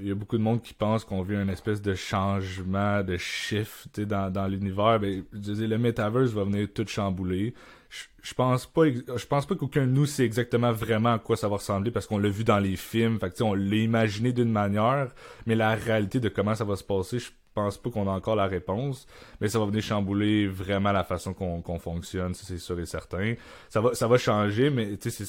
il 0.02 0.08
y 0.08 0.12
a 0.12 0.16
beaucoup 0.16 0.38
de 0.38 0.44
monde 0.44 0.62
qui 0.62 0.74
pense 0.74 1.06
qu'on 1.06 1.22
vit 1.22 1.36
un 1.36 1.48
espèce 1.48 1.82
de 1.82 1.96
changement 1.96 3.02
de 3.02 3.16
shift 3.18 4.00
dans, 4.02 4.32
dans 4.32 4.48
l'univers. 4.48 5.00
Ben 5.00 5.24
je 5.32 5.38
veux 5.38 5.56
dire, 5.56 5.68
le 5.70 5.78
metaverse 5.78 6.32
va 6.32 6.44
venir 6.44 6.68
tout 6.74 6.86
chambouler. 6.86 7.54
Je, 8.22 8.34
pense 8.34 8.66
pas 8.66 8.88
je 8.88 9.26
pense 9.26 9.46
pas 9.46 9.56
qu'aucun 9.56 9.86
de 9.86 9.92
nous 9.92 10.06
sait 10.06 10.26
exactement 10.26 10.74
vraiment 10.74 11.14
à 11.14 11.20
quoi 11.20 11.38
ça 11.38 11.48
va 11.48 11.56
ressembler 11.58 11.92
parce 11.92 12.08
qu'on 12.08 12.18
l'a 12.18 12.30
vu 12.30 12.44
dans 12.44 12.60
les 12.60 12.76
films. 12.76 13.18
Fait 13.20 13.34
que, 13.34 13.42
on 13.42 13.54
l'a 13.54 13.76
imaginé 13.78 14.34
d'une 14.34 14.52
manière 14.52 15.12
mais 15.46 15.56
la 15.56 15.76
réalité 15.76 16.20
de 16.20 16.28
comment 16.28 16.56
ça 16.56 16.66
va 16.66 16.76
se 16.76 16.84
passer 16.84 17.20
je 17.20 17.32
pense 17.56 17.78
pas 17.78 17.90
qu'on 17.90 18.08
a 18.08 18.12
encore 18.12 18.36
la 18.36 18.48
réponse, 18.48 19.08
mais 19.40 19.48
ça 19.48 19.58
va 19.60 19.66
venir 19.66 19.82
chambouler 19.82 20.48
vraiment 20.48 20.92
la 20.92 21.04
façon 21.04 21.34
qu'on 21.34 21.80
fonctionne, 21.80 22.34
c'est 22.34 22.58
sûr 22.58 22.80
et 22.80 22.86
certain. 22.86 23.36
Ça 23.70 23.82
va, 23.82 23.96
ça 23.96 24.08
va 24.08 24.18
changer, 24.18 24.70
mais 24.70 24.98
tu 24.98 25.10
sais, 25.10 25.24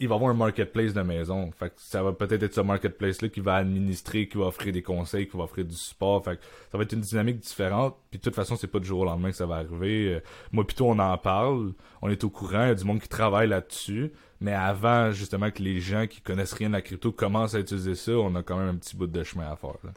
il 0.00 0.08
va 0.08 0.14
y 0.14 0.16
avoir 0.16 0.30
un 0.30 0.34
marketplace 0.34 0.94
de 0.94 1.02
maison. 1.02 1.50
Fait 1.52 1.68
que 1.68 1.74
ça 1.76 2.02
va 2.02 2.12
peut-être 2.12 2.42
être 2.42 2.54
ce 2.54 2.62
marketplace-là 2.62 3.28
qui 3.28 3.40
va 3.40 3.56
administrer, 3.56 4.26
qui 4.26 4.38
va 4.38 4.46
offrir 4.46 4.72
des 4.72 4.82
conseils, 4.82 5.28
qui 5.28 5.36
va 5.36 5.44
offrir 5.44 5.66
du 5.66 5.74
support. 5.74 6.24
Fait 6.24 6.36
que 6.36 6.42
ça 6.72 6.78
va 6.78 6.84
être 6.84 6.92
une 6.92 7.00
dynamique 7.00 7.40
différente. 7.40 7.96
Puis 8.10 8.18
de 8.18 8.24
toute 8.24 8.34
façon, 8.34 8.56
c'est 8.56 8.66
pas 8.66 8.78
du 8.78 8.86
jour 8.86 9.00
au 9.00 9.04
lendemain 9.04 9.30
que 9.30 9.36
ça 9.36 9.46
va 9.46 9.56
arriver. 9.56 10.14
Euh, 10.14 10.20
moi, 10.52 10.66
plutôt, 10.66 10.86
on 10.86 10.98
en 10.98 11.18
parle, 11.18 11.74
on 12.00 12.08
est 12.08 12.24
au 12.24 12.30
courant, 12.30 12.64
il 12.64 12.68
y 12.68 12.70
a 12.70 12.74
du 12.74 12.84
monde 12.84 13.00
qui 13.00 13.08
travaille 13.08 13.48
là-dessus. 13.48 14.12
Mais 14.40 14.52
avant, 14.52 15.12
justement, 15.12 15.50
que 15.50 15.62
les 15.62 15.80
gens 15.80 16.06
qui 16.06 16.20
connaissent 16.20 16.52
rien 16.52 16.68
de 16.68 16.74
la 16.74 16.82
crypto 16.82 17.12
commencent 17.12 17.54
à 17.54 17.60
utiliser 17.60 17.94
ça, 17.94 18.12
on 18.12 18.34
a 18.34 18.42
quand 18.42 18.56
même 18.58 18.68
un 18.68 18.76
petit 18.76 18.96
bout 18.96 19.06
de 19.06 19.22
chemin 19.22 19.50
à 19.50 19.56
faire. 19.56 19.76
Là. 19.84 19.90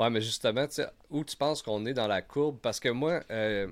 Ouais, 0.00 0.08
mais 0.08 0.22
justement, 0.22 0.66
où 1.10 1.24
tu 1.24 1.36
penses 1.36 1.60
qu'on 1.60 1.84
est 1.84 1.92
dans 1.92 2.06
la 2.06 2.22
courbe? 2.22 2.58
Parce 2.62 2.80
que 2.80 2.88
moi, 2.88 3.20
euh, 3.30 3.68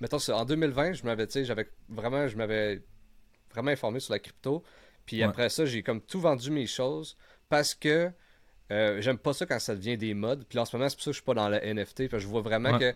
mettons, 0.00 0.18
en 0.32 0.44
2020, 0.44 0.94
je 0.94 1.04
m'avais, 1.04 1.28
j'avais 1.44 1.68
vraiment, 1.88 2.26
je 2.26 2.36
m'avais 2.36 2.82
vraiment 3.54 3.70
informé 3.70 4.00
sur 4.00 4.12
la 4.12 4.18
crypto. 4.18 4.64
Puis 5.06 5.22
après 5.22 5.48
ça, 5.48 5.64
j'ai 5.66 5.84
comme 5.84 6.00
tout 6.00 6.20
vendu 6.20 6.50
mes 6.50 6.66
choses 6.66 7.16
parce 7.48 7.76
que 7.76 8.10
euh, 8.72 9.00
j'aime 9.00 9.18
pas 9.18 9.32
ça 9.32 9.46
quand 9.46 9.60
ça 9.60 9.76
devient 9.76 9.96
des 9.96 10.12
modes. 10.12 10.44
Puis 10.44 10.58
en 10.58 10.64
ce 10.64 10.76
moment, 10.76 10.88
c'est 10.88 10.96
pour 10.96 11.04
ça 11.04 11.10
que 11.10 11.12
je 11.12 11.18
suis 11.18 11.24
pas 11.24 11.34
dans 11.34 11.48
le 11.48 11.58
NFT. 11.58 12.08
Parce 12.08 12.10
que 12.10 12.18
je 12.18 12.26
vois 12.26 12.42
vraiment 12.42 12.76
que, 12.76 12.92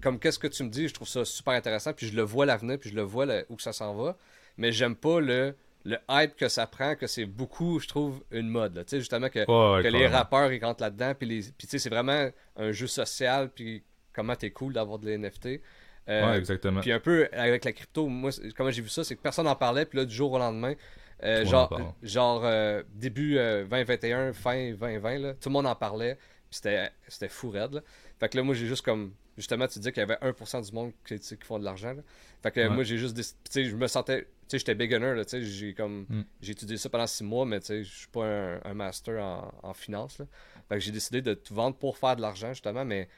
comme 0.00 0.18
qu'est-ce 0.18 0.40
que 0.40 0.48
tu 0.48 0.64
me 0.64 0.68
dis, 0.68 0.88
je 0.88 0.94
trouve 0.94 1.08
ça 1.08 1.24
super 1.24 1.54
intéressant. 1.54 1.92
Puis 1.92 2.08
je 2.08 2.16
le 2.16 2.22
vois 2.22 2.44
l'avenir, 2.44 2.76
puis 2.80 2.90
je 2.90 2.96
le 2.96 3.02
vois 3.02 3.24
où 3.48 3.54
que 3.54 3.62
ça 3.62 3.72
s'en 3.72 3.94
va. 3.94 4.16
Mais 4.56 4.72
j'aime 4.72 4.96
pas 4.96 5.20
le 5.20 5.54
le 5.86 5.98
hype 6.10 6.36
que 6.36 6.48
ça 6.48 6.66
prend, 6.66 6.96
que 6.96 7.06
c'est 7.06 7.26
beaucoup, 7.26 7.78
je 7.78 7.86
trouve, 7.86 8.22
une 8.32 8.48
mode. 8.48 8.74
Tu 8.74 8.82
sais, 8.88 8.98
justement, 8.98 9.28
que, 9.28 9.44
que 9.44 9.88
les 9.88 10.08
rappeurs, 10.08 10.52
ils 10.52 10.62
rentrent 10.62 10.82
là-dedans. 10.82 11.14
Puis, 11.14 11.28
les... 11.28 11.40
puis 11.42 11.66
tu 11.66 11.68
sais, 11.68 11.78
c'est 11.78 11.90
vraiment 11.90 12.28
un 12.56 12.72
jeu 12.72 12.88
social. 12.88 13.50
Puis 13.54 13.84
comment 14.12 14.34
t'es 14.34 14.50
cool 14.50 14.72
d'avoir 14.72 14.98
de 14.98 15.08
l'NFT. 15.08 15.60
Euh, 16.08 16.30
ouais, 16.30 16.38
exactement. 16.38 16.80
Puis 16.80 16.90
un 16.90 16.98
peu 16.98 17.28
avec 17.32 17.64
la 17.64 17.72
crypto, 17.72 18.08
moi, 18.08 18.30
comment 18.56 18.70
j'ai 18.70 18.82
vu 18.82 18.88
ça, 18.88 19.04
c'est 19.04 19.14
que 19.14 19.22
personne 19.22 19.44
n'en 19.44 19.54
parlait. 19.54 19.86
Puis 19.86 19.98
là, 19.98 20.04
du 20.04 20.14
jour 20.14 20.32
au 20.32 20.38
lendemain, 20.38 20.74
euh, 21.22 21.44
genre, 21.44 21.94
genre 22.02 22.42
euh, 22.44 22.82
début 22.92 23.34
2021, 23.34 24.32
fin 24.32 24.72
2020, 24.72 25.18
là, 25.18 25.34
tout 25.34 25.48
le 25.48 25.52
monde 25.52 25.66
en 25.66 25.76
parlait. 25.76 26.18
Puis 26.50 26.60
c'était 27.08 27.28
fou 27.28 27.50
raide. 27.50 27.74
Là. 27.74 27.80
Fait 28.18 28.28
que 28.28 28.36
là, 28.36 28.42
moi, 28.42 28.54
j'ai 28.54 28.66
juste 28.66 28.84
comme. 28.84 29.12
Justement, 29.36 29.68
tu 29.68 29.78
dis 29.78 29.92
qu'il 29.92 30.00
y 30.00 30.02
avait 30.02 30.14
1% 30.14 30.64
du 30.64 30.72
monde 30.72 30.92
qui, 31.06 31.18
qui 31.18 31.36
font 31.42 31.58
de 31.58 31.64
l'argent. 31.64 31.94
Fait 32.42 32.50
que 32.50 32.68
moi, 32.68 32.82
j'ai 32.82 32.96
juste. 32.96 33.16
Tu 33.16 33.22
sais, 33.50 33.64
je 33.66 33.76
me 33.76 33.86
sentais 33.86 34.26
sais, 34.48 34.58
j'étais 34.58 34.74
beginner, 34.74 35.14
là, 35.14 35.24
tu 35.24 35.30
sais, 35.30 35.42
j'ai 35.42 35.74
comme, 35.74 36.06
mm. 36.08 36.24
j'ai 36.40 36.52
étudié 36.52 36.76
ça 36.76 36.88
pendant 36.88 37.06
six 37.06 37.24
mois, 37.24 37.44
mais 37.44 37.60
tu 37.60 37.66
sais, 37.66 37.84
je 37.84 37.92
suis 37.92 38.08
pas 38.08 38.58
un, 38.64 38.74
master 38.74 39.22
en, 39.22 39.52
en 39.62 39.74
finance, 39.74 40.18
là. 40.18 40.26
Fait 40.68 40.76
que 40.76 40.80
j'ai 40.80 40.90
décidé 40.90 41.22
de 41.22 41.34
tout 41.34 41.54
vendre 41.54 41.76
pour 41.76 41.96
faire 41.96 42.16
de 42.16 42.22
l'argent, 42.22 42.48
justement, 42.48 42.84
mais 42.84 43.08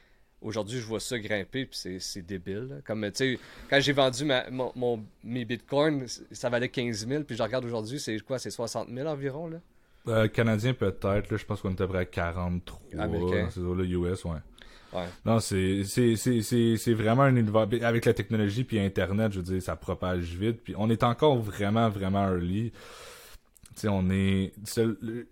aujourd'hui, 0.41 0.79
je 0.79 0.85
vois 0.85 0.99
ça 0.99 1.17
grimper, 1.19 1.65
puis 1.65 1.99
c'est 1.99 2.21
débile, 2.21 2.81
Comme, 2.85 3.03
tu 3.11 3.11
sais, 3.15 3.39
quand 3.69 3.79
j'ai 3.79 3.93
vendu 3.93 4.25
ma, 4.25 4.49
mon, 4.49 5.03
mes 5.23 5.45
bitcoins, 5.45 6.05
ça 6.31 6.49
valait 6.49 6.69
15 6.69 7.07
000, 7.07 7.23
puis 7.23 7.35
je 7.35 7.43
regarde 7.43 7.65
aujourd'hui, 7.65 7.99
c'est 7.99 8.19
quoi, 8.19 8.39
c'est 8.39 8.51
60 8.51 8.89
000 8.89 9.07
environ, 9.07 9.47
là? 9.47 9.59
Euh, 10.07 10.27
canadien 10.27 10.73
peut-être, 10.73 11.29
là, 11.29 11.37
je 11.37 11.45
pense 11.45 11.61
qu'on 11.61 11.71
était 11.71 11.83
à 11.83 11.87
près 11.87 11.99
à 11.99 12.05
43. 12.05 12.79
Américain. 12.99 13.49
C'est 13.51 13.59
là, 13.59 13.83
US, 13.83 14.23
ouais. 14.25 14.37
Non, 15.25 15.39
c'est 15.39 15.83
c'est 15.83 16.93
vraiment 16.93 17.23
un 17.23 17.35
univers 17.35 17.67
avec 17.83 18.05
la 18.05 18.13
technologie 18.13 18.63
puis 18.63 18.79
internet, 18.79 19.31
je 19.31 19.39
veux 19.39 19.43
dire, 19.43 19.61
ça 19.61 19.75
propage 19.75 20.35
vite 20.35 20.61
puis 20.63 20.73
on 20.77 20.89
est 20.89 21.03
encore 21.03 21.37
vraiment 21.37 21.89
vraiment 21.89 22.27
early. 22.27 22.71
Tu 23.75 23.83
sais, 23.83 23.87
on 23.87 24.09
est 24.09 24.51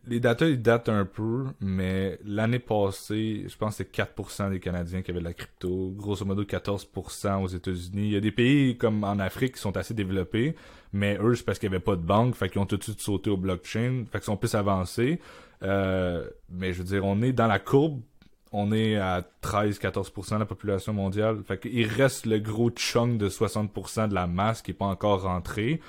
les 0.08 0.20
datas 0.20 0.48
ils 0.48 0.62
datent 0.62 0.90
un 0.90 1.06
peu, 1.06 1.46
mais 1.60 2.18
l'année 2.24 2.60
passée, 2.60 3.46
je 3.48 3.58
pense 3.58 3.78
que 3.78 3.84
c'est 3.84 3.94
4% 3.94 4.52
des 4.52 4.60
Canadiens 4.60 5.02
qui 5.02 5.12
avaient 5.12 5.20
de 5.20 5.26
la 5.26 5.34
crypto, 5.34 5.92
grosso 5.98 6.24
modo 6.24 6.44
14% 6.44 7.44
aux 7.44 7.48
États-Unis. 7.48 8.08
Il 8.08 8.12
y 8.12 8.16
a 8.16 8.22
des 8.22 8.32
pays 8.32 8.78
comme 8.78 9.04
en 9.04 9.20
Afrique 9.20 9.56
qui 9.56 9.60
sont 9.60 9.76
assez 9.76 9.94
développés, 9.94 10.56
mais 10.94 11.18
eux 11.20 11.36
c'est 11.36 11.44
parce 11.44 11.60
qu'il 11.60 11.68
y 11.70 11.74
avait 11.74 11.84
pas 11.84 11.96
de 11.96 12.02
banque, 12.02 12.36
fait 12.36 12.48
qu'ils 12.48 12.62
ont 12.62 12.66
tout 12.66 12.78
de 12.78 12.84
suite 12.84 13.02
sauté 13.02 13.30
au 13.30 13.38
blockchain, 13.38 14.06
fait 14.12 14.20
qu'ils 14.20 14.26
sont 14.26 14.38
plus 14.38 14.56
avancés. 14.56 15.20
Euh, 15.64 16.30
mais 16.50 16.72
je 16.74 16.80
veux 16.80 16.84
dire, 16.86 17.04
on 17.06 17.22
est 17.22 17.34
dans 17.34 17.48
la 17.48 17.60
courbe 17.60 18.02
on 18.52 18.72
est 18.72 18.96
à 18.96 19.24
13-14% 19.44 20.36
de 20.36 20.40
la 20.40 20.46
population 20.46 20.94
mondiale. 20.94 21.42
Fait 21.48 21.60
qu'il 21.60 21.88
reste 21.88 22.26
le 22.26 22.40
gros 22.40 22.70
chunk 22.70 23.18
de 23.18 23.30
60% 23.30 24.10
de 24.10 24.14
la 24.14 24.28
masse 24.28 24.62
qui 24.62 24.72
est 24.72 24.74
pas 24.74 24.86
encore 24.86 25.24
rentré. 25.24 25.82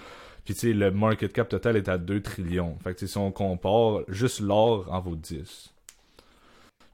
Puis 0.44 0.72
le 0.72 0.90
market 0.90 1.32
cap 1.32 1.48
total 1.48 1.76
est 1.76 1.88
à 1.88 1.98
2 1.98 2.22
trillions. 2.22 2.78
Fait 2.82 2.94
que 2.94 3.06
si 3.06 3.18
on 3.18 3.30
compare, 3.30 4.00
juste 4.08 4.40
l'or 4.40 4.86
en 4.90 5.00
vaut 5.00 5.16
10. 5.16 5.74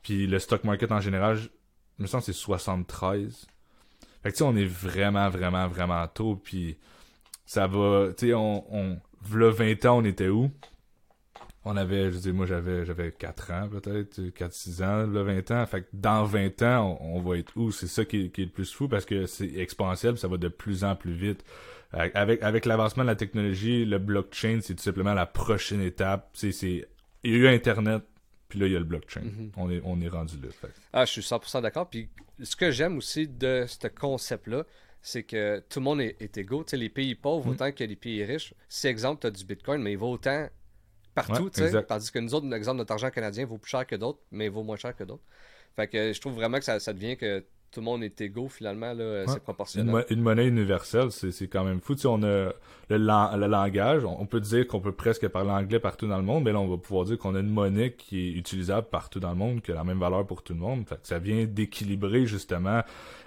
Puis 0.03 0.27
le 0.27 0.39
stock 0.39 0.65
market 0.65 0.91
en 0.93 1.01
général, 1.01 1.37
je 1.37 1.49
me 1.99 2.07
sens 2.07 2.27
que 2.27 2.33
c'est 2.33 2.39
73. 2.39 3.47
Fait 4.23 4.31
que 4.31 4.35
tu 4.35 4.39
sais, 4.39 4.45
on 4.45 4.57
est 4.57 4.65
vraiment, 4.65 5.29
vraiment, 5.31 5.69
vraiment 5.69 6.07
tôt. 6.09 6.35
Puis 6.43 6.77
ça 7.47 7.67
va, 7.67 8.09
tu 8.17 8.29
sais, 8.29 8.35
on, 8.35 9.01
20 9.23 9.85
ans, 9.87 9.99
on 9.99 10.05
était 10.05 10.29
où? 10.29 10.51
On 11.65 11.77
avait, 11.77 12.13
je 12.13 12.19
dis, 12.19 12.33
moi 12.33 12.47
j'avais 12.47 12.85
j'avais 12.85 13.11
4 13.11 13.51
ans 13.53 13.69
peut-être, 13.69 14.21
4-6 14.21 14.83
ans, 14.85 15.07
là, 15.07 15.23
20 15.23 15.51
ans. 15.51 15.67
Fait 15.67 15.83
que 15.83 15.87
dans 15.93 16.25
20 16.25 16.63
ans, 16.63 16.99
on, 17.01 17.21
va 17.21 17.39
être 17.39 17.57
où? 17.57 17.71
C'est 17.71 17.87
ça 17.87 18.05
qui 18.05 18.25
est, 18.27 18.39
le 18.39 18.49
plus 18.49 18.73
fou 18.73 18.89
parce 18.89 19.05
que 19.05 19.27
c'est 19.27 19.55
exponentiel, 19.57 20.19
ça 20.19 20.29
va 20.29 20.37
de 20.37 20.49
plus 20.49 20.85
en 20.85 20.95
plus 20.95 21.15
vite. 21.15 21.45
Avec, 21.93 22.43
avec 22.43 22.67
l'avancement 22.67 23.05
de 23.05 23.09
la 23.09 23.15
technologie, 23.15 23.85
le 23.85 23.99
blockchain, 23.99 24.59
c'est 24.63 24.75
tout 24.75 24.83
simplement 24.83 25.15
la 25.15 25.27
prochaine 25.27 25.81
étape. 25.81 26.29
C'est, 26.35 26.51
c'est, 26.51 26.89
il 27.23 27.33
y 27.33 27.35
a 27.35 27.39
eu 27.39 27.47
Internet, 27.47 28.03
puis 28.49 28.59
là, 28.59 28.67
il 28.67 28.73
y 28.73 28.77
a 28.77 28.81
le 28.81 28.85
blockchain. 28.85 29.21
Mm-hmm. 29.21 29.51
on, 29.57 29.71
est, 29.71 29.81
on 29.85 30.01
est 30.01 30.09
rendu 30.09 30.35
là. 30.43 30.69
Ah, 30.93 31.05
je 31.05 31.13
suis 31.13 31.21
100% 31.21 31.63
d'accord. 31.63 31.89
Puis 31.89 32.09
ce 32.43 32.57
que 32.57 32.73
j'aime 32.73 32.99
aussi 32.99 33.29
de 33.29 33.65
ce 33.69 33.87
concept-là, 33.87 34.65
c'est 35.03 35.23
que 35.23 35.63
tout 35.69 35.79
le 35.79 35.85
monde 35.85 36.01
est, 36.01 36.37
égaux. 36.37 36.65
Tu 36.65 36.71
sais, 36.71 36.77
les 36.77 36.89
pays 36.89 37.15
pauvres, 37.15 37.47
mm. 37.47 37.51
autant 37.51 37.73
que 37.73 37.85
les 37.85 37.97
pays 37.97 38.25
riches. 38.25 38.55
Si, 38.69 38.89
exemple, 38.89 39.21
tu 39.21 39.27
as 39.29 39.31
du 39.31 39.45
Bitcoin, 39.45 39.81
mais 39.81 39.93
il 39.93 39.99
va 39.99 40.07
autant 40.07 40.49
partout, 41.15 41.51
tu 41.51 41.61
sais. 41.61 41.83
Tandis 41.85 42.11
que 42.11 42.19
nous 42.19 42.35
autres, 42.35 42.53
exemple, 42.55 42.79
notre 42.79 42.93
argent 42.93 43.11
canadien 43.11 43.47
vaut 43.47 43.59
plus 43.59 43.71
cher 43.71 43.87
que 43.87 43.97
d'autres, 43.97 44.21
mais 44.31 44.49
vaut 44.49 44.63
moins 44.63 44.77
cher 44.77 44.97
que 44.97 45.05
d'autres. 45.05 45.25
Fait 45.77 45.89
que 45.89 46.13
je 46.13 46.21
trouve 46.21 46.35
vraiment 46.35 46.59
que 46.59 46.65
ça, 46.65 46.79
ça 46.79 46.93
devient 46.93 47.17
que 47.17 47.45
tout 47.75 47.81
le 47.81 47.85
monde 47.85 48.05
est 48.05 48.21
égaux 48.21 48.49
finalement, 48.49 48.93
là, 48.93 49.27
c'est 49.27 49.43
proportionnel. 49.43 50.05
Une, 50.11 50.21
monnaie 50.21 50.47
universelle, 50.47 51.11
c'est 51.11 51.49
quand 51.49 51.65
même 51.65 51.81
fou. 51.81 51.95
Tu 51.95 52.03
sais, 52.03 52.09
on 52.09 52.23
a 52.23 52.53
le, 52.89 52.99
le 52.99 53.47
langage, 53.47 54.05
on, 54.05 54.27
peut 54.27 54.41
dire 54.41 54.67
qu'on 54.69 54.81
peut 54.81 54.93
presque 54.93 55.27
parler 55.29 55.51
anglais 55.51 55.81
partout 55.81 56.07
dans 56.07 56.19
le 56.19 56.23
monde, 56.23 56.45
mais 56.45 56.53
là, 56.53 56.61
on 56.61 56.69
va 56.69 56.77
pouvoir 56.77 57.05
dire 57.05 57.19
qu'on 57.19 57.35
a 57.35 57.41
une 57.41 57.51
monnaie 57.51 57.93
qui 57.93 58.29
est 58.29 58.33
utilisable 58.33 58.87
partout 58.91 59.19
dans 59.19 59.31
le 59.31 59.37
monde, 59.37 59.61
qui 59.61 59.73
a 59.73 59.75
la 59.75 59.85
même 59.85 59.99
valeur 59.99 60.25
pour 60.27 60.43
tout 60.43 60.55
le 60.55 60.61
monde. 60.61 60.87
Fait 60.87 60.97
que 60.97 61.07
ça 61.07 61.19
vient 61.19 61.45
d'équilibrer 61.45 62.27
justement 62.27 62.83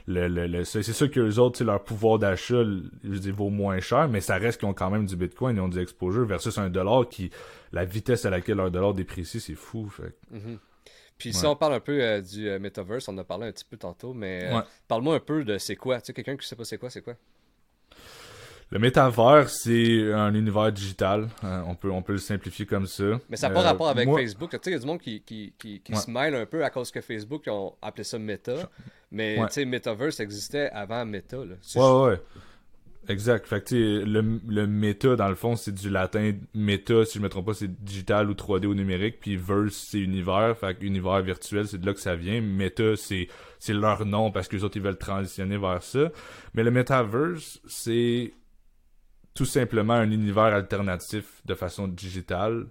le, 0.07 0.27
le, 0.27 0.63
c'est 0.63 0.81
sûr 0.81 1.11
que 1.11 1.19
les 1.19 1.37
autres, 1.37 1.61
leur 1.63 1.83
pouvoir 1.83 2.17
d'achat, 2.17 2.63
je 3.03 3.17
dis, 3.17 3.31
vaut 3.31 3.49
moins 3.49 3.79
cher, 3.81 4.07
mais 4.07 4.21
ça 4.21 4.37
reste 4.37 4.59
qu'ils 4.59 4.69
ont 4.69 4.73
quand 4.73 4.89
même 4.89 5.05
du 5.05 5.17
bitcoin, 5.17 5.57
ils 5.57 5.59
ont 5.59 5.67
du 5.67 5.79
exposure 5.79 6.25
versus 6.25 6.57
un 6.57 6.69
dollar 6.69 7.09
qui, 7.09 7.29
la 7.73 7.83
vitesse 7.83 8.25
à 8.25 8.29
laquelle 8.29 8.57
leur 8.57 8.71
dollar 8.71 8.93
déprécie, 8.93 9.41
c'est 9.41 9.55
fou. 9.55 9.89
Fait. 9.89 10.15
Puis 11.17 11.33
si 11.33 11.45
on 11.45 11.55
parle 11.55 11.73
un 11.73 11.79
peu 11.79 12.01
euh, 12.01 12.21
du 12.21 12.47
euh, 12.47 12.59
metaverse, 12.59 13.07
on 13.07 13.13
en 13.13 13.17
a 13.19 13.23
parlé 13.23 13.47
un 13.47 13.51
petit 13.51 13.65
peu 13.65 13.77
tantôt, 13.77 14.13
mais 14.13 14.49
euh, 14.51 14.61
parle-moi 14.87 15.15
un 15.15 15.19
peu 15.19 15.43
de 15.43 15.57
c'est 15.57 15.75
quoi. 15.75 15.99
Tu 15.99 16.07
sais, 16.07 16.13
quelqu'un 16.13 16.37
qui 16.37 16.47
sait 16.47 16.55
pas 16.55 16.63
c'est 16.63 16.77
quoi, 16.77 16.89
c'est 16.89 17.01
quoi? 17.01 17.15
Le 18.69 18.79
métaverse, 18.79 19.61
c'est 19.63 20.11
un 20.11 20.33
univers 20.35 20.73
digital. 20.73 21.29
on, 21.41 21.73
peut, 21.73 21.89
on 21.89 22.01
peut 22.01 22.11
le 22.11 22.19
simplifier 22.19 22.65
comme 22.65 22.85
ça. 22.85 23.17
Mais 23.29 23.37
ça 23.37 23.47
n'a 23.47 23.55
pas 23.55 23.61
rapport 23.61 23.87
avec 23.87 24.09
Facebook. 24.09 24.49
Tu 24.51 24.57
sais, 24.57 24.71
il 24.71 24.73
y 24.73 24.75
a 24.75 24.79
du 24.79 24.85
monde 24.85 24.99
qui, 24.99 25.21
qui, 25.21 25.53
qui, 25.57 25.95
se 25.95 26.11
mêle 26.11 26.35
un 26.35 26.45
peu 26.45 26.63
à 26.65 26.69
cause 26.69 26.91
que 26.91 26.99
Facebook, 26.99 27.45
ont 27.47 27.75
appelé 27.81 28.03
ça 28.03 28.19
Meta. 28.19 28.69
Mais 29.09 29.37
tu 29.37 29.53
sais, 29.53 29.65
Metaverse 29.65 30.19
existait 30.19 30.69
avant 30.71 31.05
Meta. 31.05 31.37
Là. 31.37 31.55
Ouais, 31.75 32.09
ouais. 32.09 32.21
Exact. 33.09 33.47
Fait 33.47 33.61
que, 33.61 34.03
le, 34.03 34.41
le 34.47 34.67
méta, 34.67 35.15
dans 35.15 35.29
le 35.29 35.35
fond, 35.35 35.55
c'est 35.55 35.73
du 35.73 35.89
latin. 35.89 36.33
Méta, 36.53 37.05
si 37.05 37.19
je 37.19 37.23
me 37.23 37.29
trompe 37.29 37.45
pas, 37.45 37.53
c'est 37.53 37.83
digital 37.83 38.29
ou 38.29 38.33
3D 38.33 38.65
ou 38.65 38.73
numérique. 38.73 39.19
Puis 39.21 39.37
verse, 39.37 39.75
c'est 39.75 39.99
univers. 39.99 40.57
Fait 40.57 40.77
univers 40.81 41.21
virtuel, 41.21 41.67
c'est 41.67 41.77
de 41.77 41.85
là 41.85 41.93
que 41.93 42.01
ça 42.01 42.15
vient. 42.15 42.41
Méta, 42.41 42.97
c'est, 42.97 43.29
c'est 43.59 43.73
leur 43.73 44.05
nom 44.05 44.31
parce 44.31 44.49
que 44.49 44.57
les 44.57 44.63
autres, 44.65 44.75
ils 44.75 44.83
veulent 44.83 44.97
transitionner 44.97 45.57
vers 45.57 45.83
ça. 45.83 46.11
Mais 46.53 46.63
le 46.63 46.71
metaverse, 46.71 47.61
c'est 47.65 48.33
tout 49.33 49.45
simplement 49.45 49.93
un 49.93 50.11
univers 50.11 50.53
alternatif 50.53 51.41
de 51.45 51.53
façon 51.53 51.87
digitale. 51.87 52.67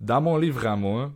Dans 0.00 0.20
mon 0.20 0.36
livre 0.36 0.66
à 0.66 0.76
moi, 0.76 1.12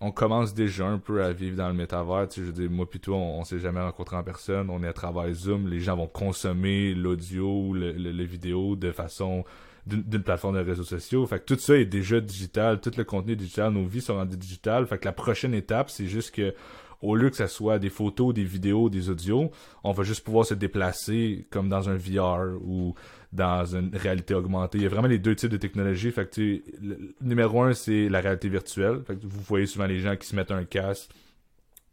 on 0.00 0.12
commence 0.12 0.54
déjà 0.54 0.86
un 0.86 0.98
peu 0.98 1.22
à 1.24 1.32
vivre 1.32 1.56
dans 1.56 1.68
le 1.68 1.74
métavers. 1.74 2.28
Je 2.34 2.42
veux 2.42 2.68
moi 2.68 2.88
plutôt, 2.88 3.14
on, 3.14 3.40
on 3.40 3.44
s'est 3.44 3.58
jamais 3.58 3.80
rencontré 3.80 4.16
en 4.16 4.22
personne. 4.22 4.70
On 4.70 4.82
est 4.82 4.88
à 4.88 4.92
travers 4.92 5.32
Zoom. 5.32 5.68
Les 5.68 5.80
gens 5.80 5.96
vont 5.96 6.06
consommer 6.06 6.94
l'audio 6.94 7.68
ou 7.68 7.74
le, 7.74 7.92
le, 7.92 8.24
vidéo 8.24 8.76
de 8.76 8.92
façon 8.92 9.44
d'une 9.86 10.22
plateforme 10.22 10.56
de 10.56 10.60
réseaux 10.60 10.84
sociaux. 10.84 11.26
Fait 11.26 11.40
que 11.40 11.54
tout 11.54 11.58
ça 11.58 11.76
est 11.76 11.86
déjà 11.86 12.20
digital. 12.20 12.80
Tout 12.80 12.92
le 12.96 13.04
contenu 13.04 13.32
est 13.32 13.36
digital. 13.36 13.72
Nos 13.72 13.86
vies 13.86 14.00
sont 14.00 14.14
rendues 14.14 14.36
digitales. 14.36 14.86
Fait 14.86 14.98
que 14.98 15.06
la 15.06 15.12
prochaine 15.12 15.54
étape, 15.54 15.90
c'est 15.90 16.06
juste 16.06 16.32
que 16.32 16.54
au 17.00 17.14
lieu 17.14 17.30
que 17.30 17.36
ce 17.36 17.46
soit 17.46 17.78
des 17.78 17.90
photos, 17.90 18.34
des 18.34 18.44
vidéos, 18.44 18.90
des 18.90 19.08
audios, 19.08 19.50
on 19.84 19.92
va 19.92 20.02
juste 20.02 20.24
pouvoir 20.24 20.44
se 20.44 20.54
déplacer 20.54 21.46
comme 21.50 21.68
dans 21.68 21.88
un 21.88 21.96
VR 21.96 22.56
ou 22.60 22.94
dans 23.32 23.64
une 23.76 23.94
réalité 23.94 24.34
augmentée. 24.34 24.78
Il 24.78 24.84
y 24.84 24.86
a 24.86 24.88
vraiment 24.88 25.08
les 25.08 25.18
deux 25.18 25.34
types 25.34 25.50
de 25.50 25.56
technologies. 25.56 26.10
Fait 26.10 26.28
que, 26.30 26.40
le, 26.40 27.14
numéro 27.20 27.62
un, 27.62 27.74
c'est 27.74 28.08
la 28.08 28.20
réalité 28.20 28.48
virtuelle. 28.48 29.02
Fait 29.06 29.16
que 29.16 29.26
vous 29.26 29.40
voyez 29.40 29.66
souvent 29.66 29.86
les 29.86 30.00
gens 30.00 30.16
qui 30.16 30.26
se 30.26 30.34
mettent 30.34 30.50
un 30.50 30.64
casque. 30.64 31.10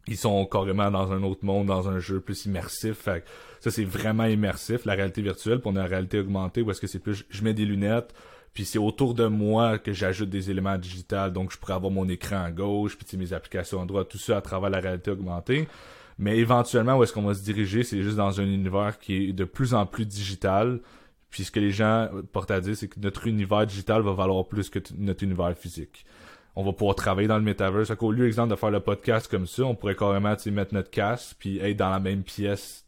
Ils 0.08 0.16
sont 0.16 0.46
carrément 0.46 0.90
dans 0.90 1.12
un 1.12 1.22
autre 1.24 1.44
monde, 1.44 1.66
dans 1.66 1.88
un 1.88 1.98
jeu 1.98 2.20
plus 2.20 2.46
immersif. 2.46 2.96
Fait 2.96 3.22
que 3.22 3.28
ça, 3.60 3.70
c'est 3.70 3.84
vraiment 3.84 4.24
immersif, 4.24 4.84
la 4.84 4.94
réalité 4.94 5.20
virtuelle. 5.20 5.60
Puis 5.60 5.70
on 5.74 5.82
réalité 5.82 6.20
augmentée 6.20 6.62
où 6.62 6.70
est-ce 6.70 6.80
que 6.80 6.86
c'est 6.86 7.00
plus, 7.00 7.24
je 7.28 7.42
mets 7.42 7.54
des 7.54 7.64
lunettes, 7.64 8.14
puis 8.54 8.64
c'est 8.64 8.78
autour 8.78 9.12
de 9.12 9.26
moi 9.26 9.78
que 9.78 9.92
j'ajoute 9.92 10.30
des 10.30 10.50
éléments 10.50 10.78
digitaux. 10.78 11.28
Donc 11.28 11.52
je 11.52 11.58
pourrais 11.58 11.74
avoir 11.74 11.92
mon 11.92 12.08
écran 12.08 12.42
à 12.44 12.50
gauche, 12.50 12.96
puis 12.96 13.18
mes 13.18 13.34
applications 13.34 13.82
à 13.82 13.84
droite, 13.84 14.08
tout 14.08 14.18
ça 14.18 14.38
à 14.38 14.40
travers 14.40 14.70
la 14.70 14.80
réalité 14.80 15.10
augmentée. 15.10 15.68
Mais 16.18 16.38
éventuellement, 16.38 16.96
où 16.96 17.02
est-ce 17.02 17.12
qu'on 17.12 17.22
va 17.22 17.34
se 17.34 17.42
diriger, 17.42 17.82
c'est 17.82 18.02
juste 18.02 18.16
dans 18.16 18.40
un 18.40 18.44
univers 18.44 18.98
qui 18.98 19.28
est 19.28 19.32
de 19.32 19.44
plus 19.44 19.74
en 19.74 19.84
plus 19.84 20.06
digital, 20.06 20.80
puis 21.30 21.44
ce 21.44 21.50
que 21.50 21.60
les 21.60 21.70
gens 21.70 22.08
portent 22.32 22.50
à 22.50 22.60
dire, 22.60 22.76
c'est 22.76 22.88
que 22.88 23.00
notre 23.00 23.26
univers 23.26 23.66
digital 23.66 24.02
va 24.02 24.12
valoir 24.12 24.46
plus 24.46 24.70
que 24.70 24.78
notre 24.96 25.24
univers 25.24 25.56
physique. 25.56 26.04
On 26.54 26.64
va 26.64 26.72
pouvoir 26.72 26.94
travailler 26.94 27.28
dans 27.28 27.36
le 27.36 27.44
metaverse. 27.44 27.92
Au 28.00 28.12
lieu, 28.12 28.26
exemple, 28.26 28.50
de 28.50 28.56
faire 28.56 28.70
le 28.70 28.80
podcast 28.80 29.28
comme 29.30 29.46
ça, 29.46 29.64
on 29.64 29.74
pourrait 29.74 29.94
carrément 29.94 30.34
mettre 30.46 30.74
notre 30.74 30.90
casque 30.90 31.36
puis 31.38 31.58
être 31.58 31.76
dans 31.76 31.90
la 31.90 32.00
même 32.00 32.22
pièce. 32.22 32.86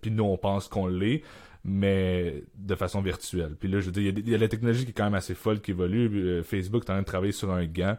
Puis 0.00 0.10
nous, 0.10 0.24
on 0.24 0.36
pense 0.36 0.66
qu'on 0.66 0.88
l'est, 0.88 1.22
mais 1.64 2.42
de 2.56 2.74
façon 2.74 3.00
virtuelle. 3.00 3.54
Puis 3.58 3.68
là, 3.68 3.80
je 3.80 3.86
veux 3.86 3.92
dire, 3.92 4.12
il 4.16 4.28
y, 4.28 4.34
a 4.34 4.38
la 4.38 4.48
technologie 4.48 4.84
qui 4.84 4.90
est 4.90 4.94
quand 4.94 5.04
même 5.04 5.14
assez 5.14 5.34
folle 5.34 5.60
qui 5.60 5.70
évolue. 5.70 6.08
Euh, 6.14 6.42
Facebook 6.42 6.84
est 6.84 6.90
en 6.90 6.94
train 6.94 7.02
de 7.02 7.06
travailler 7.06 7.32
sur 7.32 7.52
un 7.52 7.64
gant 7.64 7.96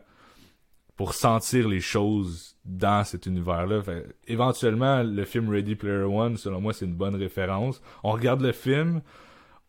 pour 0.98 1.14
sentir 1.14 1.70
les 1.70 1.80
choses 1.80 2.58
dans 2.66 3.06
cet 3.06 3.28
univers-là. 3.28 3.84
éventuellement, 4.28 5.04
le 5.04 5.24
film 5.26 5.50
Ready 5.50 5.76
Player 5.76 6.04
One, 6.04 6.38
selon 6.38 6.60
moi, 6.60 6.74
c'est 6.74 6.86
une 6.86 6.96
bonne 6.96 7.16
référence. 7.16 7.82
On 8.04 8.12
regarde 8.12 8.42
le 8.42 8.52
film, 8.52 9.02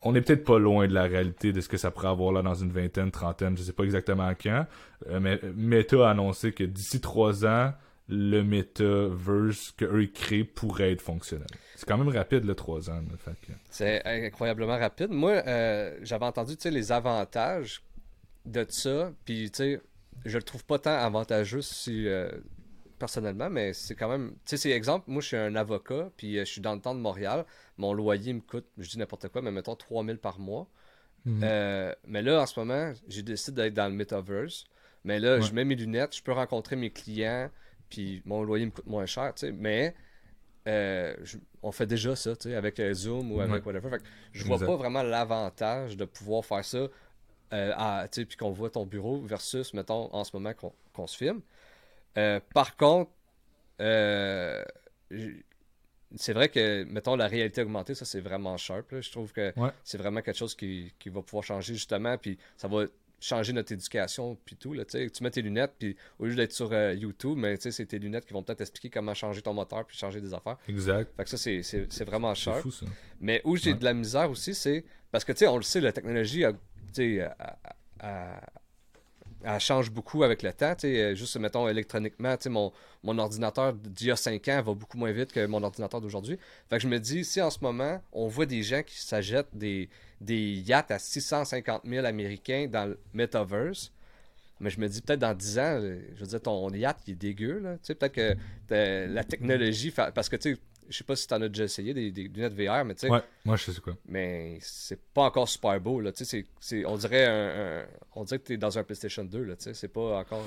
on 0.02 0.14
est 0.14 0.20
peut-être 0.20 0.44
pas 0.44 0.58
loin 0.58 0.86
de 0.86 0.94
la 0.94 1.04
réalité 1.04 1.52
de 1.52 1.60
ce 1.60 1.68
que 1.68 1.76
ça 1.76 1.90
pourrait 1.90 2.08
avoir 2.08 2.32
là 2.32 2.42
dans 2.42 2.54
une 2.54 2.70
vingtaine, 2.70 3.10
trentaine, 3.10 3.56
je 3.56 3.62
sais 3.62 3.72
pas 3.72 3.84
exactement 3.84 4.30
quand. 4.40 4.66
Euh, 5.08 5.20
mais 5.20 5.40
Meta 5.54 6.06
a 6.06 6.10
annoncé 6.10 6.52
que 6.52 6.64
d'ici 6.64 7.00
trois 7.00 7.44
ans, 7.44 7.72
le 8.08 8.42
metaverse 8.42 9.72
qu'eux 9.72 10.06
créent 10.06 10.44
pourrait 10.44 10.92
être 10.92 11.02
fonctionnel. 11.02 11.48
C'est 11.76 11.86
quand 11.86 11.98
même 11.98 12.08
rapide, 12.08 12.44
le 12.44 12.54
trois 12.54 12.88
ans. 12.90 13.02
C'est 13.70 14.02
incroyablement 14.06 14.78
rapide. 14.78 15.10
Moi, 15.10 15.42
euh, 15.46 15.96
j'avais 16.02 16.24
entendu 16.24 16.56
les 16.64 16.90
avantages 16.90 17.82
de 18.46 18.64
ça, 18.68 19.12
puis 19.24 19.50
je 20.24 20.36
le 20.36 20.42
trouve 20.42 20.64
pas 20.64 20.78
tant 20.78 20.94
avantageux 20.94 21.60
si, 21.60 22.08
euh, 22.08 22.30
personnellement, 22.98 23.50
mais 23.50 23.72
c'est 23.72 23.94
quand 23.94 24.08
même. 24.08 24.32
Tu 24.44 24.50
sais, 24.50 24.56
c'est 24.56 24.70
exemple, 24.70 25.04
moi, 25.08 25.22
je 25.22 25.28
suis 25.28 25.36
un 25.36 25.54
avocat, 25.54 26.10
puis 26.16 26.38
je 26.38 26.44
suis 26.44 26.60
dans 26.60 26.74
le 26.74 26.80
temps 26.80 26.94
de 26.94 27.00
Montréal 27.00 27.44
mon 27.78 27.92
loyer 27.92 28.32
me 28.32 28.40
coûte, 28.40 28.66
je 28.76 28.90
dis 28.90 28.98
n'importe 28.98 29.28
quoi, 29.28 29.40
mais 29.40 29.52
mettons 29.52 29.76
3000 29.76 30.18
par 30.18 30.38
mois. 30.38 30.68
Mhm. 31.24 31.40
Euh, 31.42 31.94
mais 32.06 32.22
là, 32.22 32.42
en 32.42 32.46
ce 32.46 32.58
moment, 32.58 32.92
j'ai 33.06 33.22
décidé 33.22 33.62
d'être 33.62 33.74
dans 33.74 33.88
le 33.88 33.94
metaverse. 33.94 34.64
Mais 35.04 35.20
là, 35.20 35.40
je 35.40 35.52
mets 35.52 35.64
mes 35.64 35.76
lunettes, 35.76 36.16
je 36.16 36.22
peux 36.22 36.32
rencontrer 36.32 36.76
mes 36.76 36.90
clients, 36.90 37.50
puis 37.88 38.20
mon 38.26 38.42
loyer 38.42 38.66
me 38.66 38.72
coûte 38.72 38.86
moins 38.86 39.06
cher, 39.06 39.32
tu 39.34 39.46
sais. 39.46 39.52
Mais 39.52 39.94
euh, 40.66 41.14
on 41.62 41.70
fait 41.70 41.86
déjà 41.86 42.16
ça, 42.16 42.34
tu 42.34 42.50
sais, 42.50 42.56
avec 42.56 42.80
euh, 42.80 42.92
Zoom 42.92 43.32
ou 43.32 43.40
avec 43.40 43.64
whatever. 43.64 43.88
Fait 43.90 43.98
que 43.98 44.04
je 44.32 44.44
vois 44.44 44.58
pas 44.58 44.76
vraiment 44.76 45.02
l'avantage 45.02 45.96
de 45.96 46.04
pouvoir 46.04 46.44
faire 46.44 46.64
ça, 46.64 46.88
tu 47.50 47.56
sais, 48.10 48.24
puis 48.26 48.36
qu'on 48.36 48.50
voit 48.50 48.70
ton 48.70 48.84
bureau 48.84 49.20
versus, 49.22 49.72
mettons, 49.72 50.12
en 50.12 50.24
ce 50.24 50.36
moment 50.36 50.52
qu'on 50.92 51.06
se 51.06 51.16
filme. 51.16 51.40
Par 52.54 52.76
contre, 52.76 53.10
c'est 56.16 56.32
vrai 56.32 56.48
que, 56.48 56.84
mettons, 56.84 57.16
la 57.16 57.26
réalité 57.26 57.62
augmentée, 57.62 57.94
ça, 57.94 58.04
c'est 58.04 58.20
vraiment 58.20 58.56
sharp. 58.56 59.00
Je 59.00 59.10
trouve 59.10 59.32
que 59.32 59.52
c'est 59.84 59.98
vraiment 59.98 60.22
quelque 60.22 60.38
chose 60.38 60.54
qui, 60.54 60.92
va 61.06 61.22
pouvoir 61.22 61.44
changer, 61.44 61.74
justement, 61.74 62.16
puis 62.16 62.38
ça 62.56 62.68
va 62.68 62.86
changer 63.20 63.52
notre 63.52 63.72
éducation, 63.72 64.38
puis 64.44 64.56
tout. 64.56 64.74
Là, 64.74 64.84
tu 64.84 65.10
mets 65.22 65.30
tes 65.30 65.42
lunettes, 65.42 65.74
puis 65.78 65.96
au 66.18 66.26
lieu 66.26 66.36
d'être 66.36 66.52
sur 66.52 66.72
euh, 66.72 66.94
YouTube, 66.94 67.36
mais 67.36 67.56
c'est 67.58 67.84
tes 67.84 67.98
lunettes 67.98 68.24
qui 68.24 68.32
vont 68.32 68.44
peut-être 68.44 68.60
expliquer 68.60 68.90
comment 68.90 69.12
changer 69.12 69.42
ton 69.42 69.54
moteur, 69.54 69.84
puis 69.84 69.96
changer 69.96 70.20
des 70.20 70.32
affaires. 70.32 70.56
Exact. 70.68 71.10
Fait 71.16 71.24
que 71.24 71.30
ça, 71.30 71.36
c'est 71.36 72.04
vraiment 72.04 72.34
sharp. 72.34 72.60
Fou, 72.60 72.70
ça. 72.70 72.86
Mais 73.20 73.42
où 73.44 73.56
j'ai 73.56 73.74
de 73.74 73.84
la 73.84 73.92
misère 73.92 74.30
aussi, 74.30 74.54
c'est... 74.54 74.84
Parce 75.10 75.24
que, 75.24 75.32
tu 75.32 75.38
sais, 75.38 75.48
on 75.48 75.56
le 75.56 75.62
sait, 75.62 75.80
la 75.80 75.92
technologie 75.92 76.44
a, 76.44 76.52
a, 78.00 78.40
elle 79.44 79.60
change 79.60 79.90
beaucoup 79.90 80.24
avec 80.24 80.42
le 80.42 80.52
temps. 80.52 80.74
Euh, 80.84 81.14
juste, 81.14 81.36
mettons, 81.38 81.68
électroniquement, 81.68 82.34
mon, 82.46 82.72
mon 83.02 83.18
ordinateur 83.18 83.72
d'il 83.72 84.08
y 84.08 84.10
a 84.10 84.16
5 84.16 84.46
ans 84.48 84.62
va 84.62 84.74
beaucoup 84.74 84.98
moins 84.98 85.12
vite 85.12 85.32
que 85.32 85.46
mon 85.46 85.62
ordinateur 85.62 86.00
d'aujourd'hui. 86.00 86.38
Fait 86.68 86.76
que 86.76 86.82
je 86.82 86.88
me 86.88 86.98
dis, 86.98 87.24
si 87.24 87.40
en 87.40 87.50
ce 87.50 87.58
moment, 87.60 88.00
on 88.12 88.26
voit 88.26 88.46
des 88.46 88.62
gens 88.62 88.82
qui 88.82 88.98
s'achètent 88.98 89.54
des, 89.54 89.88
des 90.20 90.54
yachts 90.54 90.90
à 90.90 90.98
650 90.98 91.82
000 91.84 92.04
Américains 92.04 92.66
dans 92.70 92.86
le 92.86 92.98
Metaverse, 93.14 93.92
mais 94.60 94.70
je 94.70 94.80
me 94.80 94.88
dis, 94.88 95.00
peut-être 95.00 95.20
dans 95.20 95.34
10 95.34 95.58
ans, 95.58 95.80
je 95.80 96.20
veux 96.20 96.26
dire, 96.26 96.42
ton 96.42 96.68
yacht, 96.70 96.98
il 97.06 97.12
est 97.12 97.14
dégueu. 97.14 97.78
Peut-être 97.86 98.12
que 98.12 98.36
la 98.68 99.22
technologie... 99.22 99.92
Parce 99.92 100.28
que, 100.28 100.36
tu 100.36 100.58
je 100.88 100.96
sais 100.96 101.04
pas 101.04 101.16
si 101.16 101.26
tu 101.26 101.34
en 101.34 101.42
as 101.42 101.48
déjà 101.48 101.64
essayé 101.64 101.94
des, 101.94 102.10
lunettes 102.10 102.54
VR, 102.54 102.84
mais 102.84 102.94
tu 102.94 103.00
sais. 103.00 103.10
Ouais, 103.10 103.22
moi 103.44 103.56
je 103.56 103.70
sais 103.70 103.80
quoi. 103.80 103.96
Mais 104.06 104.58
c'est 104.60 105.00
pas 105.00 105.22
encore 105.22 105.48
super 105.48 105.80
beau, 105.80 106.00
là. 106.00 106.12
Tu 106.12 106.24
sais, 106.24 106.46
on 106.86 106.96
dirait 106.96 107.26
un, 107.26 107.86
on 108.14 108.24
dirait 108.24 108.38
que 108.38 108.46
tu 108.46 108.52
es 108.54 108.56
dans 108.56 108.78
un 108.78 108.84
PlayStation 108.84 109.24
2, 109.24 109.42
là. 109.44 109.56
Tu 109.56 109.64
sais, 109.64 109.74
c'est 109.74 109.88
pas 109.88 110.18
encore. 110.18 110.44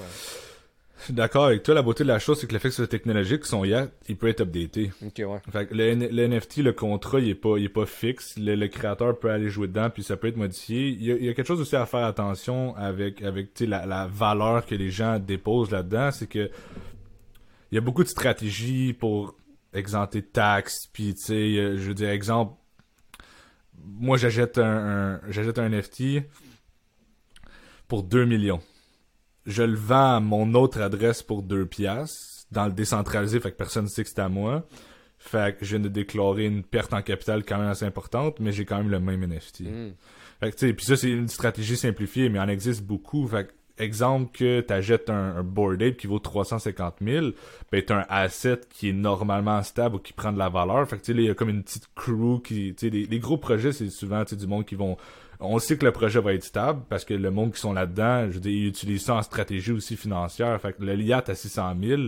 Je 0.99 1.05
suis 1.05 1.13
d'accord 1.15 1.45
avec 1.45 1.63
toi. 1.63 1.73
La 1.73 1.81
beauté 1.81 2.03
de 2.03 2.09
la 2.09 2.19
chose, 2.19 2.39
c'est 2.39 2.45
que 2.45 2.53
le 2.53 2.59
fait 2.59 2.69
que 2.69 2.83
technologique, 2.83 3.45
son 3.45 3.65
yacht, 3.65 3.91
il 4.07 4.17
peut 4.17 4.27
être 4.27 4.41
updaté. 4.41 4.91
Ok, 5.03 5.13
ouais. 5.17 5.39
Fait 5.51 5.65
que 5.65 5.73
le, 5.73 6.27
NFT, 6.27 6.57
le 6.57 6.73
contrat, 6.73 7.19
il 7.19 7.29
est 7.29 7.35
pas, 7.35 7.57
il 7.57 7.65
est 7.65 7.69
pas 7.69 7.87
fixe. 7.87 8.35
Le, 8.37 8.67
créateur 8.67 9.17
peut 9.17 9.31
aller 9.31 9.49
jouer 9.49 9.67
dedans, 9.67 9.89
puis 9.89 10.03
ça 10.03 10.15
peut 10.15 10.27
être 10.27 10.37
modifié. 10.37 10.89
Il 10.89 11.03
y, 11.03 11.29
a, 11.29 11.33
quelque 11.33 11.47
chose 11.47 11.59
aussi 11.59 11.75
à 11.75 11.87
faire 11.87 12.05
attention 12.05 12.75
avec, 12.75 13.23
avec 13.23 13.59
la, 13.61 13.87
la 13.87 14.05
valeur 14.05 14.63
que 14.65 14.75
les 14.75 14.91
gens 14.91 15.17
déposent 15.17 15.71
là-dedans. 15.71 16.11
C'est 16.11 16.27
que 16.27 16.51
il 17.71 17.75
y 17.75 17.77
a 17.77 17.81
beaucoup 17.81 18.03
de 18.03 18.09
stratégies 18.09 18.93
pour 18.93 19.35
exempté 19.73 20.21
de 20.21 20.27
taxes, 20.27 20.87
puis 20.91 21.13
tu 21.15 21.21
sais, 21.21 21.33
euh, 21.33 21.77
je 21.77 21.87
veux 21.87 21.93
dire, 21.93 22.09
exemple, 22.09 22.55
moi 23.77 24.17
j'achète 24.17 24.57
un, 24.57 25.21
j'achète 25.29 25.59
un 25.59 25.69
NFT 25.69 26.23
pour 27.87 28.03
2 28.03 28.25
millions. 28.25 28.61
Je 29.45 29.63
le 29.63 29.75
vends 29.75 30.15
à 30.17 30.19
mon 30.19 30.53
autre 30.53 30.81
adresse 30.81 31.23
pour 31.23 31.41
2 31.41 31.65
piastres, 31.65 32.45
dans 32.51 32.65
le 32.65 32.73
décentralisé, 32.73 33.39
fait 33.39 33.51
que 33.51 33.57
personne 33.57 33.85
ne 33.85 33.89
sait 33.89 34.03
que 34.03 34.09
c'est 34.09 34.19
à 34.19 34.29
moi. 34.29 34.67
Fait 35.17 35.57
que 35.57 35.63
je 35.63 35.75
viens 35.75 35.79
de 35.79 35.89
déclarer 35.89 36.45
une 36.45 36.63
perte 36.63 36.93
en 36.93 37.01
capital 37.01 37.45
quand 37.45 37.59
même 37.59 37.69
assez 37.69 37.85
importante, 37.85 38.39
mais 38.39 38.51
j'ai 38.51 38.65
quand 38.65 38.77
même 38.77 38.89
le 38.89 38.99
même 38.99 39.23
NFT. 39.23 39.61
Hmm. 39.61 39.91
Fait 40.39 40.51
que 40.51 40.55
tu 40.57 40.67
sais, 40.67 40.73
puis 40.73 40.85
ça 40.85 40.97
c'est 40.97 41.11
une 41.11 41.27
stratégie 41.27 41.77
simplifiée, 41.77 42.27
mais 42.29 42.39
il 42.39 42.41
en 42.41 42.47
existe 42.47 42.83
beaucoup. 42.83 43.27
Fait 43.27 43.47
que 43.47 43.53
exemple 43.81 44.29
que 44.33 44.61
tu 44.61 44.73
achètes 44.73 45.09
un, 45.09 45.35
un 45.37 45.43
board 45.43 45.81
ape 45.81 45.97
qui 45.97 46.07
vaut 46.07 46.19
350 46.19 46.95
000, 47.01 47.27
ben 47.71 47.83
t'as 47.85 48.01
un 48.01 48.05
asset 48.09 48.61
qui 48.69 48.89
est 48.89 48.93
normalement 48.93 49.61
stable 49.63 49.95
ou 49.95 49.99
qui 49.99 50.13
prend 50.13 50.31
de 50.31 50.39
la 50.39 50.49
valeur. 50.49 50.87
Fait 50.87 50.97
que 50.97 51.03
tu 51.03 51.13
sais, 51.13 51.19
il 51.19 51.25
y 51.25 51.29
a 51.29 51.33
comme 51.33 51.49
une 51.49 51.63
petite 51.63 51.89
crew 51.95 52.41
qui, 52.43 52.73
tu 52.75 52.89
sais, 52.89 52.89
les, 52.89 53.19
gros 53.19 53.37
projets, 53.37 53.71
c'est 53.71 53.89
souvent 53.89 54.23
du 54.23 54.47
monde 54.47 54.65
qui 54.65 54.75
vont 54.75 54.97
on 55.41 55.57
sait 55.57 55.75
que 55.75 55.85
le 55.85 55.91
projet 55.91 56.19
va 56.21 56.33
être 56.33 56.43
stable 56.43 56.83
parce 56.87 57.03
que 57.03 57.15
le 57.15 57.31
monde 57.31 57.51
qui 57.53 57.59
sont 57.59 57.73
là-dedans, 57.73 58.27
je 58.27 58.35
veux 58.35 58.39
dire, 58.39 58.51
ils 58.51 58.67
utilisent 58.67 59.05
ça 59.05 59.15
en 59.15 59.23
stratégie 59.23 59.71
aussi 59.71 59.97
financière. 59.97 60.59
Fait 60.61 60.73
que 60.73 60.83
le 60.83 60.93
LIAT 60.93 61.23
à 61.27 61.33
600 61.35 61.73
000, 61.81 62.01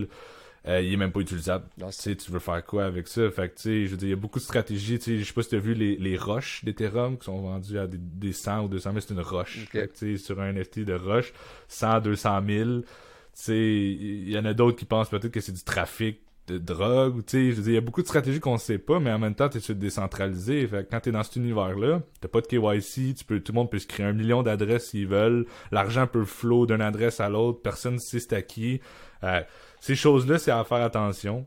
euh, 0.66 0.80
il 0.80 0.92
est 0.92 0.96
même 0.96 1.12
pas 1.12 1.20
utilisable. 1.20 1.66
Tu 1.78 1.84
sais, 1.90 2.16
tu 2.16 2.30
veux 2.30 2.38
faire 2.38 2.64
quoi 2.64 2.86
avec 2.86 3.06
ça? 3.08 3.30
Fait 3.30 3.50
que, 3.50 3.56
tu 3.56 3.62
sais, 3.62 3.86
je 3.86 3.90
veux 3.90 3.96
dire, 3.96 4.08
il 4.08 4.10
y 4.10 4.14
a 4.14 4.16
beaucoup 4.16 4.38
de 4.38 4.44
stratégies. 4.44 4.98
Tu 4.98 5.04
sais, 5.04 5.18
je 5.18 5.24
sais 5.24 5.32
pas 5.32 5.42
si 5.42 5.50
tu 5.50 5.56
as 5.56 5.60
vu 5.60 5.74
les, 5.74 5.96
les 5.96 6.16
roches 6.16 6.64
d'Ethereum 6.64 7.18
qui 7.18 7.26
sont 7.26 7.40
vendues 7.40 7.78
à 7.78 7.86
des, 7.86 7.98
des 7.98 8.32
100 8.32 8.64
ou 8.64 8.68
200 8.68 8.90
000. 8.92 9.00
C'est 9.06 9.14
une 9.14 9.20
roche. 9.20 9.66
tu 9.70 9.88
sais, 9.94 10.16
sur 10.16 10.40
un 10.40 10.52
NFT 10.52 10.80
de 10.80 10.94
roche, 10.94 11.32
100, 11.68 12.00
200 12.00 12.42
000. 12.46 12.80
Tu 12.80 12.86
sais, 13.34 13.56
il 13.56 14.30
y 14.30 14.38
en 14.38 14.44
a 14.46 14.54
d'autres 14.54 14.78
qui 14.78 14.86
pensent 14.86 15.10
peut-être 15.10 15.32
que 15.32 15.40
c'est 15.40 15.52
du 15.52 15.64
trafic 15.64 16.20
de 16.46 16.58
drogue, 16.58 17.24
tu 17.26 17.54
sais, 17.54 17.60
il 17.62 17.72
y 17.72 17.76
a 17.76 17.80
beaucoup 17.80 18.02
de 18.02 18.06
stratégies 18.06 18.40
qu'on 18.40 18.58
sait 18.58 18.78
pas, 18.78 19.00
mais 19.00 19.10
en 19.10 19.18
même 19.18 19.34
temps, 19.34 19.48
tu 19.48 19.58
es 19.58 19.74
décentralisé. 19.74 20.66
Fait 20.66 20.84
que 20.84 20.90
quand 20.90 21.00
t'es 21.00 21.12
dans 21.12 21.22
cet 21.22 21.36
univers-là, 21.36 22.02
t'as 22.20 22.28
pas 22.28 22.42
de 22.42 22.46
KYC, 22.46 23.14
tu 23.14 23.24
peux, 23.24 23.40
tout 23.40 23.52
le 23.52 23.56
monde 23.56 23.70
peut 23.70 23.78
se 23.78 23.86
créer 23.86 24.04
un 24.04 24.12
million 24.12 24.42
d'adresses 24.42 24.90
s'ils 24.90 25.06
veulent, 25.06 25.46
l'argent 25.72 26.06
peut 26.06 26.24
flow 26.24 26.66
d'une 26.66 26.82
adresse 26.82 27.20
à 27.20 27.30
l'autre, 27.30 27.60
personne 27.62 27.94
ne 27.94 27.98
sait 27.98 28.20
c'est 28.20 28.34
à 28.34 28.42
qui. 28.42 28.80
Euh, 29.22 29.40
ces 29.84 29.96
choses-là, 29.96 30.38
c'est 30.38 30.50
à 30.50 30.64
faire 30.64 30.80
attention. 30.80 31.46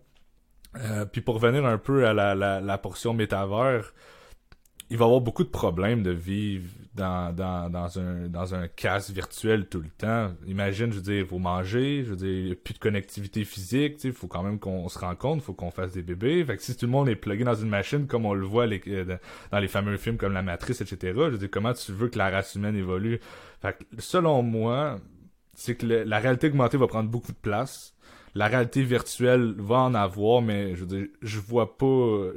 Euh, 0.75 1.05
puis 1.05 1.21
pour 1.21 1.41
revenir 1.41 1.65
un 1.65 1.79
peu 1.79 2.05
à 2.05 2.13
la, 2.13 2.35
la, 2.35 2.61
la 2.61 2.77
portion 2.77 3.15
métavers, 3.15 3.95
il 4.91 4.97
va 4.97 5.05
y 5.05 5.07
avoir 5.07 5.21
beaucoup 5.21 5.43
de 5.43 5.49
problèmes 5.49 6.03
de 6.03 6.11
vivre 6.11 6.69
dans, 6.93 7.35
dans, 7.35 7.67
dans 7.71 7.97
un 7.97 8.27
dans 8.27 8.53
un 8.53 8.67
casque 8.67 9.09
virtuel 9.09 9.65
tout 9.67 9.81
le 9.81 9.89
temps. 9.89 10.35
Imagine, 10.45 10.91
je 10.91 10.97
veux 10.97 11.01
dire, 11.01 11.25
faut 11.25 11.39
manger, 11.39 12.03
je 12.03 12.11
veux 12.11 12.15
dire, 12.15 12.45
il 12.45 12.51
a 12.51 12.55
plus 12.55 12.75
de 12.75 12.79
connectivité 12.79 13.43
physique, 13.43 14.03
il 14.03 14.13
faut 14.13 14.27
quand 14.27 14.43
même 14.43 14.59
qu'on 14.59 14.87
se 14.87 14.99
rencontre, 14.99 15.43
faut 15.43 15.53
qu'on 15.53 15.71
fasse 15.71 15.93
des 15.93 16.03
bébés. 16.03 16.45
Fait 16.45 16.57
que 16.57 16.61
si 16.61 16.77
tout 16.77 16.85
le 16.85 16.91
monde 16.91 17.09
est 17.09 17.15
plugué 17.15 17.43
dans 17.43 17.55
une 17.55 17.69
machine 17.69 18.05
comme 18.05 18.27
on 18.27 18.35
le 18.35 18.45
voit 18.45 18.67
euh, 18.67 19.17
dans 19.51 19.59
les 19.59 19.67
fameux 19.67 19.97
films 19.97 20.17
comme 20.17 20.33
La 20.33 20.43
Matrice, 20.43 20.79
etc., 20.81 20.97
je 21.01 21.21
veux 21.21 21.37
dire, 21.39 21.49
comment 21.51 21.73
tu 21.73 21.91
veux 21.91 22.07
que 22.07 22.19
la 22.19 22.29
race 22.29 22.53
humaine 22.53 22.75
évolue? 22.75 23.19
Fait 23.63 23.75
que, 23.79 23.83
selon 23.99 24.43
moi, 24.43 24.99
c'est 25.55 25.73
que 25.73 25.87
la 25.87 26.19
réalité 26.19 26.49
augmentée 26.49 26.77
va 26.77 26.85
prendre 26.85 27.09
beaucoup 27.09 27.31
de 27.31 27.37
place. 27.41 27.96
La 28.35 28.47
réalité 28.47 28.83
virtuelle 28.83 29.55
va 29.57 29.77
en 29.79 29.95
avoir, 29.95 30.41
mais 30.41 30.75
je 30.75 30.81
veux 30.81 30.87
dire, 30.87 31.07
je 31.21 31.39
vois 31.39 31.77
pas 31.77 32.31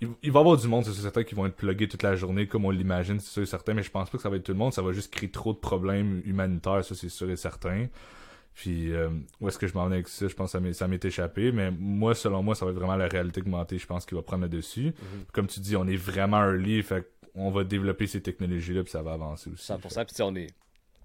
il, 0.00 0.08
va 0.08 0.14
y 0.22 0.28
avoir 0.40 0.56
du 0.56 0.66
monde, 0.66 0.84
c'est 0.84 0.92
certain, 0.92 1.24
qui 1.24 1.34
vont 1.34 1.46
être 1.46 1.56
plugués 1.56 1.88
toute 1.88 2.02
la 2.02 2.16
journée, 2.16 2.46
comme 2.46 2.64
on 2.64 2.70
l'imagine, 2.70 3.20
c'est 3.20 3.30
sûr 3.30 3.42
et 3.42 3.46
certain, 3.46 3.74
mais 3.74 3.82
je 3.82 3.90
pense 3.90 4.08
pas 4.08 4.16
que 4.16 4.22
ça 4.22 4.30
va 4.30 4.36
être 4.36 4.44
tout 4.44 4.52
le 4.52 4.58
monde, 4.58 4.72
ça 4.72 4.82
va 4.82 4.92
juste 4.92 5.12
créer 5.12 5.30
trop 5.30 5.52
de 5.52 5.58
problèmes 5.58 6.22
humanitaires, 6.24 6.84
ça 6.84 6.94
c'est 6.94 7.08
sûr 7.08 7.30
et 7.30 7.36
certain. 7.36 7.86
Puis, 8.54 8.92
euh, 8.92 9.10
où 9.40 9.48
est-ce 9.48 9.58
que 9.58 9.66
je 9.66 9.74
m'en 9.74 9.86
vais 9.88 9.96
avec 9.96 10.08
ça? 10.08 10.26
Je 10.26 10.34
pense 10.34 10.52
que 10.52 10.72
ça 10.72 10.88
m'est 10.88 11.04
échappé, 11.04 11.52
mais 11.52 11.70
moi, 11.70 12.14
selon 12.14 12.42
moi, 12.42 12.54
ça 12.54 12.64
va 12.64 12.72
être 12.72 12.78
vraiment 12.78 12.96
la 12.96 13.08
réalité 13.08 13.40
augmentée, 13.40 13.78
je 13.78 13.86
pense, 13.86 14.04
qui 14.04 14.14
va 14.14 14.22
prendre 14.22 14.42
le 14.42 14.48
dessus. 14.48 14.86
Mhm. 14.86 15.24
Comme 15.32 15.46
tu 15.46 15.60
dis, 15.60 15.76
on 15.76 15.86
est 15.86 15.96
vraiment 15.96 16.42
early, 16.42 16.82
fait 16.82 17.06
on 17.34 17.50
va 17.50 17.62
développer 17.62 18.06
ces 18.06 18.20
technologies-là, 18.20 18.82
puis 18.82 18.90
ça 18.90 19.02
va 19.02 19.12
avancer 19.12 19.50
aussi. 19.50 19.70
100%, 19.70 20.04
puis 20.04 20.22
on 20.22 20.34
est 20.34 20.48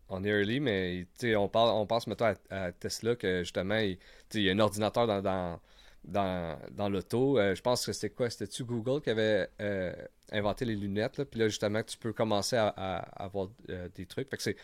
on 0.09 0.23
est 0.23 0.29
early, 0.29 0.59
mais 0.59 1.07
on, 1.35 1.47
parle, 1.47 1.69
on 1.69 1.85
pense 1.85 2.07
maintenant 2.07 2.33
à, 2.49 2.71
Tesla 2.71 3.15
que 3.15 3.39
justement, 3.39 3.77
il, 3.77 3.97
il 4.33 4.41
y 4.41 4.49
a 4.49 4.53
un 4.53 4.59
ordinateur 4.59 5.07
dans, 5.07 5.59
dans, 6.07 6.57
dans 6.71 6.89
l'auto. 6.89 7.39
Euh, 7.39 7.55
je 7.55 7.61
pense 7.61 7.85
que 7.85 7.93
c'était 7.93 8.09
quoi? 8.09 8.29
C'était-tu 8.29 8.63
Google 8.63 9.01
qui 9.01 9.09
avait 9.09 9.49
euh, 9.61 9.93
inventé 10.31 10.65
les 10.65 10.75
lunettes 10.75 11.23
Puis 11.23 11.39
là, 11.39 11.47
justement, 11.47 11.81
tu 11.83 11.97
peux 11.97 12.13
commencer 12.13 12.55
à, 12.55 12.67
avoir 13.15 13.49
euh, 13.69 13.89
des 13.95 14.05
trucs. 14.05 14.29
Fait 14.29 14.37
que 14.37 14.43
c'est. 14.43 14.57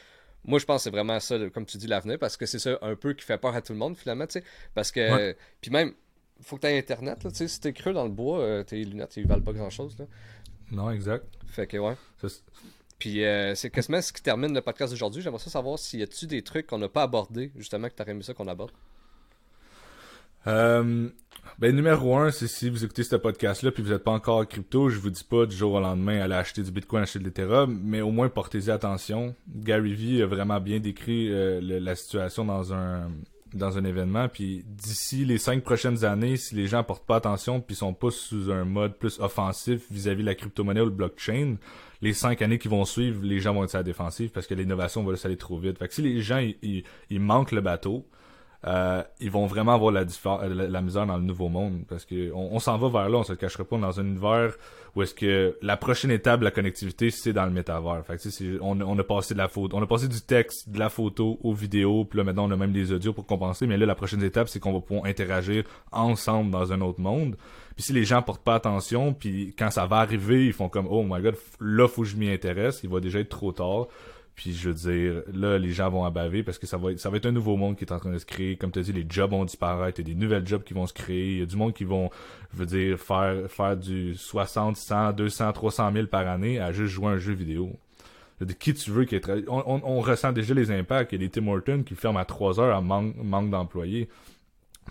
Moi, 0.44 0.58
je 0.58 0.66
pense 0.66 0.78
que 0.78 0.84
c'est 0.86 0.89
vraiment 0.89 1.20
ça, 1.20 1.38
comme 1.54 1.66
tu 1.68 1.78
dis, 1.78 1.86
l'avenir, 1.86 2.18
parce 2.18 2.36
que 2.36 2.48
c'est 2.48 2.58
ça 2.58 2.78
un 2.82 2.96
peu 2.96 3.14
qui 3.14 3.24
fait 3.24 3.38
peur 3.38 3.56
à 3.56 3.62
tout 3.62 3.74
le 3.74 3.80
monde, 3.80 3.96
finalement, 3.96 4.26
tu 4.26 4.34
sais. 4.34 4.44
Parce 4.74 4.92
que. 4.92 5.36
Puis 5.62 5.72
même, 5.72 5.94
faut 6.42 6.56
que 6.56 6.62
tu 6.62 6.68
aies 6.68 6.80
Internet, 6.80 7.24
là, 7.24 7.32
tu 7.32 7.38
sais. 7.38 7.48
Si 7.48 7.60
t'es 7.60 7.74
creux 7.74 7.94
dans 7.94 8.06
le 8.06 8.12
bois, 8.12 8.64
tes 8.64 8.84
lunettes, 8.84 9.18
ils 9.18 9.28
valent 9.28 9.44
pas 9.44 9.54
grand-chose, 9.54 9.98
là. 10.00 10.06
Non, 10.72 10.89
exact. 10.89 11.26
Fait 11.48 11.68
que, 11.68 11.78
ouais. 11.78 11.96
Puis 13.02 13.24
c'est 13.56 13.72
quasiment 13.72 13.99
ce 13.99 14.14
qui 14.14 14.22
termine 14.22 14.54
le 14.54 14.62
podcast 14.62 14.93
d'aujourd'hui. 14.93 15.24
J'aimerais 15.24 15.39
ça 15.39 15.49
savoir 15.49 15.80
s'il 15.80 16.02
y 16.02 16.04
a-tu 16.04 16.28
des 16.28 16.43
trucs 16.43 16.68
qu'on 16.68 16.78
n'a 16.78 16.88
pas 16.88 17.02
abordés, 17.02 17.52
justement, 17.58 17.89
que 17.89 17.95
tu 17.95 18.02
aurais 18.04 18.12
aimé 18.12 18.22
ça 18.22 18.36
qu'on 18.36 18.47
aborde. 18.47 18.70
Euh, 20.45 21.10
ben, 21.58 21.76
numéro 21.76 22.16
un, 22.16 22.30
c'est 22.30 22.47
si 22.47 22.70
vous 22.70 22.86
écoutez 22.86 23.02
ce 23.04 23.16
podcast-là 23.16 23.72
puis 23.72 23.82
vous 23.82 23.89
n'êtes 23.89 24.04
pas 24.04 24.12
encore 24.12 24.47
crypto, 24.47 24.89
je 24.89 24.99
vous 24.99 25.10
dis 25.10 25.24
pas 25.24 25.47
du 25.47 25.56
jour 25.56 25.74
au 25.74 25.80
lendemain 25.80 26.22
aller 26.22 26.36
acheter 26.36 26.62
du 26.62 26.70
Bitcoin, 26.70 27.02
acheter 27.02 27.18
de 27.18 27.24
l'Ethereum, 27.24 27.80
mais 27.84 28.02
au 28.02 28.12
moins 28.12 28.30
portez-y 28.30 28.70
attention. 28.70 29.36
Gary 29.47 29.93
Vee 29.93 30.22
a 30.22 30.28
vraiment 30.28 30.60
bien 30.60 30.80
décrit 30.80 31.32
euh, 31.32 31.60
la 31.60 31.95
situation 31.95 32.45
dans 32.45 32.72
un 32.72 33.10
dans 33.54 33.78
un 33.78 33.84
événement, 33.84 34.28
puis 34.30 34.64
d'ici 34.66 35.26
les 35.26 35.38
cinq 35.38 35.64
prochaines 35.64 36.06
années, 36.06 36.38
si 36.38 36.56
les 36.56 36.68
gens 36.68 36.84
portent 36.84 37.06
pas 37.06 37.18
attention 37.18 37.60
puis 37.60 37.76
sont 37.76 37.93
pas 37.93 38.12
sous 38.12 38.52
un 38.52 38.64
mode 38.64 38.97
plus 38.97 39.20
offensif 39.20 39.82
vis-à-vis 39.91 40.24
la 40.24 40.36
crypto-monnaie 40.36 40.82
ou 40.82 40.86
le 40.86 40.91
blockchain, 40.91 41.58
les 42.02 42.14
cinq 42.14 42.41
années 42.41 42.60
qui 42.60 42.68
vont 42.68 42.86
suivre, 42.86 43.24
les 43.24 43.39
gens 43.39 43.54
vont 43.54 43.64
être 43.64 43.76
à 43.76 43.80
la 43.80 43.84
défensive 43.84 44.30
parce 44.30 44.47
que 44.47 44.54
l'innovation 44.54 45.04
va 45.04 45.14
aller 45.24 45.38
trop 45.38 45.60
vite. 45.60 45.78
Fait 45.78 45.88
que 45.88 45.93
si 45.93 46.02
les 46.02 46.22
gens 46.22 46.45
ils 46.62 47.20
manquent 47.20 47.52
le 47.52 47.62
bateau, 47.62 48.06
euh, 48.68 49.01
ils 49.20 49.32
vont 49.32 49.47
vraiment 49.47 49.74
avoir 49.74 49.91
la, 49.91 50.03
la, 50.03 50.68
la, 50.68 50.82
misère 50.82 51.07
dans 51.07 51.18
le 51.18 51.24
nouveau 51.24 51.49
monde 51.49 51.82
parce 51.89 52.05
que 52.05 52.32
on, 52.32 52.59
s'en 52.59 52.78
va 52.78 52.89
vers 52.89 53.09
là, 53.09 53.18
on 53.18 53.24
se 53.24 53.34
cachera 53.34 53.64
pas 53.64 53.78
dans 53.78 53.99
un 53.99 54.05
univers 54.05 54.53
où 54.95 55.01
est-ce 55.01 55.16
que 55.16 55.57
la 55.64 55.78
prochaine 55.78 56.12
étape 56.12 56.41
de 56.41 56.45
la 56.45 56.51
connectivité 56.51 57.09
c'est 57.09 57.34
dans 57.34 57.45
le 57.45 57.51
métavers. 57.51 58.05
Fait 58.05 58.18
que, 58.18 58.62
on, 58.62 58.80
on 58.82 58.99
a 58.99 59.03
passé 59.03 59.34
de 59.34 59.39
la 59.39 59.47
photo, 59.47 59.76
on 59.76 59.82
a 59.82 59.88
passé 59.88 60.07
du 60.07 60.22
texte, 60.22 60.70
de 60.70 60.78
la 60.78 60.89
photo 60.89 61.39
aux 61.41 61.53
vidéos, 61.53 62.05
puis 62.05 62.18
là 62.18 62.24
maintenant 62.24 62.47
on 62.47 62.51
a 62.51 62.55
même 62.55 62.72
des 62.72 62.91
audios 62.91 63.14
pour 63.14 63.26
compenser, 63.26 63.66
mais 63.66 63.78
là 63.78 63.88
la 63.88 63.95
prochaine 63.95 64.22
étape 64.22 64.47
c'est 64.47 64.59
qu'on 64.59 64.74
va 64.74 64.80
pouvoir 64.80 65.05
interagir 65.05 65.64
ensemble 65.91 66.51
dans 66.51 66.72
un 66.72 66.82
autre 66.82 67.01
monde. 67.01 67.38
Puis 67.76 67.86
si 67.86 67.93
les 67.93 68.05
gens 68.05 68.22
portent 68.22 68.43
pas 68.43 68.55
attention, 68.55 69.16
puis 69.16 69.55
quand 69.57 69.72
ça 69.72 69.88
va 69.88 69.97
arriver, 69.97 70.45
ils 70.45 70.53
font 70.53 70.70
comme 70.70 70.88
oh 70.88 71.03
my 71.03 71.20
god, 71.20 71.36
là 71.59 71.88
faut 71.88 72.03
que 72.03 72.07
je 72.07 72.16
m'y 72.16 72.30
intéresse, 72.30 72.82
il 72.84 72.91
va 72.91 72.99
déjà 72.99 73.20
être 73.20 73.30
trop 73.30 73.53
tard. 73.53 73.88
Puis 74.36 74.54
je 74.54 74.70
veux 74.70 74.76
dire, 74.76 75.24
là, 75.34 75.58
les 75.58 75.72
gens 75.72 75.90
vont 75.90 76.06
abaver 76.06 76.42
parce 76.42 76.58
que 76.58 76.66
ça 76.66 76.78
va 76.78 76.92
être, 76.92 77.00
ça 77.00 77.10
va 77.10 77.18
être 77.18 77.26
un 77.26 77.32
nouveau 77.32 77.58
monde 77.58 77.76
qui 77.76 77.84
est 77.84 77.92
en 77.92 78.00
train 78.00 78.12
de 78.12 78.18
se 78.18 78.26
créer. 78.26 78.56
Comme 78.56 78.72
tu 78.72 78.80
as 78.80 78.84
dit, 78.84 78.94
les 78.94 79.06
jobs 79.08 79.32
vont 79.32 79.46
disparaître, 79.46 80.00
il 80.00 80.08
y 80.08 80.12
a 80.12 80.14
des 80.16 80.20
nouvelles 80.20 80.48
jobs 80.48 80.64
qui 80.64 80.74
vont 80.74 80.88
se 80.88 80.94
créer. 80.94 81.34
Il 81.34 81.40
y 81.40 81.42
a 81.42 81.46
du 81.46 81.58
monde 81.58 81.74
qui 81.74 81.84
vont, 81.84 82.10
je 82.54 82.60
veux 82.60 82.66
dire, 82.66 82.98
faire, 82.98 83.50
faire 83.50 83.78
du 83.78 84.16
60, 84.16 84.78
100, 84.78 85.14
200, 85.14 85.54
300 85.54 85.92
000 85.94 86.08
par 86.08 86.28
année 86.28 86.60
à 86.60 86.72
juste 86.72 86.94
jouer 86.94 87.08
un 87.08 87.18
jeu 87.18 87.34
vidéo. 87.34 87.78
De 88.40 88.54
qui 88.54 88.74
tu 88.74 88.90
veux 88.90 89.06
qui 89.06 89.16
est 89.16 89.30
on, 89.48 89.64
on, 89.68 89.82
on, 89.84 90.02
ressent 90.02 90.32
déjà 90.32 90.56
les 90.56 90.72
impacts. 90.72 91.12
Il 91.12 91.22
y 91.22 91.26
a 91.26 91.28
des 91.28 91.30
Tim 91.30 91.48
Hortons 91.48 91.84
qui 91.84 91.94
ferment 91.94 92.18
à 92.20 92.26
3 92.26 92.60
heures 92.60 92.76
à 92.76 92.82
manque, 92.82 93.50
d'employés. 93.52 94.10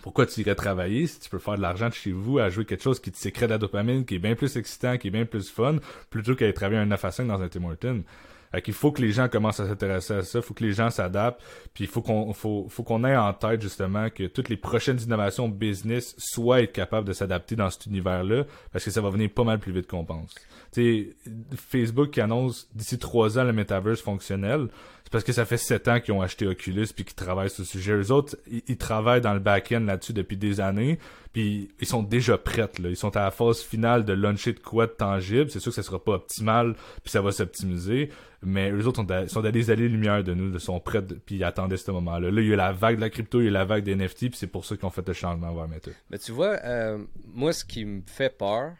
Pourquoi 0.01 0.25
tu 0.25 0.39
irais 0.39 0.55
travailler 0.55 1.05
si 1.05 1.19
tu 1.19 1.29
peux 1.29 1.37
faire 1.37 1.57
de 1.57 1.61
l'argent 1.61 1.89
de 1.89 1.93
chez 1.93 2.13
vous 2.13 2.39
à 2.39 2.49
jouer 2.49 2.63
quelque 2.63 2.81
chose 2.81 3.01
qui 3.01 3.11
te 3.11 3.17
sécrète 3.17 3.49
la 3.49 3.57
dopamine, 3.57 4.05
qui 4.05 4.15
est 4.15 4.19
bien 4.19 4.35
plus 4.35 4.55
excitant, 4.55 4.97
qui 4.97 5.09
est 5.09 5.11
bien 5.11 5.25
plus 5.25 5.49
fun, 5.49 5.75
plutôt 6.09 6.33
qu'à 6.33 6.51
travailler 6.53 6.79
un 6.79 6.85
9 6.85 7.03
à 7.03 7.11
5 7.11 7.27
dans 7.27 7.41
un 7.41 7.49
Tim 7.49 7.65
Hortons? 7.65 8.03
Fait 8.51 8.61
qu'il 8.61 8.73
faut 8.73 8.91
que 8.91 9.01
les 9.01 9.11
gens 9.11 9.29
commencent 9.29 9.59
à 9.59 9.67
s'intéresser 9.67 10.13
à 10.13 10.23
ça, 10.23 10.41
faut 10.41 10.53
que 10.53 10.63
les 10.63 10.73
gens 10.73 10.89
s'adaptent, 10.89 11.41
puis 11.73 11.85
il 11.85 11.89
faut 11.89 12.01
qu'on 12.01 13.03
ait 13.05 13.15
en 13.15 13.33
tête 13.33 13.61
justement 13.61 14.09
que 14.09 14.27
toutes 14.27 14.49
les 14.49 14.57
prochaines 14.57 14.99
innovations 14.99 15.47
business 15.47 16.15
soient 16.17 16.61
être 16.61 16.73
capables 16.73 17.07
de 17.07 17.13
s'adapter 17.13 17.55
dans 17.55 17.69
cet 17.69 17.85
univers-là, 17.85 18.43
parce 18.71 18.83
que 18.83 18.91
ça 18.91 19.01
va 19.01 19.09
venir 19.09 19.29
pas 19.29 19.43
mal 19.43 19.59
plus 19.59 19.71
vite 19.71 19.87
qu'on 19.87 20.05
pense. 20.05 20.35
Tu 20.73 21.15
Facebook 21.55 22.11
qui 22.11 22.21
annonce 22.21 22.69
d'ici 22.75 22.97
trois 22.97 23.39
ans 23.39 23.43
le 23.43 23.53
metaverse 23.53 24.01
fonctionnel, 24.01 24.67
parce 25.11 25.23
que 25.23 25.33
ça 25.33 25.45
fait 25.45 25.57
sept 25.57 25.87
ans 25.87 25.99
qu'ils 25.99 26.13
ont 26.13 26.21
acheté 26.21 26.47
Oculus 26.47 26.87
puis 26.95 27.03
qu'ils 27.03 27.15
travaillent 27.15 27.49
sur 27.49 27.65
ce 27.65 27.71
sujet. 27.71 27.93
Eux 27.93 28.11
autres, 28.11 28.37
ils, 28.47 28.77
travaillent 28.77 29.21
dans 29.21 29.33
le 29.33 29.39
back-end 29.39 29.81
là-dessus 29.81 30.13
depuis 30.13 30.37
des 30.37 30.61
années, 30.61 30.97
puis 31.33 31.69
ils 31.79 31.87
sont 31.87 32.01
déjà 32.01 32.37
prêts 32.37 32.69
là. 32.79 32.89
Ils 32.89 32.95
sont 32.95 33.15
à 33.17 33.23
la 33.23 33.31
phase 33.31 33.61
finale 33.61 34.05
de 34.05 34.13
launcher 34.13 34.53
de 34.53 34.59
quoi 34.59 34.87
de 34.87 34.91
tangible. 34.91 35.51
C'est 35.51 35.59
sûr 35.59 35.71
que 35.71 35.75
ça 35.75 35.83
sera 35.83 36.03
pas 36.03 36.13
optimal, 36.13 36.75
puis 37.03 37.11
ça 37.11 37.21
va 37.21 37.31
s'optimiser, 37.31 38.09
mais 38.41 38.71
eux 38.71 38.87
autres 38.87 39.03
sont, 39.03 39.27
sont 39.27 39.45
à 39.45 39.51
des 39.51 39.69
allées-lumière 39.69 40.23
de 40.23 40.33
nous, 40.33 40.53
ils 40.53 40.59
sont 40.59 40.79
prêts, 40.79 41.01
puis 41.01 41.35
ils 41.35 41.43
attendaient 41.43 41.77
ce 41.77 41.91
moment-là. 41.91 42.31
Là, 42.31 42.41
il 42.41 42.47
y 42.47 42.53
a 42.53 42.57
la 42.57 42.71
vague 42.71 42.95
de 42.95 43.01
la 43.01 43.09
crypto, 43.09 43.41
il 43.41 43.45
y 43.45 43.49
a 43.49 43.51
la 43.51 43.65
vague 43.65 43.83
des 43.83 43.95
NFT, 43.95 44.29
puis 44.29 44.35
c'est 44.35 44.47
pour 44.47 44.65
ça 44.65 44.75
qu'ils 44.75 44.85
ont 44.85 44.91
fait 44.91 45.07
le 45.07 45.13
changement 45.13 45.53
vers 45.53 45.67
Meta. 45.67 45.91
Mais 46.09 46.17
tu 46.19 46.31
vois, 46.31 46.57
euh, 46.63 46.97
moi, 47.25 47.51
ce 47.51 47.65
qui 47.65 47.83
me 47.83 48.01
fait 48.05 48.35
peur, 48.35 48.73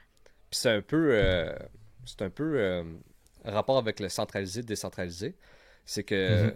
puis 0.49 0.59
c'est 0.59 0.71
un 0.71 0.81
peu... 0.81 1.09
Euh, 1.11 1.53
c'est 2.05 2.23
un 2.23 2.29
peu 2.29 2.59
euh, 2.59 2.83
rapport 3.45 3.77
avec 3.77 3.99
le 3.99 4.09
centralisé, 4.09 4.63
décentralisé. 4.63 5.35
C'est 5.85 6.03
que, 6.03 6.45
mhm. 6.45 6.53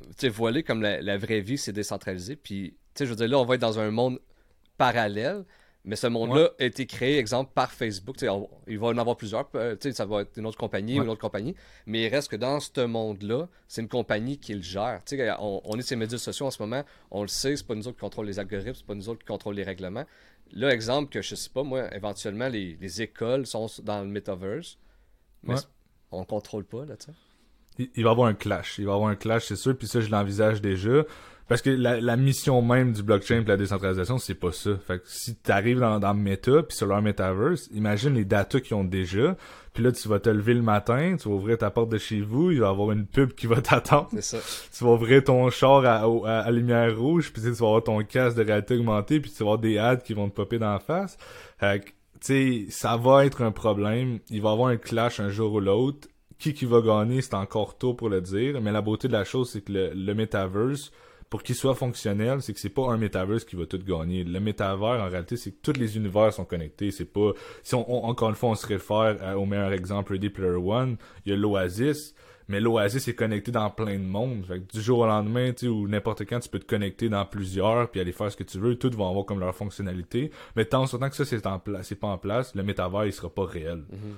tu 0.00 0.14
sais, 0.18 0.28
voilé 0.28 0.62
comme 0.62 0.82
la, 0.82 1.18
vraie 1.18 1.40
vie, 1.40 1.58
c'est 1.58 1.72
décentralisé. 1.72 2.36
Puis, 2.36 2.76
tu 2.94 2.98
sais, 2.98 3.06
je 3.06 3.10
veux 3.10 3.16
dire, 3.16 3.28
là, 3.28 3.38
on 3.38 3.44
va 3.44 3.54
être 3.54 3.60
dans 3.60 3.78
un 3.78 3.90
monde 3.90 4.20
parallèle, 4.76 5.44
mais 5.84 5.96
ce 5.96 6.06
monde-là 6.06 6.50
a 6.58 6.64
été 6.64 6.86
créé, 6.86 7.18
exemple, 7.18 7.52
par 7.54 7.72
Facebook. 7.72 8.16
Tu 8.16 8.26
sais, 8.26 8.32
il 8.66 8.78
va 8.78 8.88
en 8.88 8.98
avoir 8.98 9.16
plusieurs. 9.16 9.48
Euh, 9.54 9.76
tu 9.76 9.88
sais, 9.88 9.94
ça 9.94 10.04
va 10.04 10.22
être 10.22 10.36
une 10.36 10.44
autre 10.44 10.58
compagnie, 10.58 10.96
une 10.96 11.08
autre 11.08 11.20
compagnie. 11.20 11.54
Mais 11.86 12.02
il 12.02 12.08
reste 12.08 12.30
que 12.30 12.36
dans 12.36 12.60
ce 12.60 12.82
monde-là, 12.82 13.48
c'est 13.66 13.80
une 13.80 13.88
compagnie 13.88 14.38
qui 14.38 14.54
le 14.54 14.62
gère. 14.62 15.00
Tu 15.06 15.16
sais, 15.16 15.30
on, 15.38 15.78
est 15.78 15.82
sur 15.82 15.94
les 15.94 16.00
médias 16.00 16.18
sociaux 16.18 16.46
en 16.46 16.50
ce 16.50 16.60
moment. 16.62 16.84
On 17.10 17.22
le 17.22 17.28
sait, 17.28 17.56
c'est 17.56 17.66
pas 17.66 17.74
nous 17.74 17.88
autres 17.88 17.96
qui 17.96 18.02
contrôlons 18.02 18.28
les 18.28 18.38
algorithmes, 18.38 18.74
c'est 18.74 18.86
pas 18.86 18.94
nous 18.94 19.08
autres 19.08 19.20
qui 19.20 19.26
contrôlent 19.26 19.54
les 19.54 19.64
règlements. 19.64 20.04
Là, 20.52 20.70
exemple 20.70 21.10
que 21.10 21.22
je 21.22 21.34
sais 21.34 21.50
pas, 21.50 21.62
moi, 21.62 21.94
éventuellement, 21.94 22.48
les, 22.48 22.76
les 22.78 23.02
écoles 23.02 23.46
sont 23.46 23.66
dans 23.82 24.02
le 24.02 24.08
metaverse, 24.08 24.78
mais 25.42 25.54
on 26.10 26.24
contrôle 26.24 26.64
pas, 26.64 26.84
là, 26.84 26.96
tu 26.96 27.06
sais. 27.06 27.12
Il, 27.80 27.90
il, 27.96 28.04
va 28.04 28.10
y 28.10 28.12
avoir 28.12 28.28
un 28.28 28.34
clash. 28.34 28.76
Il 28.78 28.86
va 28.86 28.92
y 28.92 28.94
avoir 28.94 29.10
un 29.10 29.16
clash, 29.16 29.46
c'est 29.46 29.56
sûr, 29.56 29.76
puis 29.76 29.88
ça, 29.88 30.00
je 30.00 30.10
l'envisage 30.10 30.60
déjà. 30.60 31.04
Parce 31.50 31.62
que 31.62 31.70
la, 31.70 32.00
la, 32.00 32.16
mission 32.16 32.62
même 32.62 32.92
du 32.92 33.02
blockchain 33.02 33.40
et 33.40 33.44
la 33.44 33.56
décentralisation, 33.56 34.18
c'est 34.18 34.36
pas 34.36 34.52
ça. 34.52 34.70
Fait 34.86 35.00
que 35.00 35.04
si 35.06 35.34
t'arrives 35.34 35.80
dans, 35.80 35.98
dans 35.98 36.14
Meta 36.14 36.62
puis 36.62 36.76
sur 36.76 36.86
leur 36.86 37.02
metaverse, 37.02 37.68
imagine 37.72 38.14
les 38.14 38.24
datas 38.24 38.60
qu'ils 38.60 38.76
ont 38.76 38.84
déjà. 38.84 39.36
Puis 39.72 39.82
là, 39.82 39.90
tu 39.90 40.06
vas 40.06 40.20
te 40.20 40.30
lever 40.30 40.54
le 40.54 40.62
matin, 40.62 41.16
tu 41.20 41.28
vas 41.28 41.34
ouvrir 41.34 41.58
ta 41.58 41.70
porte 41.70 41.88
de 41.88 41.98
chez 41.98 42.20
vous, 42.20 42.52
il 42.52 42.60
va 42.60 42.66
y 42.66 42.70
avoir 42.70 42.92
une 42.92 43.04
pub 43.04 43.32
qui 43.32 43.48
va 43.48 43.60
t'attendre. 43.60 44.10
C'est 44.12 44.22
ça. 44.22 44.38
Tu 44.72 44.84
vas 44.84 44.90
ouvrir 44.90 45.24
ton 45.24 45.50
char 45.50 45.84
à, 45.84 46.04
à, 46.44 46.50
lumière 46.52 46.96
rouge, 46.96 47.32
puis 47.32 47.42
tu 47.42 47.50
vas 47.50 47.66
avoir 47.66 47.82
ton 47.82 48.00
casque 48.04 48.36
de 48.36 48.44
réalité 48.44 48.76
augmentée, 48.76 49.18
puis 49.18 49.32
tu 49.32 49.38
vas 49.38 49.50
avoir 49.50 49.58
des 49.58 49.76
ads 49.76 49.96
qui 49.96 50.14
vont 50.14 50.28
te 50.28 50.36
popper 50.36 50.60
dans 50.60 50.72
la 50.72 50.78
face. 50.78 51.18
Fait 51.58 51.84
que, 51.84 51.86
tu 51.86 51.90
sais, 52.20 52.66
ça 52.70 52.96
va 52.96 53.26
être 53.26 53.42
un 53.42 53.50
problème. 53.50 54.20
Il 54.30 54.40
va 54.40 54.50
y 54.50 54.52
avoir 54.52 54.68
un 54.68 54.76
clash 54.76 55.18
un 55.18 55.30
jour 55.30 55.54
ou 55.54 55.58
l'autre. 55.58 56.06
Qui 56.40 56.54
qui 56.54 56.64
va 56.64 56.80
gagner, 56.80 57.22
c'est 57.22 57.34
encore 57.34 57.78
tôt 57.78 57.94
pour 57.94 58.08
le 58.08 58.20
dire. 58.20 58.60
Mais 58.60 58.72
la 58.72 58.82
beauté 58.82 59.06
de 59.06 59.12
la 59.12 59.24
chose, 59.24 59.50
c'est 59.50 59.60
que 59.60 59.72
le, 59.72 59.92
le 59.94 60.14
metaverse 60.14 60.90
pour 61.30 61.44
qu'il 61.44 61.54
soit 61.54 61.76
fonctionnel, 61.76 62.42
c'est 62.42 62.52
que 62.52 62.58
c'est 62.58 62.68
pas 62.68 62.90
un 62.90 62.96
metaverse 62.96 63.44
qui 63.44 63.54
va 63.54 63.64
tout 63.64 63.78
gagner. 63.78 64.24
Le 64.24 64.40
métavers, 64.40 65.00
en 65.00 65.08
réalité, 65.08 65.36
c'est 65.36 65.52
que 65.52 65.58
tous 65.62 65.78
les 65.78 65.96
univers 65.96 66.32
sont 66.32 66.44
connectés. 66.44 66.90
C'est 66.90 67.04
pas, 67.04 67.30
si 67.62 67.76
on, 67.76 68.04
encore 68.04 68.30
une 68.30 68.34
fois, 68.34 68.50
on 68.50 68.56
se 68.56 68.66
réfère 68.66 69.38
au 69.38 69.46
meilleur 69.46 69.72
exemple, 69.72 70.12
Ready 70.12 70.28
Player 70.28 70.56
One, 70.56 70.96
il 71.24 71.30
y 71.30 71.32
a 71.32 71.36
l'Oasis, 71.36 72.16
mais 72.48 72.58
l'Oasis 72.58 73.06
est 73.06 73.14
connecté 73.14 73.52
dans 73.52 73.70
plein 73.70 73.96
de 73.96 74.04
monde. 74.04 74.44
Fait 74.44 74.58
que 74.58 74.72
du 74.72 74.82
jour 74.82 74.98
au 74.98 75.06
lendemain, 75.06 75.52
tu 75.52 75.68
ou 75.68 75.86
n'importe 75.86 76.24
quand, 76.28 76.40
tu 76.40 76.48
peux 76.48 76.58
te 76.58 76.66
connecter 76.66 77.08
dans 77.08 77.24
plusieurs 77.24 77.92
puis 77.92 78.00
aller 78.00 78.10
faire 78.10 78.32
ce 78.32 78.36
que 78.36 78.42
tu 78.42 78.58
veux. 78.58 78.74
Toutes 78.74 78.96
vont 78.96 79.08
avoir 79.08 79.24
comme 79.24 79.38
leur 79.38 79.54
fonctionnalité. 79.54 80.32
Mais 80.56 80.64
tant 80.64 80.84
que 80.84 80.90
ça, 80.90 81.24
c'est 81.24 81.40
c'est 81.82 82.00
pas 82.00 82.08
en 82.08 82.18
place, 82.18 82.56
le 82.56 82.64
métavers, 82.64 83.06
il 83.06 83.12
sera 83.12 83.30
pas 83.30 83.44
réel. 83.44 83.84
Mhm. 83.88 84.16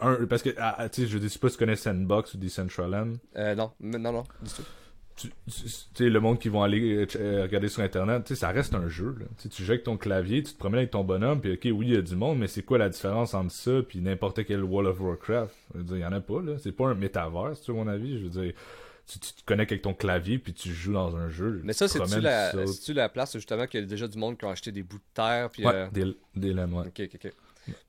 Un, 0.00 0.26
parce 0.26 0.42
que, 0.42 0.50
ah, 0.58 0.76
ah, 0.78 0.88
tu 0.88 1.02
sais, 1.02 1.08
je 1.08 1.18
dis 1.18 1.38
pas 1.38 1.48
si 1.48 1.56
tu 1.56 1.58
connais 1.58 1.76
Sandbox 1.76 2.34
ou 2.34 2.38
Decentraland. 2.38 3.14
Euh, 3.36 3.54
non, 3.54 3.72
non, 3.80 3.98
non, 3.98 4.24
du 4.42 4.50
tout 4.50 4.62
tu, 5.16 5.30
sais, 5.46 6.08
le 6.08 6.20
monde 6.20 6.38
qui 6.38 6.48
vont 6.48 6.62
aller 6.62 6.94
euh, 6.94 7.06
euh, 7.16 7.42
regarder 7.42 7.68
sur 7.68 7.82
internet, 7.82 8.24
tu 8.24 8.34
sais, 8.34 8.40
ça 8.40 8.48
reste 8.48 8.74
un 8.74 8.88
jeu. 8.88 9.14
Là. 9.18 9.26
Tu 9.50 9.64
jettes 9.64 9.84
ton 9.84 9.96
clavier, 9.96 10.42
tu 10.42 10.52
te 10.52 10.58
promènes 10.58 10.78
avec 10.78 10.90
ton 10.90 11.04
bonhomme, 11.04 11.40
puis 11.40 11.52
ok, 11.52 11.68
oui, 11.78 11.86
il 11.88 11.94
y 11.94 11.96
a 11.96 12.02
du 12.02 12.16
monde, 12.16 12.38
mais 12.38 12.48
c'est 12.48 12.62
quoi 12.62 12.78
la 12.78 12.88
différence 12.88 13.34
entre 13.34 13.52
ça 13.52 13.82
puis 13.86 14.00
n'importe 14.00 14.44
quel 14.44 14.62
World 14.62 14.90
of 14.90 15.00
Warcraft? 15.00 15.54
Il 15.74 15.98
y 15.98 16.04
en 16.04 16.12
a 16.12 16.20
pas 16.20 16.40
là. 16.42 16.54
C'est 16.58 16.72
pas 16.72 16.86
un 16.86 16.94
métaverse, 16.94 17.62
tu 17.62 17.72
mon 17.72 17.86
avis. 17.88 18.18
Je 18.18 18.24
veux 18.24 18.42
dire, 18.42 18.52
tu, 19.06 19.18
te 19.18 19.44
connectes 19.44 19.72
avec 19.72 19.82
ton 19.82 19.94
clavier 19.94 20.38
puis 20.38 20.52
tu 20.52 20.72
joues 20.72 20.94
dans 20.94 21.16
un 21.16 21.28
jeu. 21.28 21.60
Mais 21.64 21.72
ça, 21.72 21.88
c'est-tu 21.88 22.20
la, 22.20 22.52
la 22.94 23.08
place 23.08 23.32
justement 23.34 23.66
qu'il 23.66 23.80
y 23.80 23.82
a 23.82 23.86
déjà 23.86 24.08
du 24.08 24.18
monde 24.18 24.38
qui 24.38 24.46
a 24.46 24.50
acheté 24.50 24.72
des 24.72 24.82
bouts 24.82 24.98
de 24.98 25.14
terre 25.14 25.50
puis 25.50 25.64
ouais, 25.64 25.74
euh, 25.74 25.88
des, 25.90 26.16
des 26.34 26.52
laines, 26.52 26.72
ouais. 26.72 26.86
Ok, 26.86 27.00
ok, 27.00 27.18
ok. 27.24 27.32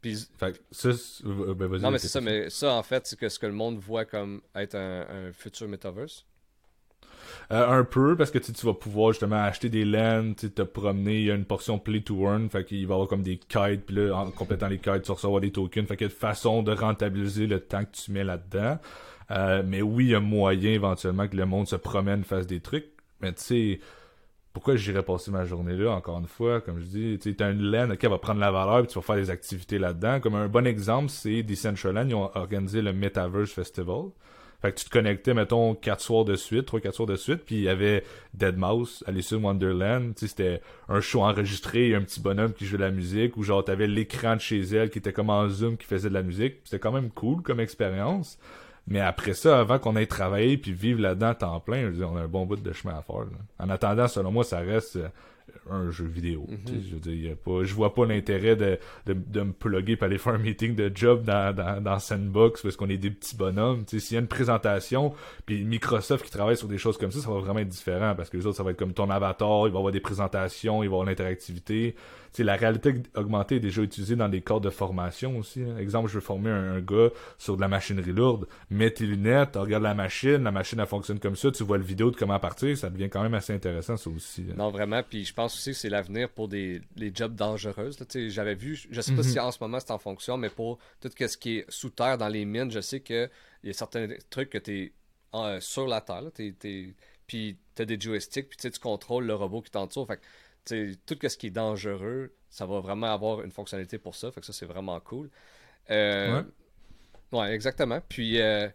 Puis... 0.02 0.28
Fait 0.38 0.62
ça, 0.72 0.90
ben, 1.24 1.68
non, 1.78 1.92
mais 1.92 1.98
c'est 1.98 2.08
ça, 2.08 2.22
mais 2.22 2.50
ça, 2.50 2.74
en 2.74 2.84
fait, 2.84 3.08
c'est 3.08 3.18
que 3.18 3.30
ce 3.30 3.40
que 3.40 3.46
le 3.46 3.54
monde 3.54 3.78
voit 3.78 4.06
comme 4.06 4.42
être 4.56 4.76
un, 4.76 5.02
un 5.10 5.34
futur 5.34 5.68
metaverse. 5.68 6.26
Euh, 7.52 7.80
un 7.80 7.84
peu, 7.84 8.16
parce 8.16 8.32
que 8.32 8.38
tu 8.38 8.66
vas 8.66 8.74
pouvoir 8.74 9.12
justement 9.12 9.44
acheter 9.44 9.70
des 9.70 9.86
laines, 9.86 10.36
te 10.36 10.62
promener, 10.62 11.20
il 11.20 11.26
y 11.26 11.32
a 11.32 11.36
une 11.36 11.46
portion 11.46 11.80
play 11.80 12.02
to 12.02 12.22
earn, 12.24 12.50
fait 12.50 12.64
qu'il 12.64 12.86
va 12.88 12.94
y 12.94 12.96
avoir 12.96 13.08
comme 13.08 13.24
des 13.24 13.38
kites, 13.38 13.86
puis 13.86 13.96
là, 13.96 14.14
en 14.14 14.32
complétant 14.32 14.68
les 14.68 14.78
kites, 14.78 15.04
tu 15.04 15.08
vas 15.08 15.16
recevoir 15.16 15.42
des 15.42 15.52
tokens, 15.52 15.88
fait 15.88 15.98
qu'il 15.98 16.08
y 16.08 16.10
a 16.10 16.14
une 16.14 16.20
façon 16.20 16.64
de 16.64 16.72
rentabiliser 16.72 17.48
le 17.48 17.60
temps 17.60 17.84
que 17.84 17.92
tu 17.92 18.12
mets 18.12 18.24
là-dedans. 18.24 18.80
Euh, 19.32 19.64
mais 19.66 19.82
oui, 19.82 20.06
il 20.06 20.10
y 20.12 20.16
a 20.16 20.20
moyen 20.20 20.72
éventuellement 20.72 21.28
que 21.28 21.36
le 21.36 21.46
monde 21.46 21.68
se 21.68 21.76
promène, 21.76 22.24
fasse 22.24 22.48
des 22.48 22.60
trucs, 22.60 22.88
mais 23.22 23.34
tu 23.34 23.42
sais 23.42 23.80
pourquoi 24.54 24.76
j'irais 24.76 25.04
passer 25.04 25.32
ma 25.32 25.46
journée 25.46 25.76
là, 25.76 25.92
encore 25.92 26.20
une 26.20 26.28
fois, 26.28 26.62
comme 26.62 26.80
je 26.80 26.86
dis, 26.86 27.20
tu 27.20 27.36
as 27.44 27.50
une 27.50 27.64
laine, 27.64 27.98
qui 27.98 28.06
va 28.06 28.20
prendre 28.20 28.40
la 28.40 28.52
valeur, 28.52 28.84
puis 28.84 28.88
tu 28.88 28.96
vas 28.96 29.02
faire 29.02 29.16
des 29.16 29.32
activités 29.32 29.80
là-dedans. 29.80 30.20
Comme 30.20 30.36
un 30.36 30.48
bon 30.48 30.68
exemple, 30.68 31.10
c'est 31.10 31.42
Decentraland, 31.42 32.08
ils 32.08 32.14
ont 32.14 32.30
organisé 32.36 32.84
le 32.84 32.94
Metaverse 32.94 33.52
Festival. 33.52 34.10
Fait 34.62 34.72
que 34.72 34.78
tu 34.78 34.86
te 34.86 34.92
connectais, 34.92 35.34
mettons, 35.34 35.76
quatre 35.76 36.00
soirs 36.00 36.24
de 36.24 36.36
suite, 36.36 36.68
trois, 36.68 36.80
quatre 36.80 36.96
soirs 36.96 37.08
de 37.08 37.18
suite, 37.18 37.42
puis 37.46 37.56
il 37.56 37.64
y 37.64 37.68
avait 37.70 38.06
Dead 38.34 38.56
Mouse, 38.56 39.04
Alice 39.08 39.34
in 39.34 39.44
Wonderland, 39.44 40.14
tu 40.16 40.22
sais, 40.22 40.28
c'était 40.28 40.62
un 40.88 41.02
show 41.02 41.22
enregistré, 41.22 41.94
un 41.96 42.02
petit 42.02 42.22
bonhomme 42.22 42.54
qui 42.54 42.66
jouait 42.66 42.78
de 42.78 42.84
la 42.84 42.92
musique, 42.92 43.36
ou 43.36 43.44
genre 43.44 43.66
t'avais 43.66 43.88
l'écran 43.88 44.36
de 44.36 44.40
chez 44.40 44.62
elle 44.62 44.90
qui 44.90 45.00
était 45.00 45.12
comme 45.12 45.32
en 45.32 45.50
zoom, 45.50 45.76
qui 45.76 45.86
faisait 45.86 46.08
de 46.08 46.14
la 46.14 46.24
musique. 46.24 46.58
C'était 46.64 46.80
quand 46.80 46.94
même 46.94 47.10
cool 47.10 47.42
comme 47.42 47.60
expérience. 47.60 48.40
Mais 48.88 49.00
après 49.00 49.34
ça, 49.34 49.60
avant 49.60 49.80
qu'on 49.80 49.96
ait 49.96 50.06
travaillé 50.06 50.58
puis 50.58 50.74
vivre 50.74 51.02
là-dedans 51.02 51.34
temps 51.34 51.60
plein, 51.60 51.92
je 51.94 52.04
on 52.04 52.18
a 52.18 52.22
un 52.22 52.28
bon 52.28 52.46
bout 52.46 52.58
de 52.58 52.74
chemin 52.74 52.96
à 52.96 53.02
faire. 53.02 53.26
En 53.60 53.70
attendant, 53.70 54.08
selon 54.08 54.32
moi, 54.32 54.44
ça 54.44 54.60
reste 54.60 54.98
euh, 54.98 55.08
un 55.70 55.90
jeu 55.90 56.06
vidéo. 56.06 56.46
Mhm. 56.50 56.82
Je 56.90 56.94
veux 56.96 57.00
dire, 57.00 57.36
pas, 57.38 57.64
je 57.64 57.74
vois 57.74 57.94
pas 57.94 58.06
l'intérêt 58.06 58.58
de, 58.58 58.78
de, 59.06 59.14
de, 59.14 59.42
me 59.42 59.54
plugger 59.54 59.96
pour 59.96 60.06
aller 60.06 60.18
faire 60.18 60.34
un 60.34 60.38
meeting 60.38 60.76
de 60.76 60.92
job 60.94 61.24
dans, 61.24 61.56
dans, 61.56 61.82
dans 61.82 62.00
Sandbox 62.00 62.62
parce 62.62 62.76
qu'on 62.76 62.90
est 62.90 62.98
des 62.98 63.12
petits 63.12 63.38
bonhommes. 63.38 63.86
S'il 63.88 64.14
y 64.14 64.18
a 64.18 64.20
une 64.20 64.28
présentation, 64.28 65.14
puis 65.46 65.64
Microsoft 65.64 66.26
qui 66.26 66.32
travaille 66.32 66.58
sur 66.58 66.68
des 66.68 66.78
choses 66.78 66.98
comme 66.98 67.12
ça, 67.12 67.20
ça 67.20 67.30
va 67.30 67.40
vraiment 67.40 67.60
être 67.60 67.70
différent 67.70 68.16
parce 68.16 68.30
que 68.30 68.36
les 68.36 68.46
autres, 68.46 68.58
ça 68.58 68.64
va 68.64 68.72
être 68.72 68.78
comme 68.78 68.94
ton 68.94 69.10
avatar, 69.10 69.68
il 69.68 69.72
va 69.72 69.76
y 69.76 69.78
avoir 69.78 69.94
des 69.94 70.02
présentations, 70.02 70.84
il 70.84 70.90
va 70.90 70.96
y 70.96 70.96
avoir 70.96 71.06
l'interactivité 71.06 71.96
la 72.40 72.56
réalité 72.56 72.96
augmentée 73.16 73.58
est 73.58 73.60
déjà 73.60 73.84
utilisée 73.84 74.16
dans 74.16 74.30
des 74.30 74.42
corps 74.42 74.62
de 74.62 74.72
formation 74.72 75.38
aussi. 75.38 75.62
Hein. 75.62 75.78
Exemple, 75.78 76.10
je 76.10 76.16
veux 76.16 76.22
former 76.22 76.50
un, 76.50 76.80
gars 76.80 77.10
sur 77.38 77.56
de 77.56 77.62
la 77.62 77.68
machinerie 77.68 78.12
lourde. 78.12 78.48
Mets 78.72 78.90
tes 78.90 79.06
lunettes, 79.06 79.56
regarde 79.56 79.84
la 79.84 79.94
machine, 79.94 80.44
la 80.44 80.52
machine 80.52 80.80
elle 80.80 80.88
fonctionne 80.88 81.20
comme 81.20 81.36
ça, 81.36 81.52
tu 81.52 81.64
vois 81.64 81.78
le 81.78 81.84
vidéo 81.84 82.10
de 82.10 82.16
comment 82.16 82.40
partir, 82.40 82.76
ça 82.76 82.90
devient 82.90 83.10
quand 83.10 83.22
même 83.22 83.36
assez 83.36 83.54
intéressant 83.54 83.98
ça 83.98 84.10
aussi. 84.10 84.46
Hein. 84.50 84.56
Non, 84.58 84.72
vraiment, 84.72 85.04
puis 85.08 85.26
je 85.26 85.34
pense 85.34 85.54
aussi 85.56 85.72
que 85.72 85.78
c'est 85.78 85.90
l'avenir 85.90 86.30
pour 86.30 86.48
des 86.48 86.82
les 86.96 87.12
jobs 87.14 87.36
dangereuses. 87.36 87.98
J'avais 88.30 88.56
vu, 88.56 88.82
je 88.90 89.02
sais 89.02 89.14
pas 89.14 89.24
si 89.24 89.38
mhm. 89.38 89.46
en 89.46 89.52
ce 89.52 89.60
moment 89.62 89.80
c'est 89.80 89.92
en 89.92 90.00
fonction, 90.00 90.38
mais 90.38 90.50
pour 90.50 90.80
tout 91.02 91.10
ce 91.16 91.38
qui 91.38 91.58
est 91.58 91.66
sous 91.70 91.92
terre 91.92 92.18
dans 92.18 92.30
les 92.30 92.46
mines, 92.46 92.72
je 92.72 92.82
sais 92.82 93.02
qu'il 93.02 93.30
y 93.64 93.70
a 93.70 93.74
certains 93.74 94.08
trucs 94.30 94.50
que 94.50 94.58
tu 94.58 94.72
es 94.80 94.94
euh, 95.36 95.60
sur 95.60 95.88
la 95.88 96.02
terre, 96.02 96.24
puis 97.28 97.58
tu 97.76 97.82
as 97.82 97.86
des 97.86 98.00
joysticks, 98.00 98.50
puis 98.50 98.58
tu 98.58 98.80
contrôles 98.80 99.26
le 99.26 99.36
robot 99.36 99.62
qui 99.62 99.72
t'entoure. 99.72 100.08
Fait 100.08 100.20
tout 100.66 101.18
ce 101.22 101.38
qui 101.38 101.48
est 101.48 101.52
dangereux, 101.52 102.34
ça 102.50 102.66
va 102.66 102.80
vraiment 102.80 103.12
avoir 103.14 103.42
une 103.42 103.52
fonctionnalité 103.52 103.98
pour 103.98 104.16
ça. 104.16 104.32
Fait 104.32 104.40
que 104.40 104.46
ça, 104.46 104.54
c'est 104.54 104.66
vraiment 104.66 105.00
cool. 105.00 105.30
Euh, 105.90 106.44
ouais. 107.32 107.54
exactement. 107.54 108.00
Puis, 108.08 108.40
euh, 108.40 108.68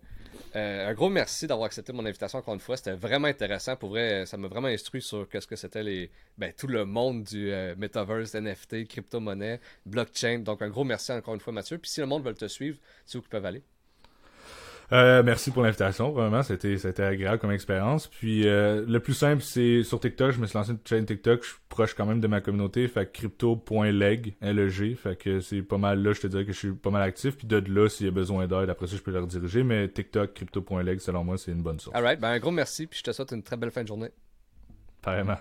euh, 0.57 0.89
un 0.89 0.95
gros 0.95 1.09
merci 1.09 1.47
d'avoir 1.47 1.66
accepté 1.66 1.93
mon 1.93 2.05
invitation 2.05 2.39
encore 2.39 2.55
une 2.55 2.61
fois. 2.61 2.76
C'était 2.76 2.93
vraiment 2.93 3.28
intéressant. 3.28 3.76
Pour 3.76 3.91
vrai, 3.91 4.26
ça 4.26 4.36
m'a 4.36 4.49
vraiment 4.49 4.68
instruit 4.68 5.01
sur 5.01 5.28
qu'est-ce 5.28 5.47
que 5.47 5.57
c'était 5.57 5.82
les, 5.82 6.11
ben, 6.36 6.53
tout 6.53 6.66
le 6.66 6.84
monde 6.84 7.24
du 7.24 7.53
metaverse, 7.76 8.34
NFT, 8.34 8.86
crypto-monnaie, 8.89 9.61
blockchain. 9.86 10.41
Donc, 10.41 10.62
un 10.62 10.68
gros 10.68 10.84
merci 10.84 11.12
encore 11.12 11.34
une 11.34 11.41
fois, 11.41 11.53
Mathieu. 11.53 11.78
Puis, 11.78 11.91
si 11.91 12.01
le 12.01 12.07
monde 12.07 12.24
veut 12.24 12.34
te 12.34 12.49
suivre, 12.49 12.78
c'est 13.07 13.18
où 13.18 13.20
qu'ils 13.20 13.30
peuvent 13.30 13.47
aller? 13.47 13.62
Euh, 14.91 15.22
merci 15.22 15.51
pour 15.51 15.62
l'invitation, 15.62 16.12
vraiment, 16.12 16.43
c'était 16.43 16.78
c'était 16.78 17.03
agréable 17.03 17.39
comme 17.39 17.53
expérience. 17.53 18.07
Puis 18.07 18.49
euh, 18.49 18.84
le 18.86 19.01
plus 19.01 19.12
simple, 19.12 19.43
c'est 19.43 19.82
sur 19.82 20.01
TikTok, 20.01 20.32
je 20.32 20.41
me 20.41 20.47
suis 20.47 20.57
lancé 20.57 20.70
une 20.70 20.78
chaîne 20.82 21.05
TikTok, 21.05 21.43
je 21.43 21.49
suis 21.49 21.59
proche 21.68 21.95
quand 21.95 22.07
même 22.07 22.20
de 22.20 22.26
ma 22.26 22.41
communauté, 22.41 22.89
fait 22.89 23.12
crypto.leg, 23.12 24.34
L-E-G, 24.41 24.95
fait 24.95 25.16
que 25.16 25.41
c'est 25.41 25.61
pas 25.61 25.76
mal 25.76 26.03
là, 26.03 26.14
je 26.14 26.20
te 26.20 26.26
dirais 26.26 26.47
que 26.47 26.53
je 26.53 26.59
suis 26.59 26.72
pas 26.72 26.91
mal 26.91 27.03
actif, 27.03 27.36
puis 27.36 27.47
de 27.47 27.62
là, 27.68 27.89
s'il 27.91 28.07
y 28.07 28.09
a 28.09 28.12
besoin 28.12 28.47
d'aide, 28.47 28.70
après 28.70 28.86
ça, 28.86 28.97
je 28.97 29.03
peux 29.03 29.11
le 29.11 29.20
rediriger, 29.20 29.62
mais 29.62 29.89
TikTok, 29.89 30.32
crypto.leg, 30.32 31.01
selon 31.01 31.22
moi, 31.22 31.36
c'est 31.36 31.53
une 31.53 31.62
bonne 31.62 31.78
source. 31.78 31.95
Alright, 31.95 32.18
ben 32.18 32.30
un 32.30 32.39
gros 32.39 32.51
merci, 32.51 32.86
puis 32.86 32.99
je 32.99 33.05
te 33.05 33.12
souhaite 33.12 33.32
une 33.32 33.43
très 33.43 33.59
belle 33.59 33.70
fin 33.70 33.82
de 33.82 33.89
journée. 33.89 34.11
Apparemment. 35.03 35.36